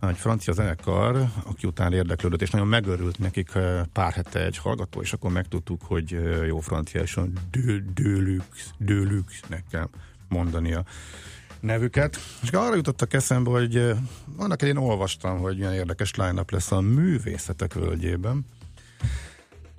egy 0.01 0.17
francia 0.17 0.53
zenekar, 0.53 1.29
aki 1.45 1.67
után 1.67 1.93
érdeklődött, 1.93 2.43
és 2.43 2.51
nagyon 2.51 2.69
megörült 2.69 3.19
nekik 3.19 3.53
pár 3.93 4.13
hete 4.13 4.45
egy 4.45 4.57
hallgató, 4.57 5.01
és 5.01 5.13
akkor 5.13 5.31
megtudtuk, 5.31 5.83
hogy 5.83 6.19
jó 6.47 6.61
franciáson 6.61 7.33
dőlük, 7.95 8.45
dőlük 8.79 9.31
nekem 9.49 9.89
mondania 10.29 10.85
nevüket. 11.61 12.17
És 12.43 12.51
arra 12.51 12.75
jutottak 12.75 13.13
eszembe, 13.13 13.51
hogy 13.51 13.77
eh, 13.77 13.97
annak 14.37 14.63
én 14.63 14.77
olvastam, 14.77 15.39
hogy 15.39 15.57
milyen 15.57 15.73
érdekes 15.73 16.15
line 16.15 16.45
lesz 16.51 16.73
a 16.73 16.81
művészetek 16.81 17.75
völgyében. 17.75 18.47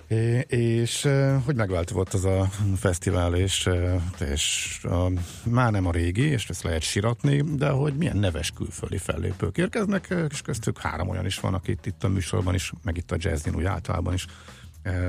É, 0.08 0.38
és 0.48 1.04
eh, 1.04 1.42
hogy 1.44 1.54
megvált 1.54 1.90
volt 1.90 2.14
az 2.14 2.24
a 2.24 2.48
fesztivál, 2.76 3.34
és, 3.34 3.66
eh, 3.66 4.00
és 4.30 4.78
a, 4.82 5.10
már 5.42 5.72
nem 5.72 5.86
a 5.86 5.92
régi, 5.92 6.22
és 6.22 6.48
ezt 6.48 6.62
lehet 6.62 6.82
siratni, 6.82 7.42
de 7.56 7.68
hogy 7.68 7.94
milyen 7.94 8.16
neves 8.16 8.50
külföldi 8.50 8.98
fellépők 8.98 9.56
érkeznek, 9.58 10.14
és 10.30 10.42
köztük 10.42 10.78
három 10.78 11.08
olyan 11.08 11.26
is 11.26 11.40
van, 11.40 11.54
akit 11.54 11.86
itt 11.86 12.04
a 12.04 12.08
műsorban 12.08 12.54
is, 12.54 12.72
meg 12.82 12.96
itt 12.96 13.12
a 13.12 13.16
jazzin 13.18 13.54
úgy 13.54 13.64
általában 13.64 14.14
is 14.14 14.26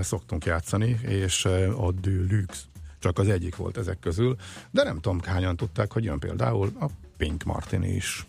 szoktunk 0.01 0.45
játszani, 0.45 0.99
és 1.07 1.45
a 1.78 1.91
Deluxe 1.91 2.59
csak 3.00 3.20
az 3.20 3.28
egyik 3.28 3.56
volt 3.56 3.78
ezek 3.78 4.00
közül, 4.00 4.36
de 4.72 4.84
nem 4.84 5.00
tudom 5.00 5.20
hányan 5.22 5.56
tudták, 5.56 5.91
hogy 5.91 6.04
jön 6.04 6.20
például 6.20 6.72
a 6.80 6.86
Pink 7.18 7.43
Martini 7.43 7.89
is. 7.89 8.26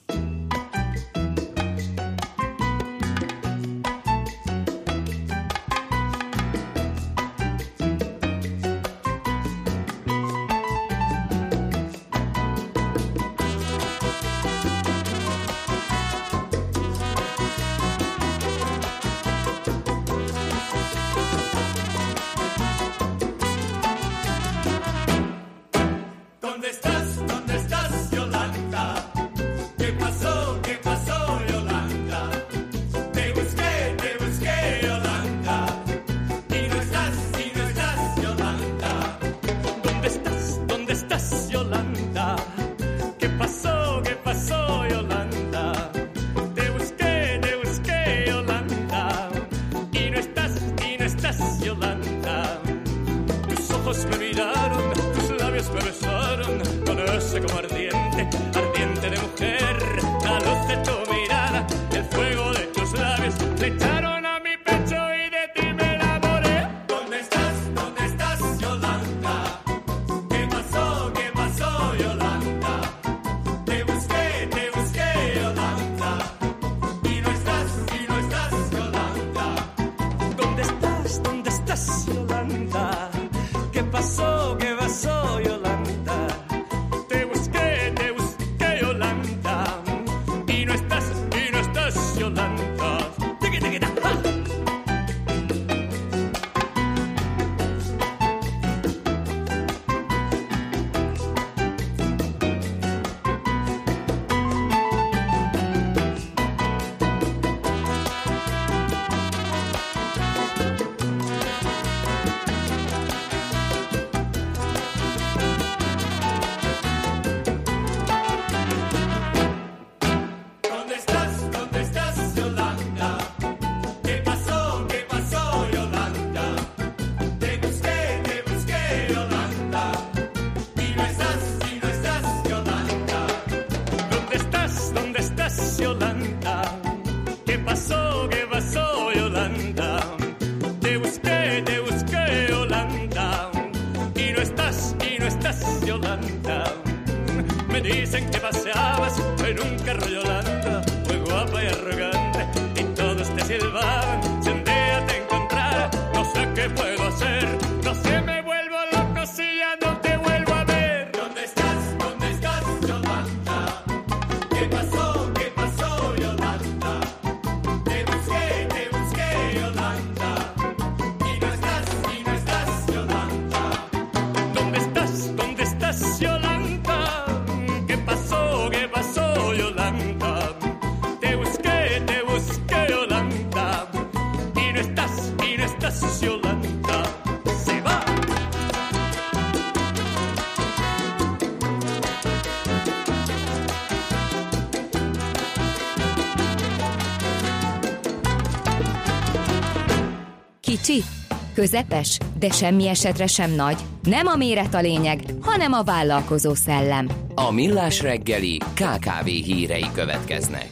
Közepes, 201.60 202.18
de 202.38 202.50
semmi 202.50 202.88
esetre 202.88 203.26
sem 203.26 203.50
nagy. 203.54 203.76
Nem 204.02 204.26
a 204.26 204.36
méret 204.36 204.74
a 204.74 204.80
lényeg, 204.80 205.20
hanem 205.40 205.72
a 205.72 205.82
vállalkozó 205.82 206.54
szellem. 206.54 207.08
A 207.34 207.50
Millás 207.50 208.02
reggeli 208.02 208.58
KKV 208.74 209.24
hírei 209.24 209.86
következnek. 209.94 210.68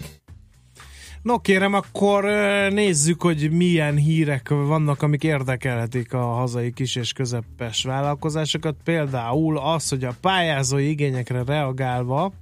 No 1.23 1.39
kérem, 1.39 1.75
akkor 1.75 2.25
nézzük, 2.73 3.23
hogy 3.23 3.51
milyen 3.51 3.97
hírek 3.97 4.49
vannak, 4.49 5.03
amik 5.03 5.23
érdekelhetik 5.23 6.13
a 6.13 6.23
hazai 6.23 6.73
kis 6.73 6.97
és 6.97 7.13
közepes 7.13 7.85
vállalkozásokat. 7.85 8.77
Például 8.85 9.59
az, 9.59 9.89
hogy 9.89 10.05
a 10.05 10.15
pályázói 10.21 10.89
igényekre 10.89 11.43
reagálva 11.47 12.33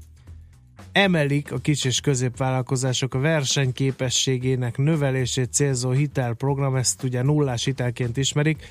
emelik 0.96 1.52
a 1.52 1.58
kis 1.58 1.84
és 1.84 2.00
középvállalkozások 2.00 3.14
a 3.14 3.18
versenyképességének 3.18 4.76
növelését 4.76 5.52
célzó 5.52 5.90
hitelprogram, 5.90 6.76
ezt 6.76 7.02
ugye 7.02 7.22
nullás 7.22 7.64
hitelként 7.64 8.16
ismerik. 8.16 8.62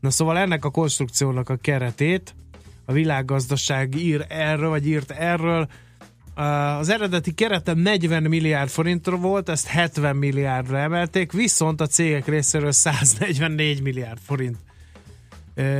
Na 0.00 0.10
szóval 0.10 0.38
ennek 0.38 0.64
a 0.64 0.70
konstrukciónak 0.70 1.48
a 1.48 1.56
keretét 1.56 2.34
a 2.84 2.92
világgazdaság 2.92 3.94
ír 3.94 4.26
erről, 4.28 4.68
vagy 4.68 4.86
írt 4.86 5.10
erről, 5.10 5.68
az 6.78 6.88
eredeti 6.88 7.34
kerete 7.34 7.74
40 7.74 8.22
milliárd 8.22 8.70
forintra 8.70 9.16
volt, 9.16 9.48
ezt 9.48 9.66
70 9.66 10.16
milliárdra 10.16 10.78
emelték, 10.78 11.32
viszont 11.32 11.80
a 11.80 11.86
cégek 11.86 12.26
részéről 12.26 12.72
144 12.72 13.82
milliárd 13.82 14.18
forint 14.22 14.56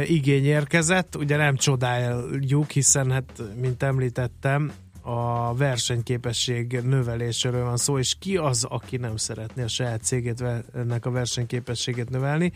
igény 0.07 0.45
érkezett. 0.45 1.17
Ugye 1.17 1.37
nem 1.37 1.57
csodáljuk, 1.57 2.71
hiszen 2.71 3.11
hát, 3.11 3.43
mint 3.61 3.83
említettem, 3.83 4.73
a 5.03 5.55
versenyképesség 5.55 6.81
növeléséről 6.83 7.65
van 7.65 7.77
szó, 7.77 7.99
és 7.99 8.15
ki 8.19 8.37
az, 8.37 8.65
aki 8.65 8.97
nem 8.97 9.17
szeretné 9.17 9.63
a 9.63 9.69
saját 9.69 10.03
cégét, 10.03 10.45
ennek 10.75 11.07
a 11.07 11.11
versenyképességét 11.11 12.11
növelni. 12.11 12.53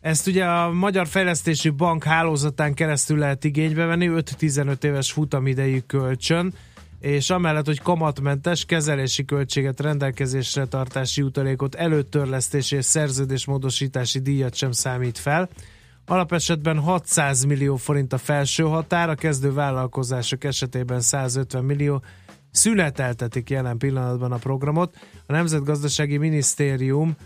Ezt 0.00 0.26
ugye 0.26 0.44
a 0.44 0.72
Magyar 0.72 1.06
Fejlesztési 1.06 1.70
Bank 1.70 2.04
hálózatán 2.04 2.74
keresztül 2.74 3.18
lehet 3.18 3.44
igénybe 3.44 3.84
venni, 3.84 4.10
5-15 4.12 4.84
éves 4.84 5.12
futamidejű 5.12 5.80
kölcsön, 5.86 6.54
és 7.00 7.30
amellett, 7.30 7.66
hogy 7.66 7.80
kamatmentes 7.80 8.64
kezelési 8.64 9.24
költséget, 9.24 9.80
rendelkezésre 9.80 10.66
tartási 10.66 11.22
utalékot, 11.22 11.74
előttörlesztés 11.74 12.70
és 12.70 12.84
szerződésmódosítási 12.84 14.18
díjat 14.18 14.54
sem 14.54 14.72
számít 14.72 15.18
fel. 15.18 15.48
Alapesetben 16.08 16.78
600 16.78 17.44
millió 17.44 17.76
forint 17.76 18.12
a 18.12 18.18
felső 18.18 18.62
határ, 18.62 19.10
a 19.10 19.14
kezdő 19.14 19.52
vállalkozások 19.52 20.44
esetében 20.44 21.00
150 21.00 21.64
millió, 21.64 22.02
szüneteltetik 22.50 23.50
jelen 23.50 23.78
pillanatban 23.78 24.32
a 24.32 24.36
programot. 24.36 24.96
A 25.26 25.32
Nemzetgazdasági 25.32 26.16
Minisztérium 26.16 27.16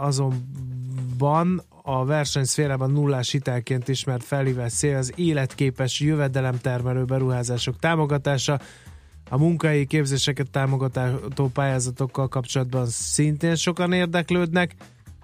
azonban 0.00 1.62
a 1.82 2.04
versenyszférában 2.04 2.90
nullás 2.90 3.30
hitelként 3.30 3.88
ismert 3.88 4.24
felhívás 4.24 4.72
cél 4.72 4.96
az 4.96 5.12
életképes 5.16 6.00
jövedelemtermelő 6.00 7.04
beruházások 7.04 7.78
támogatása. 7.78 8.60
A 9.30 9.38
munkai 9.38 9.86
képzéseket 9.86 10.50
támogató 10.50 11.48
pályázatokkal 11.52 12.28
kapcsolatban 12.28 12.86
szintén 12.86 13.54
sokan 13.54 13.92
érdeklődnek, 13.92 14.74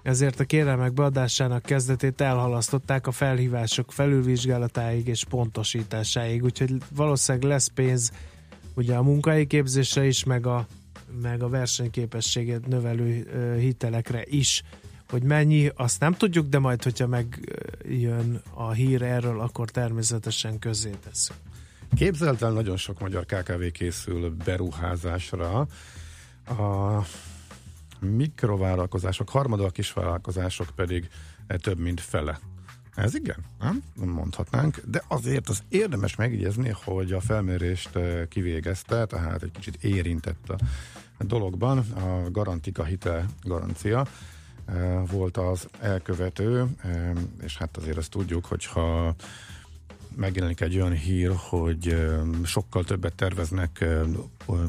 ezért 0.05 0.39
a 0.39 0.43
kérelmek 0.43 0.93
beadásának 0.93 1.61
kezdetét 1.61 2.21
elhalasztották 2.21 3.07
a 3.07 3.11
felhívások 3.11 3.91
felülvizsgálatáig 3.91 5.07
és 5.07 5.23
pontosításáig, 5.29 6.43
úgyhogy 6.43 6.73
valószínűleg 6.95 7.47
lesz 7.49 7.67
pénz 7.67 8.11
ugye 8.73 8.95
a 8.95 9.03
munkai 9.03 9.47
képzésre 9.47 10.05
is, 10.05 10.23
meg 10.23 10.45
a, 10.45 10.67
meg 11.21 11.41
a 11.41 11.49
versenyképességet 11.49 12.67
növelő 12.67 13.27
hitelekre 13.59 14.23
is. 14.25 14.63
Hogy 15.09 15.23
mennyi, 15.23 15.71
azt 15.75 15.99
nem 15.99 16.13
tudjuk, 16.13 16.47
de 16.47 16.59
majd, 16.59 16.83
hogyha 16.83 17.07
megjön 17.07 18.41
a 18.53 18.71
hír 18.71 19.01
erről, 19.01 19.39
akkor 19.39 19.69
természetesen 19.69 20.59
közé 20.59 20.91
tesszük. 21.03 21.35
Képzelt 21.95 22.41
el, 22.41 22.51
nagyon 22.51 22.77
sok 22.77 22.99
magyar 22.99 23.25
KKV 23.25 23.63
készül 23.71 24.35
beruházásra. 24.45 25.67
A 26.45 27.01
mikrovállalkozások, 28.05 29.29
harmada 29.29 29.65
a 29.65 29.69
kisvállalkozások 29.69 30.67
pedig 30.75 31.09
több 31.47 31.79
mint 31.79 32.01
fele. 32.01 32.39
Ez 32.95 33.15
igen, 33.15 33.37
nem? 33.59 33.83
mondhatnánk, 33.95 34.81
de 34.85 35.03
azért 35.07 35.49
az 35.49 35.63
érdemes 35.69 36.15
megjegyezni, 36.15 36.75
hogy 36.83 37.11
a 37.11 37.19
felmérést 37.19 37.99
kivégezte, 38.29 39.05
tehát 39.05 39.43
egy 39.43 39.51
kicsit 39.51 39.83
érintett 39.83 40.49
a 41.17 41.23
dologban 41.23 41.77
a 41.77 42.31
garantika 42.31 42.83
hitel 42.83 43.25
garancia, 43.43 44.05
volt 45.11 45.37
az 45.37 45.67
elkövető, 45.79 46.65
és 47.41 47.57
hát 47.57 47.77
azért 47.77 47.97
azt 47.97 48.09
tudjuk, 48.09 48.45
hogyha 48.45 49.15
megjelenik 50.15 50.61
egy 50.61 50.75
olyan 50.75 50.91
hír, 50.91 51.31
hogy 51.35 52.07
sokkal 52.43 52.83
többet 52.83 53.13
terveznek 53.13 53.85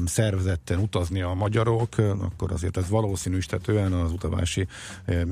szervezetten 0.05 0.79
utazni 0.79 1.21
a 1.21 1.33
magyarok, 1.33 1.97
akkor 1.97 2.51
azért 2.51 2.77
ez 2.77 2.89
valószínűsítetően 2.89 3.93
az 3.93 4.11
utavási 4.11 4.67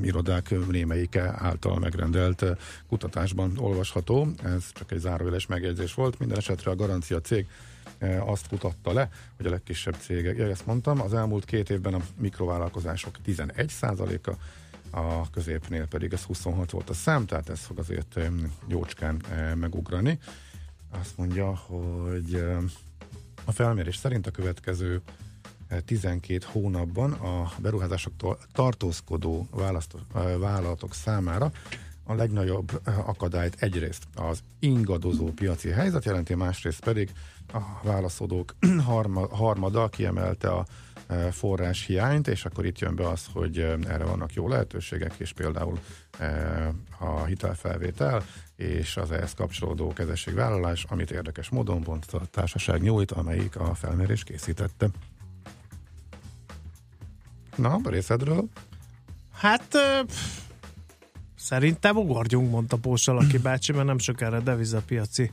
irodák 0.02 0.54
némelyike 0.70 1.34
által 1.38 1.78
megrendelt 1.78 2.44
kutatásban 2.88 3.52
olvasható. 3.58 4.28
Ez 4.42 4.64
csak 4.72 4.92
egy 4.92 4.98
zárójeles 4.98 5.46
megjegyzés 5.46 5.94
volt. 5.94 6.18
Minden 6.18 6.38
esetre 6.38 6.70
a 6.70 6.76
garancia 6.76 7.20
cég 7.20 7.46
azt 8.26 8.48
kutatta 8.48 8.92
le, 8.92 9.10
hogy 9.36 9.46
a 9.46 9.50
legkisebb 9.50 9.96
cégek, 9.98 10.36
ja, 10.36 10.48
ezt 10.48 10.66
mondtam, 10.66 11.00
az 11.00 11.14
elmúlt 11.14 11.44
két 11.44 11.70
évben 11.70 11.94
a 11.94 12.00
mikrovállalkozások 12.18 13.16
11%-a, 13.26 14.32
a 14.96 15.30
középnél 15.30 15.86
pedig 15.86 16.12
ez 16.12 16.22
26 16.22 16.70
volt 16.70 16.90
a 16.90 16.94
szám, 16.94 17.26
tehát 17.26 17.48
ez 17.48 17.60
fog 17.60 17.78
azért 17.78 18.18
jócskán 18.68 19.22
megugrani. 19.54 20.18
Azt 20.90 21.16
mondja, 21.16 21.54
hogy 21.54 22.44
a 23.44 23.52
felmérés 23.52 23.96
szerint 23.96 24.26
a 24.26 24.30
következő 24.30 25.00
12 25.84 26.38
hónapban 26.52 27.12
a 27.12 27.52
beruházásoktól 27.58 28.38
tartózkodó 28.52 29.48
vállalatok 30.38 30.94
számára 30.94 31.52
a 32.04 32.14
legnagyobb 32.14 32.80
akadályt 33.06 33.56
egyrészt 33.62 34.04
az 34.14 34.42
ingadozó 34.58 35.32
piaci 35.32 35.68
helyzet 35.68 36.04
jelenti, 36.04 36.34
másrészt 36.34 36.80
pedig 36.80 37.12
a 37.52 37.58
válaszadók 37.82 38.54
harma, 38.86 39.36
harmada 39.36 39.88
kiemelte 39.88 40.50
a 40.50 40.66
forrás 41.30 41.86
hiányt, 41.86 42.28
és 42.28 42.44
akkor 42.44 42.66
itt 42.66 42.78
jön 42.78 42.94
be 42.94 43.08
az, 43.08 43.26
hogy 43.32 43.58
erre 43.58 44.04
vannak 44.04 44.34
jó 44.34 44.48
lehetőségek, 44.48 45.14
és 45.16 45.32
például 45.32 45.78
a 46.98 47.24
hitelfelvétel 47.24 48.24
és 48.56 48.96
az 48.96 49.10
ehhez 49.10 49.34
kapcsolódó 49.34 49.92
kezességvállalás, 49.92 50.84
amit 50.88 51.10
érdekes 51.10 51.48
módon 51.48 51.82
pont 51.82 52.04
a 52.12 52.20
társaság 52.30 52.82
nyújt, 52.82 53.10
amelyik 53.10 53.56
a 53.56 53.74
felmérés 53.74 54.24
készítette. 54.24 54.88
Na, 57.56 57.80
részedről? 57.84 58.48
Hát 59.32 59.66
pff, 60.06 60.38
szerintem 61.36 61.96
ugorjunk, 61.96 62.50
mondta 62.50 62.76
Pósalaki 62.76 63.38
bácsi, 63.38 63.72
mert 63.72 63.86
nem 63.86 63.98
sokára 63.98 64.40
devizapiaci 64.40 65.30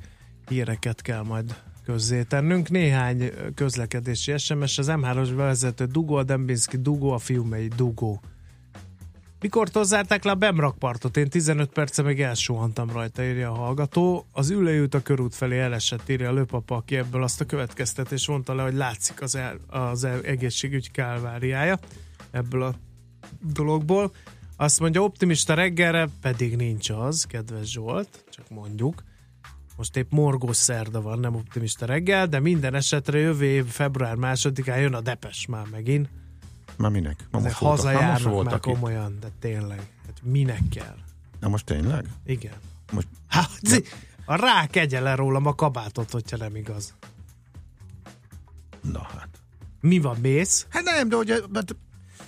híreket 0.48 1.02
kell 1.02 1.22
majd 1.22 1.56
közzétennünk. 1.86 2.70
Néhány 2.70 3.32
közlekedési 3.56 4.38
SMS, 4.38 4.78
az 4.78 4.88
M3-os 4.90 5.34
bevezető 5.36 5.86
Dugó, 5.86 6.16
a 6.16 6.24
Dembinski 6.24 6.78
Dugó, 6.78 7.12
a 7.12 7.18
Fiumei 7.18 7.68
Dugó. 7.68 8.22
Mikor 9.44 9.70
zárták 9.82 10.24
le 10.24 10.32
a 10.32 10.36
Bemrakpartot? 10.36 11.18
Én 11.18 11.30
15 11.30 11.70
perce 11.70 12.02
még 12.02 12.22
elsuhantam 12.22 12.90
rajta, 12.90 13.24
írja 13.24 13.52
a 13.52 13.56
hallgató. 13.56 14.26
Az 14.32 14.50
ülőjút 14.50 14.94
a 14.94 15.02
körút 15.02 15.36
felé 15.36 15.60
elesett, 15.60 16.10
írja 16.10 16.30
a 16.30 16.34
lőpapa, 16.34 16.76
aki 16.76 16.96
ebből 16.96 17.24
azt 17.24 17.42
a 17.42 17.46
következtetés 17.46 18.28
mondta 18.28 18.56
le, 18.56 18.64
hogy 18.64 18.74
látszik 18.74 19.22
az, 19.22 19.36
el, 19.36 19.60
az 19.68 20.04
el, 20.04 20.22
egészségügy 20.22 20.92
kálváriája 20.92 21.80
ebből 22.32 22.62
a 22.62 22.76
dologból. 23.54 24.12
Azt 24.56 24.80
mondja, 24.80 25.02
optimista 25.02 25.54
reggelre 25.54 26.10
pedig 26.22 26.56
nincs 26.56 26.90
az, 26.90 27.24
kedves 27.24 27.72
Zsolt, 27.72 28.24
csak 28.30 28.50
mondjuk. 28.50 29.04
Most 29.76 29.96
épp 29.96 30.12
morgós 30.12 30.56
szerda 30.56 31.02
van, 31.02 31.20
nem 31.20 31.36
optimista 31.36 31.86
reggel, 31.86 32.28
de 32.28 32.40
minden 32.40 32.76
esetre 32.76 33.18
jövő 33.18 33.46
év 33.46 33.66
február 33.66 34.16
másodikán 34.16 34.80
jön 34.80 34.94
a 34.94 35.02
Depes 35.02 35.46
már 35.46 35.66
megint. 35.72 36.10
Már 36.78 36.92
minek? 36.92 37.28
Ma 37.32 37.40
most 37.40 37.56
hazajárnak 37.56 38.32
voltak, 38.32 38.66
már 38.66 38.76
komolyan, 38.76 39.12
itt. 39.12 39.20
de 39.20 39.28
tényleg. 39.40 39.78
Hát 40.06 40.22
minek 40.24 40.70
kell? 40.70 40.96
Na 41.40 41.48
most 41.48 41.66
tényleg? 41.66 42.06
Igen. 42.26 42.54
Most... 42.92 43.08
Hát, 43.28 43.60
a 44.26 44.36
rák 44.36 44.76
egye 44.76 45.00
le 45.00 45.16
rólam 45.16 45.46
a 45.46 45.56
kabátot, 45.56 46.12
hogyha 46.12 46.38
nem 46.38 46.56
igaz. 46.56 46.94
Na 48.82 49.02
hát. 49.02 49.30
Mi 49.82 50.00
van, 50.00 50.18
mész? 50.22 50.66
Hát 50.70 50.84
nem, 50.84 51.10
de 51.10 51.16
hogy 51.16 51.44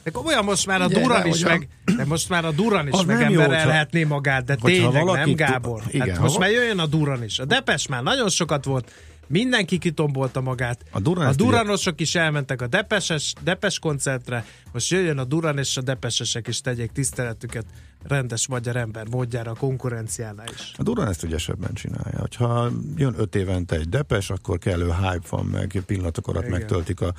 de 0.06 0.12
komolyan 0.12 0.44
most 0.44 0.66
már 0.66 0.82
a 0.82 0.88
Duran 0.88 1.26
is 1.26 1.44
meg, 1.44 1.68
de 1.98 2.06
most 2.06 2.30
már 2.30 2.46
a 2.46 2.52
Duran 2.52 2.88
is 2.88 3.04
megemberelhetné 3.06 4.04
magát, 4.04 4.44
de 4.44 4.56
tényleg 4.56 5.04
nem, 5.04 5.34
Gábor? 5.34 5.84
Igen, 5.90 6.10
hát 6.10 6.20
most 6.20 6.38
már 6.38 6.50
jöjjön 6.50 6.80
a 6.80 6.86
Duran 6.86 7.24
is. 7.24 7.40
A 7.40 7.46
Depes 7.46 7.88
már 7.88 8.04
nagyon 8.04 8.30
sokat 8.30 8.66
volt, 8.66 8.92
mindenki 9.28 9.78
kitombolta 9.78 10.42
magát. 10.42 10.86
A, 10.92 11.00
Duran 11.00 11.28
a 11.28 11.34
Duranosok 11.34 12.02
is 12.02 12.16
elmentek 12.16 12.62
a 12.62 12.68
Depeses, 12.68 13.34
Depes 13.44 13.80
koncertre, 13.80 14.46
most 14.72 14.92
jöjjön 14.92 15.18
a 15.18 15.24
Duran 15.24 15.58
és 15.58 15.78
a 15.78 15.82
Depesesek 15.82 16.48
is 16.48 16.62
tegyék 16.62 16.92
tiszteletüket 16.92 17.66
rendes 18.08 18.48
magyar 18.48 18.76
ember 18.76 19.08
módjára 19.10 19.52
a 19.52 19.56
konkurenciánál 19.56 20.48
is. 20.54 20.72
A 20.78 20.84
Duran 20.84 21.08
ezt 21.08 21.24
ügyesebben 21.24 21.74
csinálja. 21.74 22.28
Ha 22.38 22.70
jön 22.96 23.14
öt 23.18 23.36
évente 23.36 23.76
egy 23.76 23.90
depes, 23.90 24.30
akkor 24.30 24.58
kellő 24.58 24.86
hype 24.86 25.28
van, 25.30 25.46
meg 25.46 25.84
pillanatok 25.86 26.28
alatt 26.28 26.46
Igen. 26.46 26.58
megtöltik 26.60 27.02
a, 27.02 27.14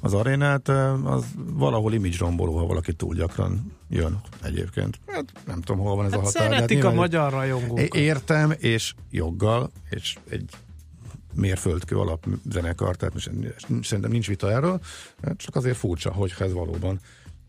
az 0.00 0.14
arénát. 0.14 0.68
Az 1.04 1.24
valahol 1.36 1.92
image 1.92 2.16
romboló, 2.18 2.56
ha 2.56 2.66
valaki 2.66 2.92
túl 2.92 3.14
gyakran 3.14 3.72
jön 3.88 4.20
egyébként. 4.42 5.00
Hát 5.06 5.24
nem 5.46 5.60
tudom, 5.60 5.82
hol 5.82 5.96
van 5.96 6.04
ez 6.04 6.10
Hát 6.10 6.20
a 6.20 6.24
határ. 6.24 6.42
szeretik 6.42 6.70
a 6.70 6.74
nyilván- 6.74 6.94
magyar 6.94 7.32
rajongókat. 7.32 7.94
Értem, 7.94 8.52
és 8.58 8.94
joggal, 9.10 9.70
és 9.90 10.16
egy 10.28 10.50
mérföldkő 11.34 11.96
alap 11.96 12.26
zenekar, 12.50 12.96
tehát 12.96 13.14
szerintem 13.82 14.10
nincs 14.10 14.26
vita 14.26 14.50
erről, 14.52 14.80
hát 15.22 15.36
csak 15.36 15.56
azért 15.56 15.76
furcsa, 15.76 16.12
hogy 16.12 16.34
ez 16.38 16.52
valóban 16.52 17.00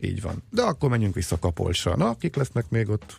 így 0.04 0.22
van. 0.22 0.43
De 0.49 0.62
akkor 0.62 0.89
menjünk 0.89 1.14
vissza 1.14 1.39
Kapolcsra. 1.39 1.95
Na, 1.95 2.16
kik 2.18 2.36
lesznek 2.36 2.70
még 2.70 2.89
ott? 2.89 3.16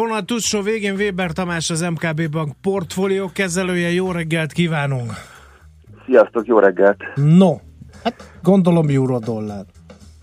Vonal 0.00 0.22
túlsó 0.22 0.60
végén 0.60 0.94
Weber 0.94 1.32
Tamás 1.32 1.70
az 1.70 1.80
MKB 1.80 2.30
Bank 2.30 2.52
portfólió 2.62 3.30
kezelője. 3.34 3.90
Jó 3.92 4.10
reggelt 4.12 4.52
kívánunk! 4.52 5.12
Sziasztok, 6.06 6.46
jó 6.46 6.58
reggelt! 6.58 6.96
No, 7.14 7.56
hát 8.04 8.14
gondolom 8.42 8.88
euró-dollár. 8.88 9.64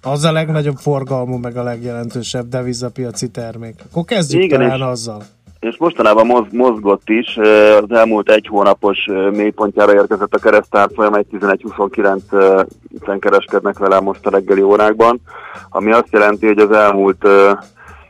Az 0.01 0.23
a 0.23 0.31
legnagyobb 0.31 0.75
forgalmú, 0.75 1.37
meg 1.37 1.57
a 1.57 1.63
legjelentősebb 1.63 2.47
devizapiaci 2.47 3.29
termék. 3.29 3.75
Akkor 3.91 4.03
kezdjük 4.03 4.43
Igen, 4.43 4.59
talán 4.59 4.77
és- 4.77 4.83
azzal. 4.83 5.21
És 5.59 5.77
mostanában 5.77 6.25
moz, 6.25 6.45
mozgott 6.51 7.09
is, 7.09 7.37
az 7.81 7.91
elmúlt 7.91 8.29
egy 8.29 8.47
hónapos 8.47 8.97
mélypontjára 9.31 9.93
érkezett 9.93 10.33
a 10.33 10.39
keresztárfolyam, 10.39 11.13
egy 11.13 11.27
11-29-en 11.31 13.17
kereskednek 13.19 13.77
vele 13.77 13.99
most 13.99 14.25
a 14.25 14.29
reggeli 14.29 14.61
órákban, 14.61 15.21
ami 15.69 15.91
azt 15.91 16.11
jelenti, 16.11 16.45
hogy 16.45 16.59
az 16.59 16.71
elmúlt 16.71 17.27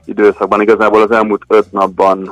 időszakban, 0.08 0.62
igazából 0.62 1.02
az 1.02 1.12
elmúlt 1.12 1.42
öt 1.48 1.72
napban, 1.72 2.32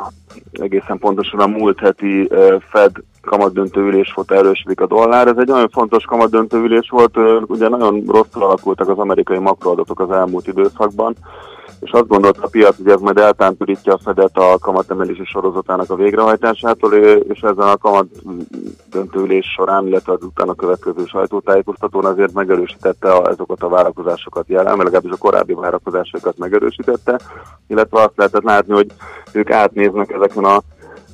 egészen 0.52 0.98
pontosan 0.98 1.40
a 1.40 1.48
múlt 1.48 1.80
heti 1.80 2.30
Fed 2.70 2.92
kamatdöntő 3.22 3.82
ülés 3.82 4.14
volt 4.14 4.32
erősödik 4.32 4.82
a 4.82 4.88
dollár. 4.88 5.28
Ez 5.28 5.38
egy 5.38 5.48
nagyon 5.48 5.70
fontos 5.70 6.04
kamatdöntő 6.04 6.58
ülés 6.58 6.90
volt, 6.90 7.18
ugye 7.48 7.70
nagyon 7.70 8.04
rosszul 8.08 8.44
alakultak 8.44 8.90
az 8.90 8.98
amerikai 8.98 9.38
makroadatok 9.38 10.00
az 10.00 10.12
elmúlt 10.12 10.48
időszakban, 10.48 11.16
és 11.80 11.92
azt 11.92 12.08
gondolta 12.08 12.42
a 12.44 12.48
piac, 12.48 12.78
hogy 12.78 12.90
ez 12.90 13.00
majd 13.00 13.18
eltántorítja 13.18 13.94
a 13.94 14.00
Fedet 14.04 14.38
a 14.38 14.58
kamatemelési 14.62 15.26
sorozatának 15.26 15.90
a 15.90 15.96
végrehajtásától, 15.96 16.94
és 16.94 17.40
ezen 17.40 17.68
a 17.68 17.78
kamat 17.78 18.08
döntőülés 18.92 19.46
során, 19.46 19.88
illetve 19.88 20.14
az 20.14 20.24
utána 20.24 20.54
következő 20.54 21.06
sajtótájékoztatón 21.06 22.06
azért 22.06 22.34
megerősítette 22.34 23.12
a, 23.12 23.28
ezeket 23.30 23.64
a 23.64 23.70
várakozásokat 23.70 24.48
jelen, 24.48 24.78
legalábbis 24.78 25.12
a 25.12 25.18
korábbi 25.18 25.54
várakozásokat 25.54 26.38
megerősítette, 26.38 27.20
illetve 27.68 28.02
azt 28.02 28.14
lehetett 28.16 28.44
látni, 28.44 28.74
hogy 28.74 28.88
ők 29.32 29.52
átnéznek 29.52 30.12
ezeken 30.12 30.44
a 30.44 30.62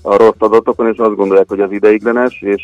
a 0.01 0.17
rossz 0.17 0.35
adatokon, 0.37 0.87
és 0.87 0.97
azt 0.97 1.15
gondolják, 1.15 1.49
hogy 1.49 1.59
az 1.59 1.71
ideiglenes, 1.71 2.41
és 2.41 2.61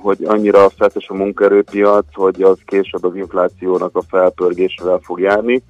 hogy 0.00 0.24
annyira 0.24 0.68
fetes 0.68 1.08
a 1.08 1.14
munkaerőpiac, 1.14 2.04
hogy 2.12 2.42
az 2.42 2.58
később 2.64 3.04
az 3.04 3.16
inflációnak 3.16 3.96
a 3.96 4.02
felpörgésével 4.08 5.00
fog 5.02 5.20
járni. 5.20 5.62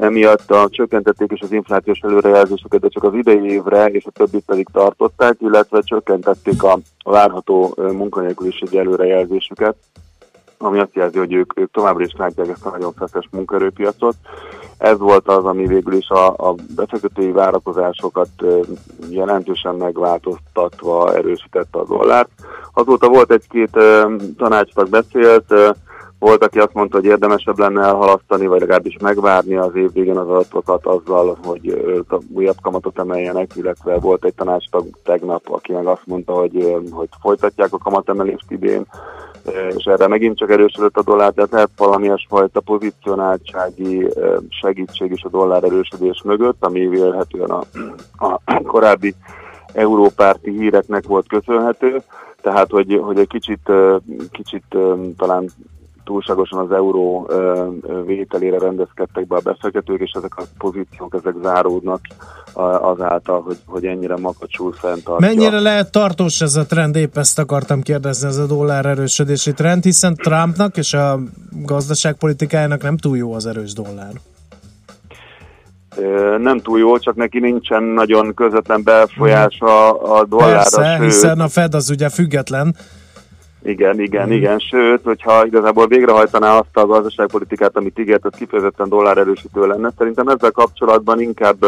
Emiatt 0.00 0.50
a, 0.50 0.68
csökkentették 0.70 1.32
is 1.32 1.40
az 1.40 1.52
inflációs 1.52 1.98
előrejelzéseket, 1.98 2.80
de 2.80 2.88
csak 2.88 3.04
az 3.04 3.14
idei 3.14 3.50
évre, 3.50 3.86
és 3.86 4.04
a 4.06 4.10
többit 4.10 4.44
pedig 4.46 4.66
tartották, 4.72 5.36
illetve 5.40 5.80
csökkentették 5.80 6.62
a, 6.62 6.78
várható 7.04 7.74
munkanélküliségi 7.76 8.78
előrejelzésüket 8.78 9.76
ami 10.58 10.78
azt 10.78 10.94
jelzi, 10.94 11.18
hogy 11.18 11.32
ők, 11.32 11.58
ők 11.58 11.70
továbbra 11.70 12.04
is 12.04 12.14
látják 12.18 12.48
ezt 12.48 12.66
a 12.66 12.70
nagyon 12.70 12.92
feszes 12.92 13.28
munkaerőpiacot. 13.30 14.14
Ez 14.78 14.98
volt 14.98 15.28
az, 15.28 15.44
ami 15.44 15.66
végül 15.66 15.92
is 15.92 16.08
a, 16.08 16.26
a 16.26 16.54
befektetői 16.76 17.30
várakozásokat 17.30 18.28
jelentősen 19.10 19.74
megváltoztatva 19.74 21.14
erősítette 21.14 21.78
a 21.78 21.84
dollárt. 21.84 22.28
Azóta 22.72 23.08
volt 23.08 23.30
egy-két 23.30 23.78
tanácsnak 24.36 24.88
beszélt, 24.88 25.54
volt, 26.18 26.44
aki 26.44 26.58
azt 26.58 26.74
mondta, 26.74 26.96
hogy 26.96 27.06
érdemesebb 27.06 27.58
lenne 27.58 27.82
elhalasztani, 27.82 28.46
vagy 28.46 28.60
legalábbis 28.60 28.96
megvárni 29.00 29.56
az 29.56 29.74
év 29.74 29.92
végén 29.92 30.16
az 30.16 30.28
adatokat 30.28 30.86
azzal, 30.86 31.38
hogy 31.44 31.84
újabb 32.32 32.56
kamatot 32.62 32.98
emeljenek, 32.98 33.50
illetve 33.54 33.98
volt 33.98 34.24
egy 34.24 34.34
tanácstag 34.34 34.86
tegnap, 35.04 35.48
aki 35.50 35.72
meg 35.72 35.86
azt 35.86 36.06
mondta, 36.06 36.32
hogy, 36.32 36.76
hogy 36.90 37.08
folytatják 37.20 37.72
a 37.72 37.78
kamatemelést 37.78 38.50
idén, 38.50 38.86
és 39.76 39.84
erre 39.84 40.06
megint 40.06 40.38
csak 40.38 40.50
erősödött 40.50 40.96
a 40.96 41.02
dollár, 41.02 41.32
de 41.32 41.46
lehet 41.50 41.70
valami 41.76 42.10
fajta 42.28 42.60
pozícionáltsági 42.60 44.08
segítség 44.48 45.10
is 45.10 45.22
a 45.22 45.28
dollár 45.28 45.64
erősödés 45.64 46.22
mögött, 46.24 46.64
ami 46.64 46.88
vélhetően 46.88 47.50
a, 47.50 47.62
a 48.16 48.40
korábbi 48.62 49.14
európárti 49.72 50.50
híreknek 50.50 51.06
volt 51.06 51.28
köszönhető, 51.28 52.02
tehát 52.42 52.70
hogy, 52.70 53.00
hogy 53.02 53.18
egy 53.18 53.28
kicsit, 53.28 53.72
kicsit 54.30 54.76
talán 55.16 55.50
túlságosan 56.06 56.58
az 56.58 56.72
euró 56.72 57.30
vételére 58.06 58.58
rendezkedtek 58.58 59.26
be 59.26 59.36
a 59.36 59.40
befektetők, 59.40 60.00
és 60.00 60.10
ezek 60.14 60.36
a 60.36 60.42
pozíciók 60.58 61.14
ezek 61.14 61.34
záródnak 61.42 62.00
azáltal, 62.80 63.42
hogy, 63.42 63.56
hogy 63.66 63.84
ennyire 63.84 64.16
makacsul 64.16 64.72
fenntartja. 64.72 65.28
Mennyire 65.28 65.60
lehet 65.60 65.90
tartós 65.90 66.40
ez 66.40 66.56
a 66.56 66.66
trend? 66.66 66.96
Épp 66.96 67.16
ezt 67.16 67.38
akartam 67.38 67.82
kérdezni, 67.82 68.28
ez 68.28 68.36
a 68.36 68.46
dollár 68.46 68.86
erősödési 68.86 69.52
trend, 69.52 69.82
hiszen 69.82 70.14
Trumpnak 70.14 70.76
és 70.76 70.94
a 70.94 71.18
gazdaságpolitikájának 71.62 72.82
nem 72.82 72.96
túl 72.96 73.16
jó 73.16 73.32
az 73.32 73.46
erős 73.46 73.72
dollár. 73.72 74.12
Nem 76.38 76.60
túl 76.60 76.78
jó, 76.78 76.98
csak 76.98 77.14
neki 77.14 77.38
nincsen 77.38 77.82
nagyon 77.82 78.34
közvetlen 78.34 78.82
befolyása 78.82 80.00
a 80.00 80.24
dollárra. 80.24 80.54
Persze, 80.54 80.96
sőt, 80.96 81.04
hiszen 81.04 81.40
a 81.40 81.48
Fed 81.48 81.74
az 81.74 81.90
ugye 81.90 82.08
független, 82.08 82.76
Igen, 83.66 84.00
igen, 84.00 84.28
Mm. 84.28 84.32
igen. 84.32 84.58
Sőt, 84.58 85.04
hogyha 85.04 85.46
igazából 85.46 85.86
végrehajtaná 85.86 86.58
azt 86.58 86.76
a 86.76 86.86
gazdaságpolitikát, 86.86 87.76
amit 87.76 87.98
ígért, 87.98 88.24
az 88.24 88.34
kifejezetten 88.36 88.88
dollár 88.88 89.18
erősítő 89.18 89.66
lenne. 89.66 89.92
Szerintem 89.98 90.28
ezzel 90.28 90.50
kapcsolatban 90.50 91.20
inkább, 91.20 91.64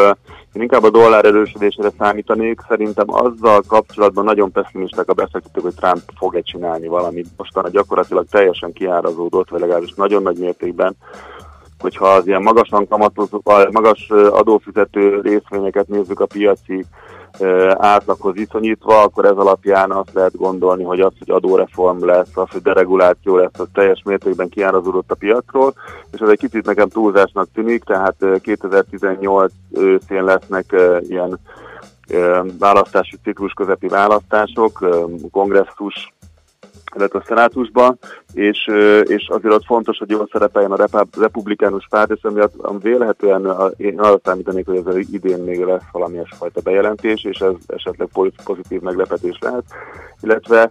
én 0.53 0.63
inkább 0.63 0.83
a 0.83 0.91
dollár 0.91 1.25
erősödésére 1.25 1.91
számítanék. 1.99 2.61
Szerintem 2.69 3.07
azzal 3.09 3.63
kapcsolatban 3.69 4.25
nagyon 4.25 4.53
pessimisták 4.53 5.09
a 5.09 5.13
befektetők, 5.13 5.63
hogy 5.63 5.75
Trump 5.75 6.03
fog-e 6.17 6.41
csinálni 6.41 6.87
valamit. 6.87 7.27
Mostanra 7.37 7.69
gyakorlatilag 7.69 8.27
teljesen 8.31 8.73
kiárazódott, 8.73 9.49
vagy 9.49 9.61
legalábbis 9.61 9.95
nagyon 9.95 10.23
nagy 10.23 10.39
mértékben 10.39 10.97
hogyha 11.79 12.07
az 12.07 12.27
ilyen 12.27 12.43
magasan 12.43 12.89
kamatozó, 12.89 13.43
magas 13.71 14.11
adófizető 14.11 15.21
részvényeket 15.21 15.89
nézzük 15.89 16.21
a 16.21 16.27
piaci 16.27 16.85
átlaghoz 17.77 18.35
viszonyítva, 18.35 19.03
akkor 19.03 19.25
ez 19.25 19.37
alapján 19.37 19.91
azt 19.91 20.13
lehet 20.13 20.37
gondolni, 20.37 20.85
hogy 20.85 21.01
az, 21.01 21.13
hogy 21.19 21.31
adóreform 21.31 22.05
lesz, 22.05 22.37
az, 22.37 22.51
hogy 22.51 22.63
dereguláció 22.63 23.37
lesz, 23.37 23.59
az 23.59 23.67
teljes 23.73 24.03
mértékben 24.05 24.49
kiárazódott 24.49 25.11
a 25.11 25.15
piacról, 25.15 25.75
és 26.13 26.21
ez 26.21 26.29
egy 26.29 26.39
kicsit 26.39 26.67
nekem 26.67 26.89
túlzásnak 26.89 27.49
tűnik, 27.55 27.85
tehát 27.85 28.15
ö, 28.19 28.37
2018 28.37 29.53
őszén 29.73 30.25
lesznek 30.25 30.77
ilyen 31.01 31.39
választási 32.59 33.17
ciklus 33.23 33.53
közepi 33.53 33.89
választások, 33.89 34.89
kongresszus 35.31 36.13
illetve 36.99 37.19
a 37.19 37.25
szenátusba, 37.27 37.97
és, 38.33 38.67
és 39.03 39.29
azért 39.29 39.55
ott 39.55 39.65
fontos, 39.65 39.99
hogy 39.99 40.11
jól 40.11 40.29
szerepeljen 40.33 40.73
a 40.73 41.07
republikánus 41.21 41.87
párt, 41.91 42.11
és 42.11 42.21
vélhetően 42.83 43.45
a- 43.47 43.71
én 43.77 44.01
arra 44.01 44.21
számítanék, 44.25 44.67
hogy 44.67 44.83
ez 44.87 44.97
idén 45.13 45.39
még 45.43 45.61
lesz 45.65 45.83
valamilyen 45.93 46.27
fajta 46.39 46.61
bejelentés, 46.61 47.25
és 47.25 47.39
ez 47.39 47.53
esetleg 47.67 48.09
poz- 48.13 48.43
pozitív 48.45 48.81
meglepetés 48.81 49.39
lehet, 49.41 49.65
illetve 50.23 50.71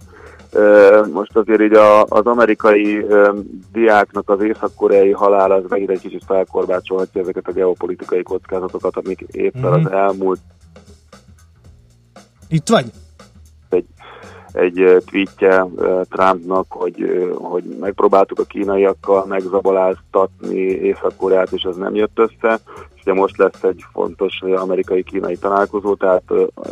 most 1.11 1.37
azért 1.37 1.61
így 1.61 1.73
a, 1.73 2.03
az 2.03 2.25
amerikai 2.25 3.05
diáknak 3.71 4.29
az 4.29 4.41
észak-koreai 4.41 5.11
halál 5.11 5.51
az 5.51 5.63
megint 5.69 5.89
egy 5.89 5.99
kicsit 5.99 6.23
felkorbácsolhatja 6.25 7.21
ezeket 7.21 7.47
a 7.47 7.51
geopolitikai 7.51 8.23
kockázatokat, 8.23 8.97
amik 8.97 9.25
éppen 9.31 9.71
Mhm. 9.71 9.85
az 9.85 9.91
elmúlt 9.91 10.39
Itt 12.49 12.67
vagy? 12.69 12.85
Egy, 14.57 14.79
ö, 14.79 14.97
tweetje 15.05 15.65
ö, 15.75 16.01
Trumpnak, 16.09 16.65
hogy, 16.69 17.01
ö, 17.01 17.33
hogy 17.33 17.63
megpróbáltuk 17.79 18.39
a 18.39 18.43
kínaiakkal 18.43 19.25
megzabaláztatni 19.25 20.59
Észak-Koreát, 20.59 21.51
és 21.51 21.61
ez 21.63 21.75
nem 21.75 21.95
jött 21.95 22.19
össze. 22.19 22.59
És 22.95 23.01
ugye 23.01 23.13
most 23.13 23.37
lesz 23.37 23.63
egy 23.63 23.83
fontos 23.91 24.41
amerikai-kínai 24.55 25.37
találkozó, 25.37 25.95
tehát 25.95 26.23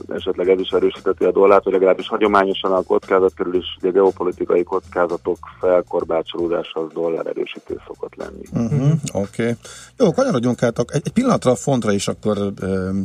esetleg 0.09 0.49
ez 0.49 0.59
is 0.59 0.69
erősíteti 0.69 1.23
a 1.23 1.31
dollárt, 1.31 1.63
hogy 1.63 1.73
legalábbis 1.73 2.07
hagyományosan 2.07 2.71
a 2.71 2.81
kockázat 2.81 3.33
körül 3.33 3.55
is 3.55 3.77
ugye 3.81 3.91
geopolitikai 3.91 4.63
kockázatok 4.63 5.37
felkorbácsolódása 5.59 6.79
az 6.79 6.93
dollár 6.93 7.27
erősítő 7.27 7.81
szokott 7.87 8.15
lenni. 8.15 8.43
Uh-huh, 8.51 8.91
Oké. 9.13 9.41
Okay. 9.41 9.53
Jó, 9.97 10.11
kanyarodjunk 10.11 10.63
át. 10.63 10.79
Egy, 10.79 11.01
egy 11.03 11.13
pillanatra 11.13 11.51
a 11.51 11.55
fontra 11.55 11.91
is 11.91 12.07
akkor 12.07 12.37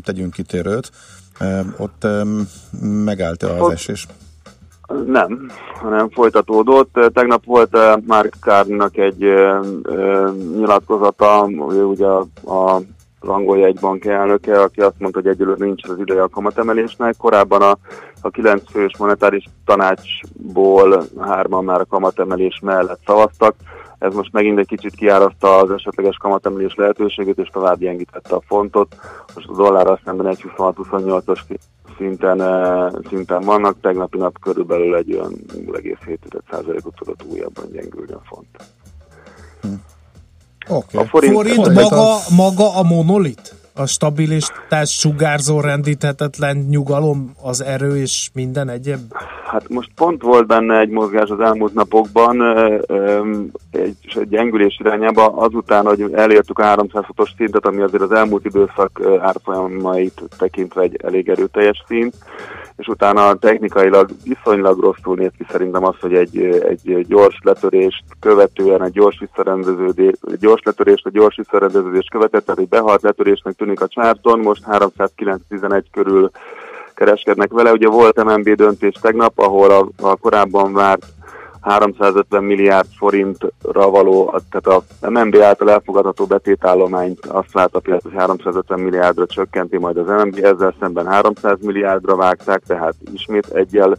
tegyünk 0.02 0.32
kitérőt. 0.32 0.90
Ott 1.78 2.06
megállt 2.80 3.42
az 3.42 3.70
esés. 3.70 4.06
Nem, 5.06 5.50
hanem 5.80 6.10
folytatódott. 6.10 7.00
Tegnap 7.12 7.44
volt 7.44 7.76
eh, 7.76 7.94
Mark 8.06 8.34
Carneynak 8.40 8.96
egy 8.96 9.22
eh, 9.22 9.58
eh, 9.82 10.32
nyilatkozata, 10.56 11.44
ugye 11.44 12.06
a, 12.06 12.26
a 12.44 12.80
az 13.22 13.28
angol 13.28 13.58
jegybank 13.58 14.04
elnöke, 14.04 14.60
aki 14.60 14.80
azt 14.80 14.98
mondta, 14.98 15.20
hogy 15.20 15.28
egyelőre 15.28 15.64
nincs 15.64 15.88
az 15.88 15.98
ideje 15.98 16.22
a 16.22 16.28
kamatemelésnek. 16.28 17.14
Korábban 17.18 17.62
a, 17.62 17.78
a 18.20 18.30
kilenc 18.30 18.70
fős 18.70 18.96
monetáris 18.98 19.44
tanácsból 19.64 21.04
hárman 21.20 21.64
már 21.64 21.80
a 21.80 21.84
kamatemelés 21.84 22.60
mellett 22.62 23.00
szavaztak. 23.06 23.54
Ez 23.98 24.14
most 24.14 24.32
megint 24.32 24.58
egy 24.58 24.66
kicsit 24.66 24.94
kiáraszta 24.94 25.56
az 25.56 25.70
esetleges 25.70 26.16
kamatemelés 26.16 26.74
lehetőségét, 26.74 27.38
és 27.38 27.48
tovább 27.48 27.78
gyengítette 27.78 28.34
a 28.34 28.42
fontot. 28.46 28.96
Most 29.34 29.48
a 29.48 29.54
dollárral 29.54 30.00
szemben 30.04 30.26
egy 30.26 30.44
26-28-as 30.56 31.40
szinten, 32.00 32.40
eh, 32.40 32.90
szinten 33.08 33.40
vannak, 33.44 33.80
tegnapi 33.80 34.18
nap 34.18 34.38
körülbelül 34.40 34.96
egy 34.96 35.14
olyan 35.14 35.32
0,7%-ot 35.66 36.94
tudott 36.94 37.24
újabban 37.30 37.70
gyengülni 37.72 38.12
a 38.12 38.20
font. 38.24 38.46
Okay. 40.68 41.02
A 41.02 41.04
forint, 41.04 41.34
Forint 41.34 41.72
maga, 41.72 42.16
maga 42.36 42.74
a 42.76 42.82
monolit? 42.82 43.59
A 43.80 43.86
stabilitás 43.86 44.90
sugárzó 44.90 45.60
rendíthetetlen 45.60 46.56
nyugalom, 46.56 47.34
az 47.42 47.62
erő 47.62 47.96
és 47.96 48.30
minden 48.34 48.68
egyéb? 48.68 48.98
Hát 49.50 49.68
most 49.68 49.90
pont 49.94 50.22
volt 50.22 50.46
benne 50.46 50.78
egy 50.78 50.88
mozgás 50.88 51.28
az 51.28 51.40
elmúlt 51.40 51.74
napokban, 51.74 52.42
egy, 53.70 53.96
egy 54.12 54.28
gyengülés 54.28 54.78
irányába, 54.80 55.26
azután, 55.26 55.86
hogy 55.86 56.12
elértük 56.12 56.58
a 56.58 56.64
306-os 56.64 57.30
szintet, 57.36 57.66
ami 57.66 57.82
azért 57.82 58.02
az 58.02 58.12
elmúlt 58.12 58.44
időszak 58.44 59.00
árfolyamait 59.20 60.22
tekintve 60.38 60.82
egy 60.82 60.96
elég 61.02 61.28
erőteljes 61.28 61.84
szint, 61.86 62.14
és 62.80 62.86
utána 62.86 63.34
technikailag 63.34 64.10
viszonylag 64.24 64.80
rosszul 64.80 65.16
néz 65.16 65.30
ki 65.38 65.46
szerintem 65.50 65.84
az, 65.84 65.94
hogy 66.00 66.14
egy, 66.14 66.38
egy 66.68 67.06
gyors 67.06 67.38
letörést 67.42 68.04
követően, 68.20 68.82
egy 68.82 68.92
gyors 68.92 69.18
visszarendeződés, 69.18 70.14
gyors 70.38 70.62
letörést, 70.64 71.06
egy 71.06 71.12
gyors 71.12 71.36
visszarendeződést 71.36 72.10
követett, 72.10 72.44
tehát 72.44 72.60
egy 72.60 72.68
behalt 72.68 73.02
letörésnek 73.02 73.54
tűnik 73.54 73.80
a 73.80 73.88
csárton, 73.88 74.38
most 74.38 74.62
309-11 74.70 75.82
körül 75.92 76.30
kereskednek 76.94 77.52
vele. 77.52 77.72
Ugye 77.72 77.88
volt 77.88 78.24
MNB 78.24 78.48
döntés 78.48 78.94
tegnap, 79.00 79.38
ahol 79.38 79.70
a, 79.70 79.88
a 80.08 80.16
korábban 80.16 80.72
várt 80.72 81.06
350 81.60 82.44
milliárd 82.44 82.88
forintra 82.96 83.90
való, 83.90 84.40
tehát 84.50 84.82
a 85.00 85.08
MNB 85.10 85.36
által 85.36 85.70
elfogadható 85.70 86.24
betétállományt 86.24 87.26
azt 87.26 87.54
lát 87.54 87.74
a 87.74 87.80
piac, 87.80 88.02
hogy 88.02 88.14
350 88.16 88.80
milliárdra 88.80 89.26
csökkenti 89.26 89.78
majd 89.78 89.96
az 89.96 90.06
MNB, 90.06 90.38
ezzel 90.44 90.74
szemben 90.80 91.06
300 91.06 91.58
milliárdra 91.60 92.16
vágták, 92.16 92.62
tehát 92.66 92.94
ismét 93.12 93.46
egyel 93.46 93.96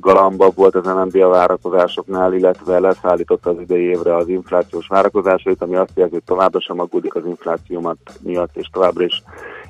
galambabb 0.00 0.56
volt 0.56 0.74
az 0.74 0.86
MNB 0.86 1.16
a 1.16 1.28
várakozásoknál, 1.28 2.32
illetve 2.32 2.78
leszállította 2.78 3.50
az 3.50 3.60
idei 3.60 3.82
évre 3.82 4.16
az 4.16 4.28
inflációs 4.28 4.86
várakozásait, 4.86 5.62
ami 5.62 5.76
azt 5.76 5.92
jelzi, 5.94 6.12
hogy 6.12 6.24
továbbra 6.24 6.60
sem 6.60 6.80
aggódik 6.80 7.14
az 7.14 7.26
inflációmat 7.26 7.98
miatt, 8.20 8.56
és 8.56 8.68
továbbra 8.72 9.04
is 9.04 9.22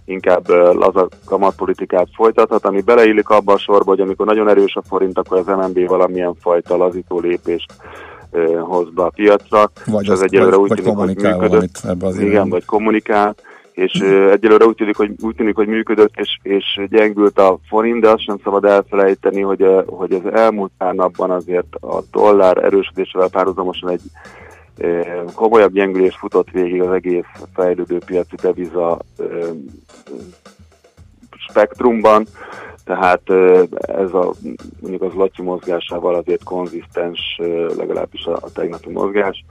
inkább 0.04 0.48
laza 0.48 1.08
kamatpolitikát 1.24 2.08
folytathat, 2.14 2.66
ami 2.66 2.80
beleillik 2.80 3.28
abba 3.28 3.52
a 3.52 3.58
sorba, 3.58 3.90
hogy 3.90 4.00
amikor 4.00 4.26
nagyon 4.26 4.48
erős 4.48 4.74
a 4.76 4.82
forint, 4.88 5.18
akkor 5.18 5.38
az 5.38 5.46
MNB 5.46 5.86
valamilyen 5.86 6.34
fajta 6.40 6.76
lazító 6.76 7.20
lépést 7.20 7.72
hoz 8.60 8.88
be 8.94 9.02
a 9.02 9.10
piacra. 9.14 9.70
Vagy 9.86 10.02
és 10.04 10.08
ez 10.08 10.14
az- 10.18 10.22
egyelőre 10.22 10.56
úgy 10.58 10.70
tűnik, 10.74 10.94
hogy 10.96 11.06
működött. 11.16 11.80
ebbe 11.84 12.06
az 12.06 12.16
Igen, 12.16 12.30
irányba. 12.30 12.50
vagy 12.50 12.64
kommunikál, 12.64 13.34
és 13.72 14.00
ö, 14.02 14.30
egyelőre 14.30 14.64
úgy 14.66 14.74
tűnik, 14.74 14.96
hogy, 14.96 15.10
úgy 15.20 15.34
tűnik, 15.34 15.54
hogy 15.56 15.66
működött, 15.66 16.12
és, 16.16 16.38
és 16.42 16.80
gyengült 16.90 17.38
a 17.38 17.58
forint, 17.68 18.00
de 18.00 18.10
azt 18.10 18.22
sem 18.22 18.38
szabad 18.44 18.64
elfelejteni, 18.64 19.40
hogy, 19.40 19.66
hogy 19.86 20.12
az 20.12 20.32
elmúlt 20.32 20.70
pár 20.78 20.94
napban 20.94 21.30
azért 21.30 21.74
a 21.80 22.02
dollár 22.12 22.56
erősödésével 22.64 23.28
párhuzamosan 23.28 23.90
egy 23.90 24.00
komolyabb 25.34 25.72
gyengülés 25.72 26.16
futott 26.16 26.50
végig 26.50 26.82
az 26.82 26.90
egész 26.90 27.24
fejlődő 27.54 27.98
piaci 27.98 28.36
deviza 28.42 28.98
spektrumban, 31.54 32.26
tehát 32.84 33.22
ez 33.80 34.12
a 34.12 34.32
mondjuk 34.80 35.02
az 35.02 35.12
Laci 35.14 35.42
mozgásával 35.42 36.14
azért 36.14 36.44
konzisztens, 36.44 37.20
legalábbis 37.76 38.24
a, 38.24 38.32
a 38.32 38.52
tegnapi 38.52 38.90
mozgás. 38.90 39.44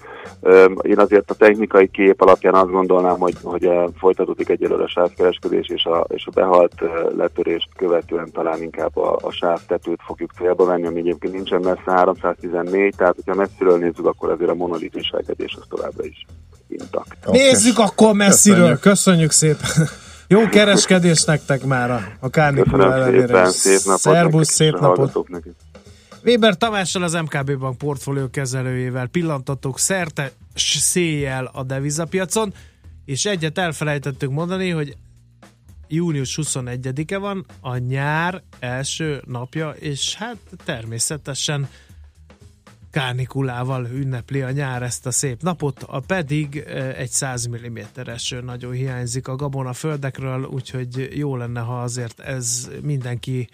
Én 0.82 1.00
azért 1.00 1.32
a 1.32 1.34
technikai 1.34 1.88
kép 1.88 2.22
alapján 2.22 2.54
azt 2.54 2.72
gondolnám, 2.72 3.18
hogy, 3.18 3.36
hogy 3.44 3.70
folytatódik 3.98 4.50
egyelőre 4.50 4.84
a 4.84 4.88
sávkereskedés, 4.88 5.68
és 5.68 5.86
a, 5.86 6.06
és 6.10 6.26
a 6.26 6.32
behalt 6.32 6.74
letörést 7.18 7.70
követően 7.76 8.32
talán 8.32 8.62
inkább 8.62 8.98
a, 8.98 9.18
a 9.22 9.32
sávtetőt 9.32 10.00
fogjuk 10.06 10.32
célba 10.38 10.66
venni, 10.66 10.86
ami 10.86 11.00
egyébként 11.00 11.34
nincsen 11.34 11.62
messze 11.62 11.92
314, 11.92 12.96
tehát 12.96 13.16
hogyha 13.16 13.36
messziről 13.36 13.78
nézzük, 13.78 14.06
akkor 14.06 14.30
azért 14.30 14.50
a 14.50 14.56
monolit 14.56 14.94
viselkedés 14.94 15.58
az 15.60 15.66
továbbra 15.70 16.06
is 16.06 16.26
intakt. 16.68 17.18
Nézzük 17.32 17.80
akkor 17.80 18.14
messziről, 18.14 18.58
Köszönjük. 18.58 18.80
köszönjük, 18.80 19.32
szépen. 19.32 19.88
Jó 20.28 20.50
kereskedés 20.50 21.24
nektek 21.24 21.64
már 21.64 21.92
a, 21.92 22.02
a 22.20 22.30
Kárnikula 22.30 22.94
ellenére. 22.94 23.46
szépen, 23.46 23.52
szép 23.52 23.86
napot 23.86 24.00
Szerbusz, 24.00 24.50
szép 24.50 24.80
napot. 24.80 25.30
Weber 26.26 26.58
Tamással 26.58 27.04
az 27.04 27.14
MKB 27.14 27.58
Bank 27.58 27.78
portfólió 27.78 28.30
kezelőjével 28.30 29.08
pillantatok 29.08 29.80
szerte 29.80 30.32
széjjel 30.56 31.50
a 31.54 31.64
devizapiacon, 31.64 32.54
és 33.06 33.26
egyet 33.26 33.58
elfelejtettünk 33.58 34.34
mondani, 34.34 34.70
hogy 34.70 34.96
június 35.88 36.40
21-e 36.42 37.18
van, 37.18 37.46
a 37.62 37.78
nyár 37.78 38.42
első 38.60 39.22
napja, 39.26 39.70
és 39.70 40.16
hát 40.16 40.38
természetesen 40.66 41.70
kárnikulával 42.94 43.88
ünnepli 43.94 44.42
a 44.42 44.52
nyár 44.52 44.84
ezt 44.84 45.06
a 45.06 45.12
szép 45.12 45.42
napot, 45.42 45.84
a 45.88 46.00
pedig 46.00 46.58
eh, 46.58 46.98
egy 46.98 47.10
100 47.10 47.48
mm-es 47.48 48.36
nagyon 48.46 48.72
hiányzik 48.72 49.28
a 49.28 49.36
gabona 49.36 49.74
földekről, 49.74 50.44
úgyhogy 50.44 51.10
jó 51.16 51.36
lenne, 51.36 51.60
ha 51.60 51.82
azért 51.82 52.20
ez 52.20 52.70
mindenki 52.82 53.50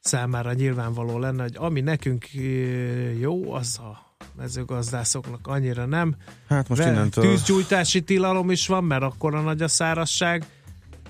számára 0.00 0.52
nyilvánvaló 0.52 1.18
lenne, 1.18 1.42
hogy 1.42 1.54
ami 1.56 1.80
nekünk 1.80 2.24
eh, 2.34 3.20
jó, 3.20 3.52
az 3.52 3.78
a 3.78 4.16
mezőgazdászoknak 4.36 5.46
annyira 5.46 5.86
nem. 5.86 6.16
Hát 6.48 6.68
most 6.68 6.82
Ve- 6.82 6.92
innentől- 6.92 7.24
Tűzgyújtási 7.24 8.02
tilalom 8.02 8.50
is 8.50 8.66
van, 8.66 8.84
mert 8.84 9.02
akkora 9.02 9.40
nagy 9.40 9.62
a 9.62 9.68
szárasság, 9.68 10.44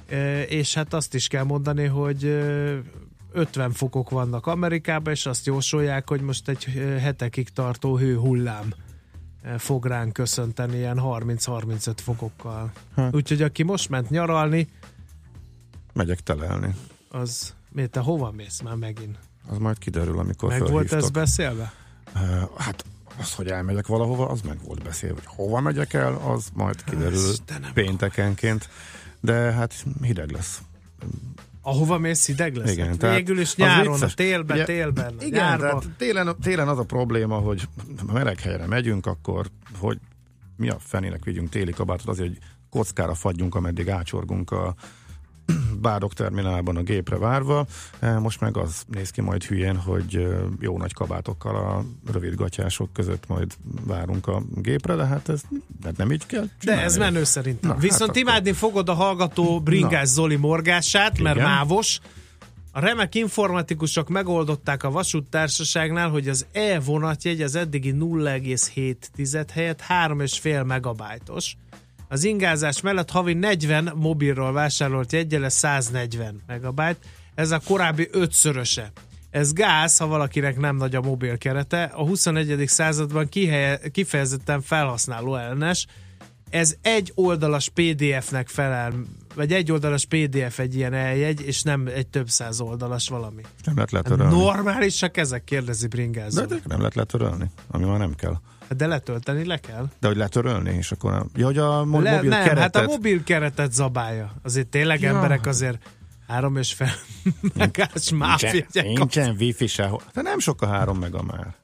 eh, 0.09 0.51
és 0.53 0.75
hát 0.75 0.95
azt 0.95 1.15
is 1.15 1.29
kell 1.29 1.45
mondani, 1.45 1.85
hogy 1.85 2.25
50 3.35 3.73
fokok 3.73 4.11
vannak 4.11 4.47
Amerikában, 4.47 5.13
és 5.13 5.27
azt 5.27 5.47
jósolják, 5.47 6.09
hogy 6.09 6.21
most 6.21 6.49
egy 6.49 6.65
hetekig 7.01 7.49
tartó 7.49 7.97
hőhullám 7.97 8.75
fog 9.59 9.87
ránk 9.87 10.13
köszönteni 10.13 10.77
ilyen 10.77 10.99
30-35 11.01 11.93
fokokkal. 11.97 12.73
Hát. 12.97 13.15
Úgyhogy 13.15 13.43
aki 13.43 13.63
most 13.63 13.89
ment 13.89 14.11
nyaralni, 14.11 14.69
Megyek 15.93 16.21
telelni. 16.21 16.75
az 17.09 17.55
miért 17.71 17.91
te 17.91 18.01
hova 18.01 18.31
mész 18.31 18.61
már 18.61 18.75
megint? 18.75 19.19
Az 19.49 19.59
majd 19.59 19.79
kiderül, 19.79 20.19
amikor 20.19 20.49
Meg 20.49 20.71
volt 20.71 20.93
ez 20.93 21.11
beszélve? 21.11 21.73
Uh, 22.15 22.59
hát 22.59 22.85
az, 23.19 23.35
hogy 23.35 23.49
elmegyek 23.49 23.87
valahova, 23.87 24.29
az 24.29 24.41
meg 24.41 24.59
volt 24.65 24.83
beszélve. 24.83 25.21
Hogy 25.25 25.35
hova 25.37 25.61
megyek 25.61 25.93
el, 25.93 26.15
az 26.15 26.49
majd 26.53 26.85
kiderül 26.85 27.33
péntekenként. 27.75 28.69
De 29.21 29.35
hát 29.35 29.85
hideg 30.03 30.31
lesz. 30.31 30.63
Ahova 31.67 31.99
mész 31.99 32.27
hideg 32.27 32.55
lesz? 32.57 32.73
Igen, 32.73 32.87
Hát 33.01 33.15
Végül 33.15 33.41
is 33.41 33.57
nyáron, 33.57 34.03
a 34.03 34.07
télben, 34.07 34.57
Ugye, 34.57 34.65
télben, 34.65 35.15
a 35.19 35.23
Igen, 35.25 35.45
nyárban. 35.45 35.81
tehát 35.81 35.97
télen, 35.97 36.37
télen 36.43 36.69
az 36.69 36.79
a 36.79 36.85
probléma, 36.85 37.37
hogy 37.37 37.69
ha 38.07 38.13
meleg 38.13 38.41
helyre 38.41 38.67
megyünk, 38.67 39.07
akkor 39.07 39.47
hogy 39.79 39.99
mi 40.57 40.69
a 40.69 40.77
fenének 40.79 41.25
vigyünk 41.25 41.49
téli 41.49 41.73
kabátot 41.73 42.09
azért, 42.09 42.29
hogy 42.29 42.39
kockára 42.71 43.15
fagyjunk, 43.15 43.55
ameddig 43.55 43.91
ácsorgunk 43.91 44.51
a 44.51 44.75
bárok 45.83 46.13
terminálban 46.13 46.77
a 46.77 46.83
gépre 46.83 47.19
várva. 47.19 47.67
E, 48.01 48.19
Most 48.19 48.41
meg 48.41 48.57
az 48.57 48.83
néz 48.87 49.11
ki 49.11 49.21
majd 49.21 49.45
hülyén, 49.45 49.77
hogy 49.77 50.15
e, 50.17 50.29
jó 50.61 50.79
nagy 50.79 50.93
kabátokkal 50.93 51.57
a 51.57 51.85
rövid 52.13 52.35
gatyások 52.35 52.93
között 52.93 53.27
majd 53.29 53.53
várunk 53.87 54.27
a 54.27 54.43
gépre, 54.55 54.95
de 54.95 55.07
hát 55.07 55.29
ez 55.29 55.43
hát 55.85 55.97
nem 55.97 56.13
így 56.13 56.27
kell 56.27 56.43
De 56.43 56.49
csinálni. 56.61 56.83
ez 56.83 56.97
menő 56.97 57.25
szerintem. 57.25 57.71
Na, 57.71 57.77
Viszont 57.77 58.07
hát 58.07 58.17
imádni 58.17 58.53
fogod 58.53 58.89
a 58.89 58.95
hallgató 58.95 59.61
Bringás 59.61 60.09
Zoli 60.09 60.37
morgását, 60.37 61.19
mert 61.21 61.37
Igen. 61.37 61.49
mávos. 61.49 62.01
A 62.77 62.81
remek 62.81 63.15
informatikusok 63.15 64.09
megoldották 64.09 64.83
a 64.83 64.91
vasúttársaságnál, 64.91 66.09
hogy 66.09 66.29
az 66.29 66.47
E-vonatjegy 66.53 67.43
az 67.43 67.55
eddigi 67.55 67.95
0,7 67.99 69.47
helyett 69.53 69.83
3,5 69.89 70.67
megabajtos. 70.67 71.57
Az 72.09 72.25
ingázás 72.25 72.81
mellett 72.81 73.11
havi 73.11 73.33
40 73.33 73.93
mobilról 73.95 74.53
vásárolt 74.53 75.13
jegye 75.13 75.39
lesz 75.39 75.55
140 75.55 76.43
megabyte, 76.47 76.97
ez 77.35 77.51
a 77.51 77.59
korábbi 77.59 78.09
ötszöröse. 78.13 78.93
Ez 79.31 79.53
gáz, 79.53 79.97
ha 79.97 80.07
valakinek 80.07 80.59
nem 80.59 80.77
nagy 80.77 80.95
a 80.95 81.01
mobil 81.01 81.39
kerete, 81.39 81.83
a 81.83 82.07
21. 82.07 82.63
században 82.67 83.29
kihelye, 83.29 83.81
kifejezetten 83.93 84.61
felhasználó 84.61 85.37
ellenes, 85.37 85.87
ez 86.51 86.75
egy 86.83 87.13
oldalas 87.15 87.69
PDF-nek 87.69 88.49
felel, 88.49 88.93
vagy 89.35 89.53
egy 89.53 89.73
oldalas 89.73 90.05
PDF 90.05 90.59
egy 90.59 90.75
ilyen 90.75 90.93
eljegy, 90.93 91.41
és 91.41 91.63
nem 91.63 91.87
egy 91.87 92.07
több 92.07 92.29
száz 92.29 92.61
oldalas 92.61 93.09
valami. 93.09 93.43
Nem 93.65 93.75
lehet 93.75 93.91
letörölni. 93.91 94.37
Normálisak 94.37 95.17
ezek, 95.17 95.45
kérdezi 95.45 95.87
Bringázó. 95.87 96.41
De, 96.41 96.47
de 96.47 96.61
nem 96.65 96.79
lehet 96.79 96.95
letörölni, 96.95 97.51
ami 97.69 97.85
már 97.85 97.99
nem 97.99 98.15
kell. 98.15 98.35
De 98.77 98.87
letölteni 98.87 99.45
le 99.47 99.59
kell. 99.59 99.89
De 100.01 100.07
hogy 100.07 100.17
letörölni, 100.17 100.71
és 100.75 100.93
akkor 100.93 101.11
nem. 101.13 101.29
Ja, 101.35 101.45
hogy 101.47 101.59
a 101.59 101.85
mo- 101.85 102.03
Le, 102.03 102.15
mobil 102.15 102.29
nem, 102.31 102.43
keretet... 102.43 102.77
hát 102.77 102.77
a 102.77 102.91
mobil 102.91 103.23
keretet 103.25 103.73
zabálja. 103.73 104.35
Azért 104.43 104.67
tényleg 104.67 105.01
Ja. 105.01 105.09
emberek 105.15 105.47
azért 105.47 105.79
három 106.29 106.57
és 106.57 106.73
fel 106.73 106.91
megás 107.55 108.11
máfjegyek 108.11 108.85
nincsen 108.85 109.37
wifi 109.39 109.67
sehol. 109.67 110.01
De 110.13 110.23
nem 110.23 110.39
sok 110.39 110.63
a 110.63 110.67
három 110.67 110.99
mega 110.99 111.23
már. 111.23 111.55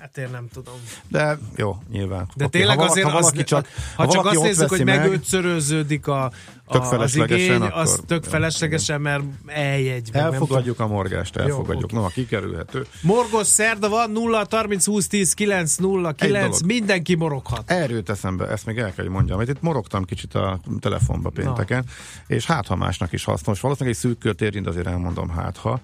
Hát 0.00 0.18
én 0.18 0.28
nem 0.32 0.48
tudom. 0.52 0.74
De 1.08 1.38
jó, 1.56 1.76
nyilván. 1.90 2.28
De 2.34 2.44
Oké, 2.44 2.58
tényleg 2.58 2.76
ha 2.78 2.82
vala- 2.86 2.90
azért, 2.90 3.06
ha 3.06 3.12
valaki 3.20 3.38
az, 3.38 3.44
csak, 3.44 3.66
ha, 3.96 4.06
csak 4.06 4.14
valaki 4.22 4.36
azt 4.36 4.44
nézzük, 4.44 4.68
hogy 4.68 4.84
meg, 4.84 4.98
megötszöröződik 4.98 6.06
a, 6.06 6.32
Tök 6.70 6.82
az 6.82 6.88
feleslegesen, 6.88 7.40
igény, 7.56 7.60
akkor- 7.60 7.82
az 7.82 8.00
tök 8.06 8.24
feleslegesen, 8.24 9.00
mert 9.00 9.22
eljegy. 9.46 10.10
meg 10.12 10.22
nem 10.22 10.32
Elfogadjuk 10.32 10.80
a 10.80 10.86
morgást, 10.86 11.36
Jó, 11.36 11.42
elfogadjuk. 11.42 11.92
No, 11.92 12.06
kikerülhető. 12.06 12.86
Morgos 13.02 13.46
szerda 13.46 13.88
van, 13.88 14.10
0 14.10 14.46
30 14.50 14.84
20 14.86 15.06
10 15.06 15.34
9 15.34 15.76
0 15.76 16.08
Egy 16.08 16.14
9, 16.14 16.44
dolog. 16.44 16.66
mindenki 16.66 17.14
moroghat. 17.14 17.70
Erről 17.70 18.02
eszembe, 18.06 18.48
ezt 18.48 18.66
még 18.66 18.78
el 18.78 18.92
kell, 18.94 19.04
hogy 19.04 19.14
mondjam, 19.14 19.38
mert 19.38 19.50
itt 19.50 19.62
morogtam 19.62 20.04
kicsit 20.04 20.34
a 20.34 20.60
telefonba 20.80 21.30
pénteken, 21.30 21.84
és 22.26 22.46
hát 22.46 22.66
ha 22.66 22.76
másnak 22.76 23.12
is 23.12 23.24
hasznos. 23.24 23.60
Valószínűleg 23.60 23.96
egy 23.96 24.02
szűk 24.02 24.18
kört 24.18 24.42
érint, 24.42 24.66
azért 24.66 24.86
elmondom 24.86 25.28
hát 25.28 25.56
ha. 25.56 25.80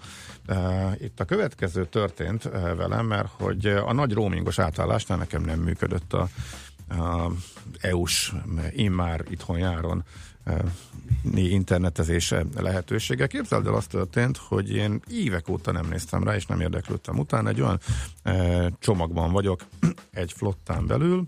Itt 1.00 1.20
a 1.20 1.24
következő 1.24 1.86
történt 1.86 2.42
velem, 2.76 3.06
mert 3.06 3.28
hogy 3.38 3.66
a 3.66 3.92
nagy 3.92 4.12
roamingos 4.12 4.58
átállásnál 4.58 5.18
nekem 5.18 5.42
nem 5.42 5.58
működött 5.58 6.12
a, 6.12 6.28
a 6.88 7.30
EU-s 7.80 8.32
immár 8.74 9.24
itthon 9.30 9.58
járon 9.58 10.04
internetezése 11.34 12.44
lehetősége. 12.56 13.26
Képzeld 13.26 13.66
el, 13.66 13.74
az 13.74 13.86
történt, 13.86 14.36
hogy 14.36 14.74
én 14.74 15.00
évek 15.10 15.48
óta 15.48 15.72
nem 15.72 15.86
néztem 15.86 16.24
rá, 16.24 16.34
és 16.34 16.46
nem 16.46 16.60
érdeklődtem 16.60 17.18
utána. 17.18 17.48
Egy 17.48 17.60
olyan 17.60 17.80
uh, 18.24 18.66
csomagban 18.78 19.32
vagyok, 19.32 19.60
egy 20.10 20.32
flottán 20.32 20.86
belül, 20.86 21.22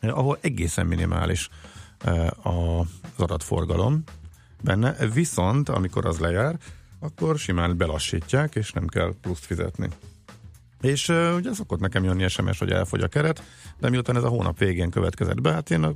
eh, 0.00 0.18
ahol 0.18 0.38
egészen 0.40 0.86
minimális 0.86 1.48
eh, 1.98 2.46
az 2.46 2.86
adatforgalom 3.16 4.02
benne, 4.62 4.96
viszont 5.12 5.68
amikor 5.68 6.06
az 6.06 6.18
lejár, 6.18 6.58
akkor 6.98 7.38
simán 7.38 7.76
belassítják, 7.76 8.54
és 8.54 8.72
nem 8.72 8.86
kell 8.86 9.14
pluszt 9.20 9.44
fizetni. 9.44 9.88
És 10.84 11.08
uh, 11.08 11.34
ugye 11.36 11.52
szokott 11.52 11.80
nekem 11.80 12.04
jönni 12.04 12.28
SMS, 12.28 12.58
hogy 12.58 12.70
elfogy 12.70 13.00
a 13.00 13.08
keret, 13.08 13.42
de 13.78 13.90
miután 13.90 14.16
ez 14.16 14.22
a 14.22 14.28
hónap 14.28 14.58
végén 14.58 14.90
következett 14.90 15.40
be, 15.40 15.52
hát 15.52 15.70
én 15.70 15.94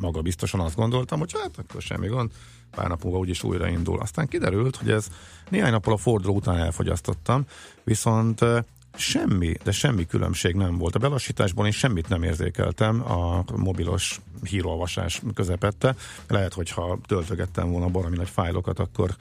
maga 0.00 0.22
biztosan 0.22 0.60
azt 0.60 0.76
gondoltam, 0.76 1.18
hogy 1.18 1.32
hát 1.32 1.58
akkor 1.58 1.82
semmi 1.82 2.08
gond, 2.08 2.30
pár 2.70 2.88
nap 2.88 3.02
múlva 3.02 3.18
úgyis 3.18 3.42
újraindul. 3.42 3.98
Aztán 4.00 4.28
kiderült, 4.28 4.76
hogy 4.76 4.90
ez 4.90 5.08
néhány 5.50 5.70
nappal 5.70 5.92
a 5.92 5.96
forduló 5.96 6.34
után 6.34 6.56
elfogyasztottam, 6.56 7.44
viszont 7.84 8.40
uh, 8.40 8.58
Semmi, 8.96 9.52
de 9.64 9.72
semmi 9.72 10.06
különbség 10.06 10.54
nem 10.54 10.78
volt. 10.78 10.94
A 10.94 10.98
belassításból 10.98 11.66
én 11.66 11.72
semmit 11.72 12.08
nem 12.08 12.22
érzékeltem 12.22 13.12
a 13.12 13.44
mobilos 13.56 14.20
hírolvasás 14.42 15.22
közepette. 15.34 15.94
Lehet, 16.28 16.54
hogyha 16.54 16.98
töltögettem 17.06 17.70
volna 17.70 17.88
baromi 17.88 18.16
nagy 18.16 18.28
fájlokat, 18.28 18.78
akkor 18.78 19.16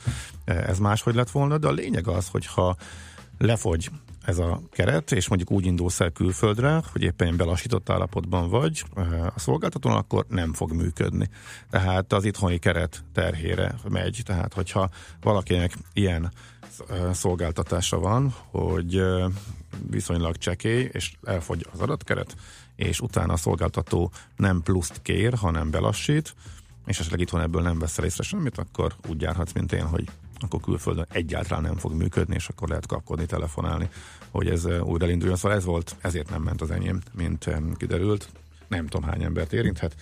ez 0.46 0.80
máshogy 0.80 1.16
lett 1.16 1.30
volna, 1.30 1.58
de 1.58 1.68
a 1.68 1.72
lényeg 1.72 2.08
az, 2.08 2.28
hogyha 2.28 2.76
lefogy 3.38 3.90
ez 4.28 4.38
a 4.38 4.62
keret, 4.72 5.12
és 5.12 5.28
mondjuk 5.28 5.52
úgy 5.52 5.66
indulsz 5.66 6.00
el 6.00 6.12
külföldre, 6.12 6.82
hogy 6.92 7.02
éppen 7.02 7.38
belassított 7.38 7.90
állapotban 7.90 8.50
vagy 8.50 8.84
a 9.36 9.40
szolgáltatón, 9.40 9.92
akkor 9.92 10.26
nem 10.30 10.54
fog 10.54 10.72
működni. 10.72 11.30
Tehát 11.70 12.14
az 12.14 12.26
itthoni 12.26 12.58
keret 12.58 13.04
terhére 13.14 13.76
megy. 13.90 14.22
Tehát, 14.26 14.54
hogyha 14.54 14.90
valakinek 15.22 15.74
ilyen 15.94 16.32
szolgáltatása 17.12 18.00
van, 18.00 18.34
hogy 18.50 19.04
viszonylag 19.90 20.38
csekély, 20.38 20.90
és 20.92 21.14
elfogy 21.24 21.68
az 21.74 21.80
adatkeret, 21.80 22.36
és 22.76 23.00
utána 23.00 23.34
a 23.34 23.38
szolgáltató 23.38 24.12
nem 24.36 24.62
pluszt 24.62 25.02
kér, 25.02 25.34
hanem 25.34 25.70
belassít, 25.70 26.36
és 26.86 27.00
esetleg 27.00 27.20
itthon 27.20 27.42
ebből 27.42 27.62
nem 27.62 27.80
veszel 27.80 28.06
észre 28.06 28.24
semmit, 28.24 28.58
akkor 28.58 28.96
úgy 29.10 29.22
járhatsz, 29.22 29.54
mint 29.54 29.72
én, 29.72 29.86
hogy 29.86 30.10
akkor 30.40 30.62
külföldön 30.62 31.06
egyáltalán 31.10 31.64
nem 31.64 31.76
fog 31.76 31.94
működni, 31.94 32.36
és 32.36 32.48
akkor 32.48 32.68
lehet 32.68 32.86
kapkodni, 32.86 33.26
telefonálni, 33.26 33.90
hogy 34.32 34.48
ez 34.48 34.66
újra 34.66 35.06
elinduljon. 35.06 35.38
Szóval 35.38 35.58
ez 35.58 35.66
volt, 35.66 35.96
ezért 36.02 36.30
nem 36.30 36.42
ment 36.42 36.62
az 36.62 36.72
enyém, 36.72 37.02
mint 37.14 37.50
kiderült. 37.78 38.30
Nem 38.68 38.88
tudom 38.88 39.10
hány 39.10 39.24
embert 39.24 39.54
érinthet, 39.54 39.96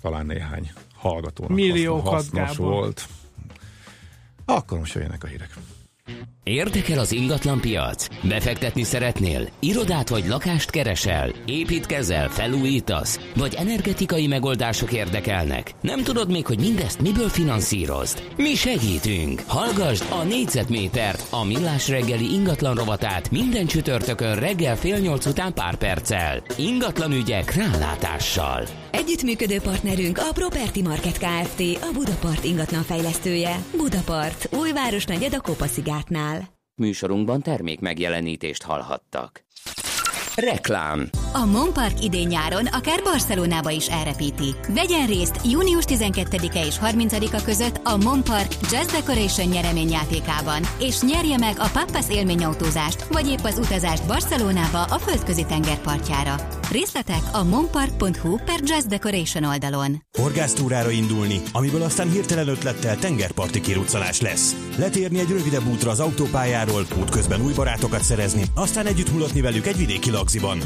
talán 0.00 0.26
néhány 0.26 0.72
hallgatónak 0.94 1.54
Milliókat, 1.56 2.12
hasznos 2.12 2.56
Gábor. 2.56 2.72
volt. 2.72 3.06
Akkor 4.44 4.78
most 4.78 4.94
jöjjenek 4.94 5.24
a 5.24 5.26
hírek. 5.26 5.54
Érdekel 6.48 6.98
az 6.98 7.12
ingatlan 7.12 7.60
piac? 7.60 8.06
Befektetni 8.22 8.82
szeretnél? 8.82 9.48
Irodát 9.58 10.08
vagy 10.08 10.26
lakást 10.26 10.70
keresel? 10.70 11.30
Építkezel? 11.46 12.28
Felújítasz? 12.28 13.20
Vagy 13.36 13.54
energetikai 13.54 14.26
megoldások 14.26 14.92
érdekelnek? 14.92 15.74
Nem 15.80 16.02
tudod 16.02 16.30
még, 16.30 16.46
hogy 16.46 16.58
mindezt 16.58 17.00
miből 17.00 17.28
finanszírozd? 17.28 18.22
Mi 18.36 18.54
segítünk! 18.54 19.42
Hallgasd 19.46 20.04
a 20.10 20.22
négyzetmétert, 20.22 21.26
a 21.30 21.44
millás 21.44 21.88
reggeli 21.88 22.32
ingatlan 22.32 22.74
rovatát 22.74 23.30
minden 23.30 23.66
csütörtökön 23.66 24.34
reggel 24.34 24.76
fél 24.76 24.98
nyolc 24.98 25.26
után 25.26 25.54
pár 25.54 25.74
perccel. 25.74 26.42
Ingatlan 26.56 27.12
ügyek 27.12 27.54
rálátással. 27.54 28.66
Együttműködő 28.90 29.60
partnerünk 29.60 30.18
a 30.18 30.32
Property 30.32 30.82
Market 30.82 31.18
Kft. 31.18 31.60
A 31.80 31.88
Budapart 31.92 32.44
ingatlan 32.44 32.82
fejlesztője. 32.82 33.56
Budapart, 33.76 34.48
újváros 34.52 35.04
negyed 35.04 35.34
a 35.34 35.40
Kopaszigátnál. 35.40 36.37
Műsorunkban 36.78 37.42
termék 37.42 37.80
megjelenítést 37.80 38.62
hallhattak. 38.62 39.46
Reklám 40.34 41.08
A 41.32 41.44
Monpark 41.44 42.04
idén-nyáron 42.04 42.66
akár 42.66 43.02
Barcelonába 43.02 43.70
is 43.70 43.88
elrepíti. 43.88 44.54
Vegyen 44.74 45.06
részt 45.06 45.40
június 45.50 45.84
12-e 45.86 46.66
és 46.66 46.78
30-a 46.82 47.42
között 47.44 47.80
a 47.84 47.96
Monpark 47.96 48.52
Jazz 48.70 48.92
Decoration 48.92 49.48
nyereményjátékában, 49.48 50.62
és 50.80 51.00
nyerje 51.00 51.38
meg 51.38 51.54
a 51.58 51.70
Pappas 51.72 52.08
élményautózást, 52.10 53.04
vagy 53.04 53.28
épp 53.28 53.44
az 53.44 53.58
utazást 53.58 54.06
Barcelonába 54.06 54.82
a 54.82 54.98
földközi 54.98 55.44
tengerpartjára. 55.44 56.57
Részletek 56.70 57.22
a 57.32 57.44
monpark.hu 57.44 58.36
per 58.36 58.60
Jazz 58.62 58.84
Decoration 58.84 59.44
oldalon. 59.44 60.02
Horgásztúrára 60.18 60.90
indulni, 60.90 61.40
amiből 61.52 61.82
aztán 61.82 62.10
hirtelen 62.10 62.48
ötlettel 62.48 62.96
tengerparti 62.96 63.60
kiruccanás 63.60 64.20
lesz. 64.20 64.56
Letérni 64.78 65.18
egy 65.18 65.28
rövidebb 65.28 65.66
útra 65.66 65.90
az 65.90 66.00
autópályáról, 66.00 66.86
útközben 67.00 67.40
új 67.40 67.52
barátokat 67.52 68.02
szerezni, 68.02 68.42
aztán 68.54 68.86
együtt 68.86 69.12
mulatni 69.12 69.40
velük 69.40 69.66
egy 69.66 69.76
vidéki 69.76 70.10
lagziban. 70.10 70.58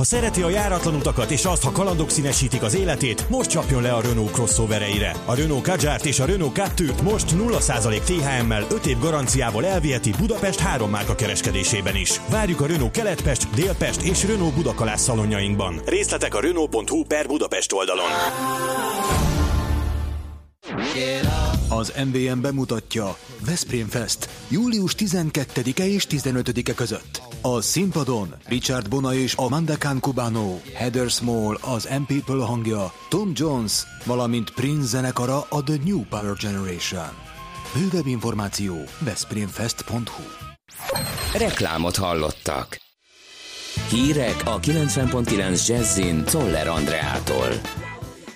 Ha 0.00 0.06
szereti 0.06 0.42
a 0.42 0.48
járatlan 0.48 0.94
utakat 0.94 1.30
és 1.30 1.44
azt, 1.44 1.62
ha 1.62 1.72
kalandok 1.72 2.10
színesítik 2.10 2.62
az 2.62 2.74
életét, 2.74 3.28
most 3.28 3.50
csapjon 3.50 3.82
le 3.82 3.92
a 3.92 4.00
Renault 4.00 4.30
crossovereire. 4.30 5.14
A 5.24 5.34
Renault 5.34 5.62
Kadjárt 5.62 6.04
és 6.04 6.20
a 6.20 6.24
Renault 6.24 6.54
Captur 6.54 6.94
most 7.02 7.26
0% 7.36 8.00
THM-mel 8.00 8.66
5 8.70 8.86
év 8.86 8.98
garanciával 8.98 9.66
elviheti 9.66 10.10
Budapest 10.18 10.58
három 10.58 10.90
márka 10.90 11.14
kereskedésében 11.14 11.96
is. 11.96 12.20
Várjuk 12.28 12.60
a 12.60 12.66
Renault 12.66 12.90
Keletpest, 12.90 13.54
Délpest 13.54 14.00
és 14.00 14.24
Renault 14.24 14.54
Budakalász 14.54 15.02
szalonjainkban. 15.02 15.80
Részletek 15.84 16.34
a 16.34 16.40
Renault.hu 16.40 17.04
per 17.04 17.26
Budapest 17.26 17.72
oldalon. 17.72 18.10
Az 21.78 21.92
MVM 22.04 22.40
bemutatja 22.40 23.16
Veszprém 23.46 23.86
Fest 23.86 24.28
július 24.48 24.94
12-e 24.98 25.86
és 25.86 26.06
15-e 26.10 26.74
között. 26.74 27.22
A 27.40 27.60
színpadon 27.60 28.34
Richard 28.46 28.88
Bona 28.88 29.14
és 29.14 29.34
Amanda 29.34 29.76
Khan 29.76 30.00
Cubano, 30.00 30.58
Heather 30.74 31.10
Small 31.10 31.58
az 31.60 31.88
M 31.98 32.02
People 32.06 32.44
hangja, 32.44 32.92
Tom 33.08 33.32
Jones, 33.34 33.82
valamint 34.04 34.50
Prince 34.50 34.86
zenekara 34.86 35.46
a 35.48 35.62
The 35.62 35.76
New 35.84 36.02
Power 36.04 36.34
Generation. 36.34 37.08
Bővebb 37.74 38.06
információ 38.06 38.74
veszprémfest.hu 38.98 40.22
Reklámot 41.38 41.96
hallottak. 41.96 42.80
Hírek 43.88 44.42
a 44.44 44.60
90.9 44.60 45.66
Jazzin 45.66 46.24
Toller 46.24 46.68
Andreától. 46.68 47.48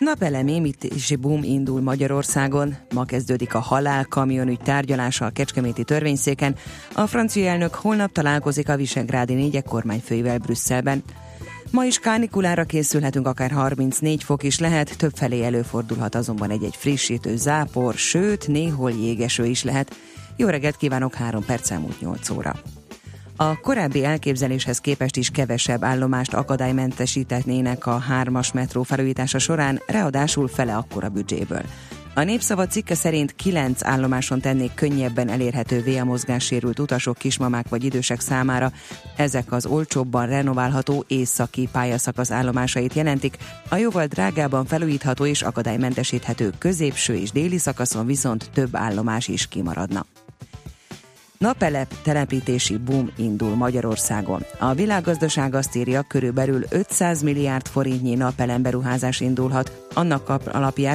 Napelem 0.04 0.46
émítési 0.46 1.16
boom 1.16 1.42
indul 1.42 1.80
Magyarországon. 1.80 2.76
Ma 2.94 3.04
kezdődik 3.04 3.54
a 3.54 3.58
halálkamionügy 3.58 4.60
tárgyalása 4.60 5.26
a 5.26 5.30
Kecskeméti 5.30 5.84
törvényszéken. 5.84 6.56
A 6.94 7.06
francia 7.06 7.50
elnök 7.50 7.74
holnap 7.74 8.12
találkozik 8.12 8.68
a 8.68 8.76
Visegrádi 8.76 9.34
négyek 9.34 9.64
kormányfőivel 9.64 10.38
Brüsszelben. 10.38 11.02
Ma 11.70 11.84
is 11.84 11.98
kánikulára 11.98 12.64
készülhetünk, 12.64 13.26
akár 13.26 13.50
34 13.50 14.22
fok 14.22 14.42
is 14.42 14.58
lehet, 14.58 14.96
többfelé 14.98 15.42
előfordulhat 15.42 16.14
azonban 16.14 16.50
egy-egy 16.50 16.76
frissítő 16.76 17.36
zápor, 17.36 17.94
sőt, 17.94 18.48
néhol 18.48 18.90
jégeső 18.90 19.44
is 19.44 19.62
lehet. 19.62 19.96
Jó 20.36 20.48
reggelt 20.48 20.76
kívánok, 20.76 21.14
3 21.14 21.44
perc 21.44 21.70
elmúlt 21.70 22.00
8 22.00 22.30
óra. 22.30 22.54
A 23.36 23.60
korábbi 23.60 24.04
elképzeléshez 24.04 24.78
képest 24.78 25.16
is 25.16 25.30
kevesebb 25.30 25.84
állomást 25.84 26.34
akadálymentesítetnének 26.34 27.86
a 27.86 27.98
hármas 27.98 28.52
metró 28.52 28.82
felújítása 28.82 29.38
során, 29.38 29.80
ráadásul 29.86 30.48
fele 30.48 30.76
akkora 30.76 31.08
büdzséből. 31.08 31.62
A 32.16 32.22
népszava 32.22 32.66
cikke 32.66 32.94
szerint 32.94 33.34
kilenc 33.34 33.84
állomáson 33.84 34.40
tennék 34.40 34.74
könnyebben 34.74 35.28
elérhetővé 35.28 35.96
a 35.96 36.04
mozgássérült 36.04 36.78
utasok, 36.78 37.18
kismamák 37.18 37.68
vagy 37.68 37.84
idősek 37.84 38.20
számára. 38.20 38.72
Ezek 39.16 39.52
az 39.52 39.66
olcsóbban 39.66 40.26
renoválható 40.26 41.04
északi 41.08 41.68
pályaszakasz 41.72 42.30
állomásait 42.30 42.94
jelentik, 42.94 43.36
a 43.68 43.76
jóval 43.76 44.06
drágában 44.06 44.64
felújítható 44.64 45.26
és 45.26 45.42
akadálymentesíthető 45.42 46.52
középső 46.58 47.14
és 47.14 47.30
déli 47.30 47.58
szakaszon 47.58 48.06
viszont 48.06 48.50
több 48.52 48.76
állomás 48.76 49.28
is 49.28 49.46
kimaradna. 49.46 50.06
Napelep 51.44 51.94
telepítési 52.02 52.76
boom 52.76 53.10
indul 53.16 53.54
Magyarországon. 53.54 54.44
A 54.58 54.74
világgazdaság 54.74 55.54
azt 55.54 55.76
írja, 55.76 56.02
körülbelül 56.02 56.62
500 56.68 57.22
milliárd 57.22 57.66
forintnyi 57.66 58.14
napelemberuházás 58.14 59.20
indulhat, 59.20 59.86
annak 59.94 60.28
alapján, 60.28 60.92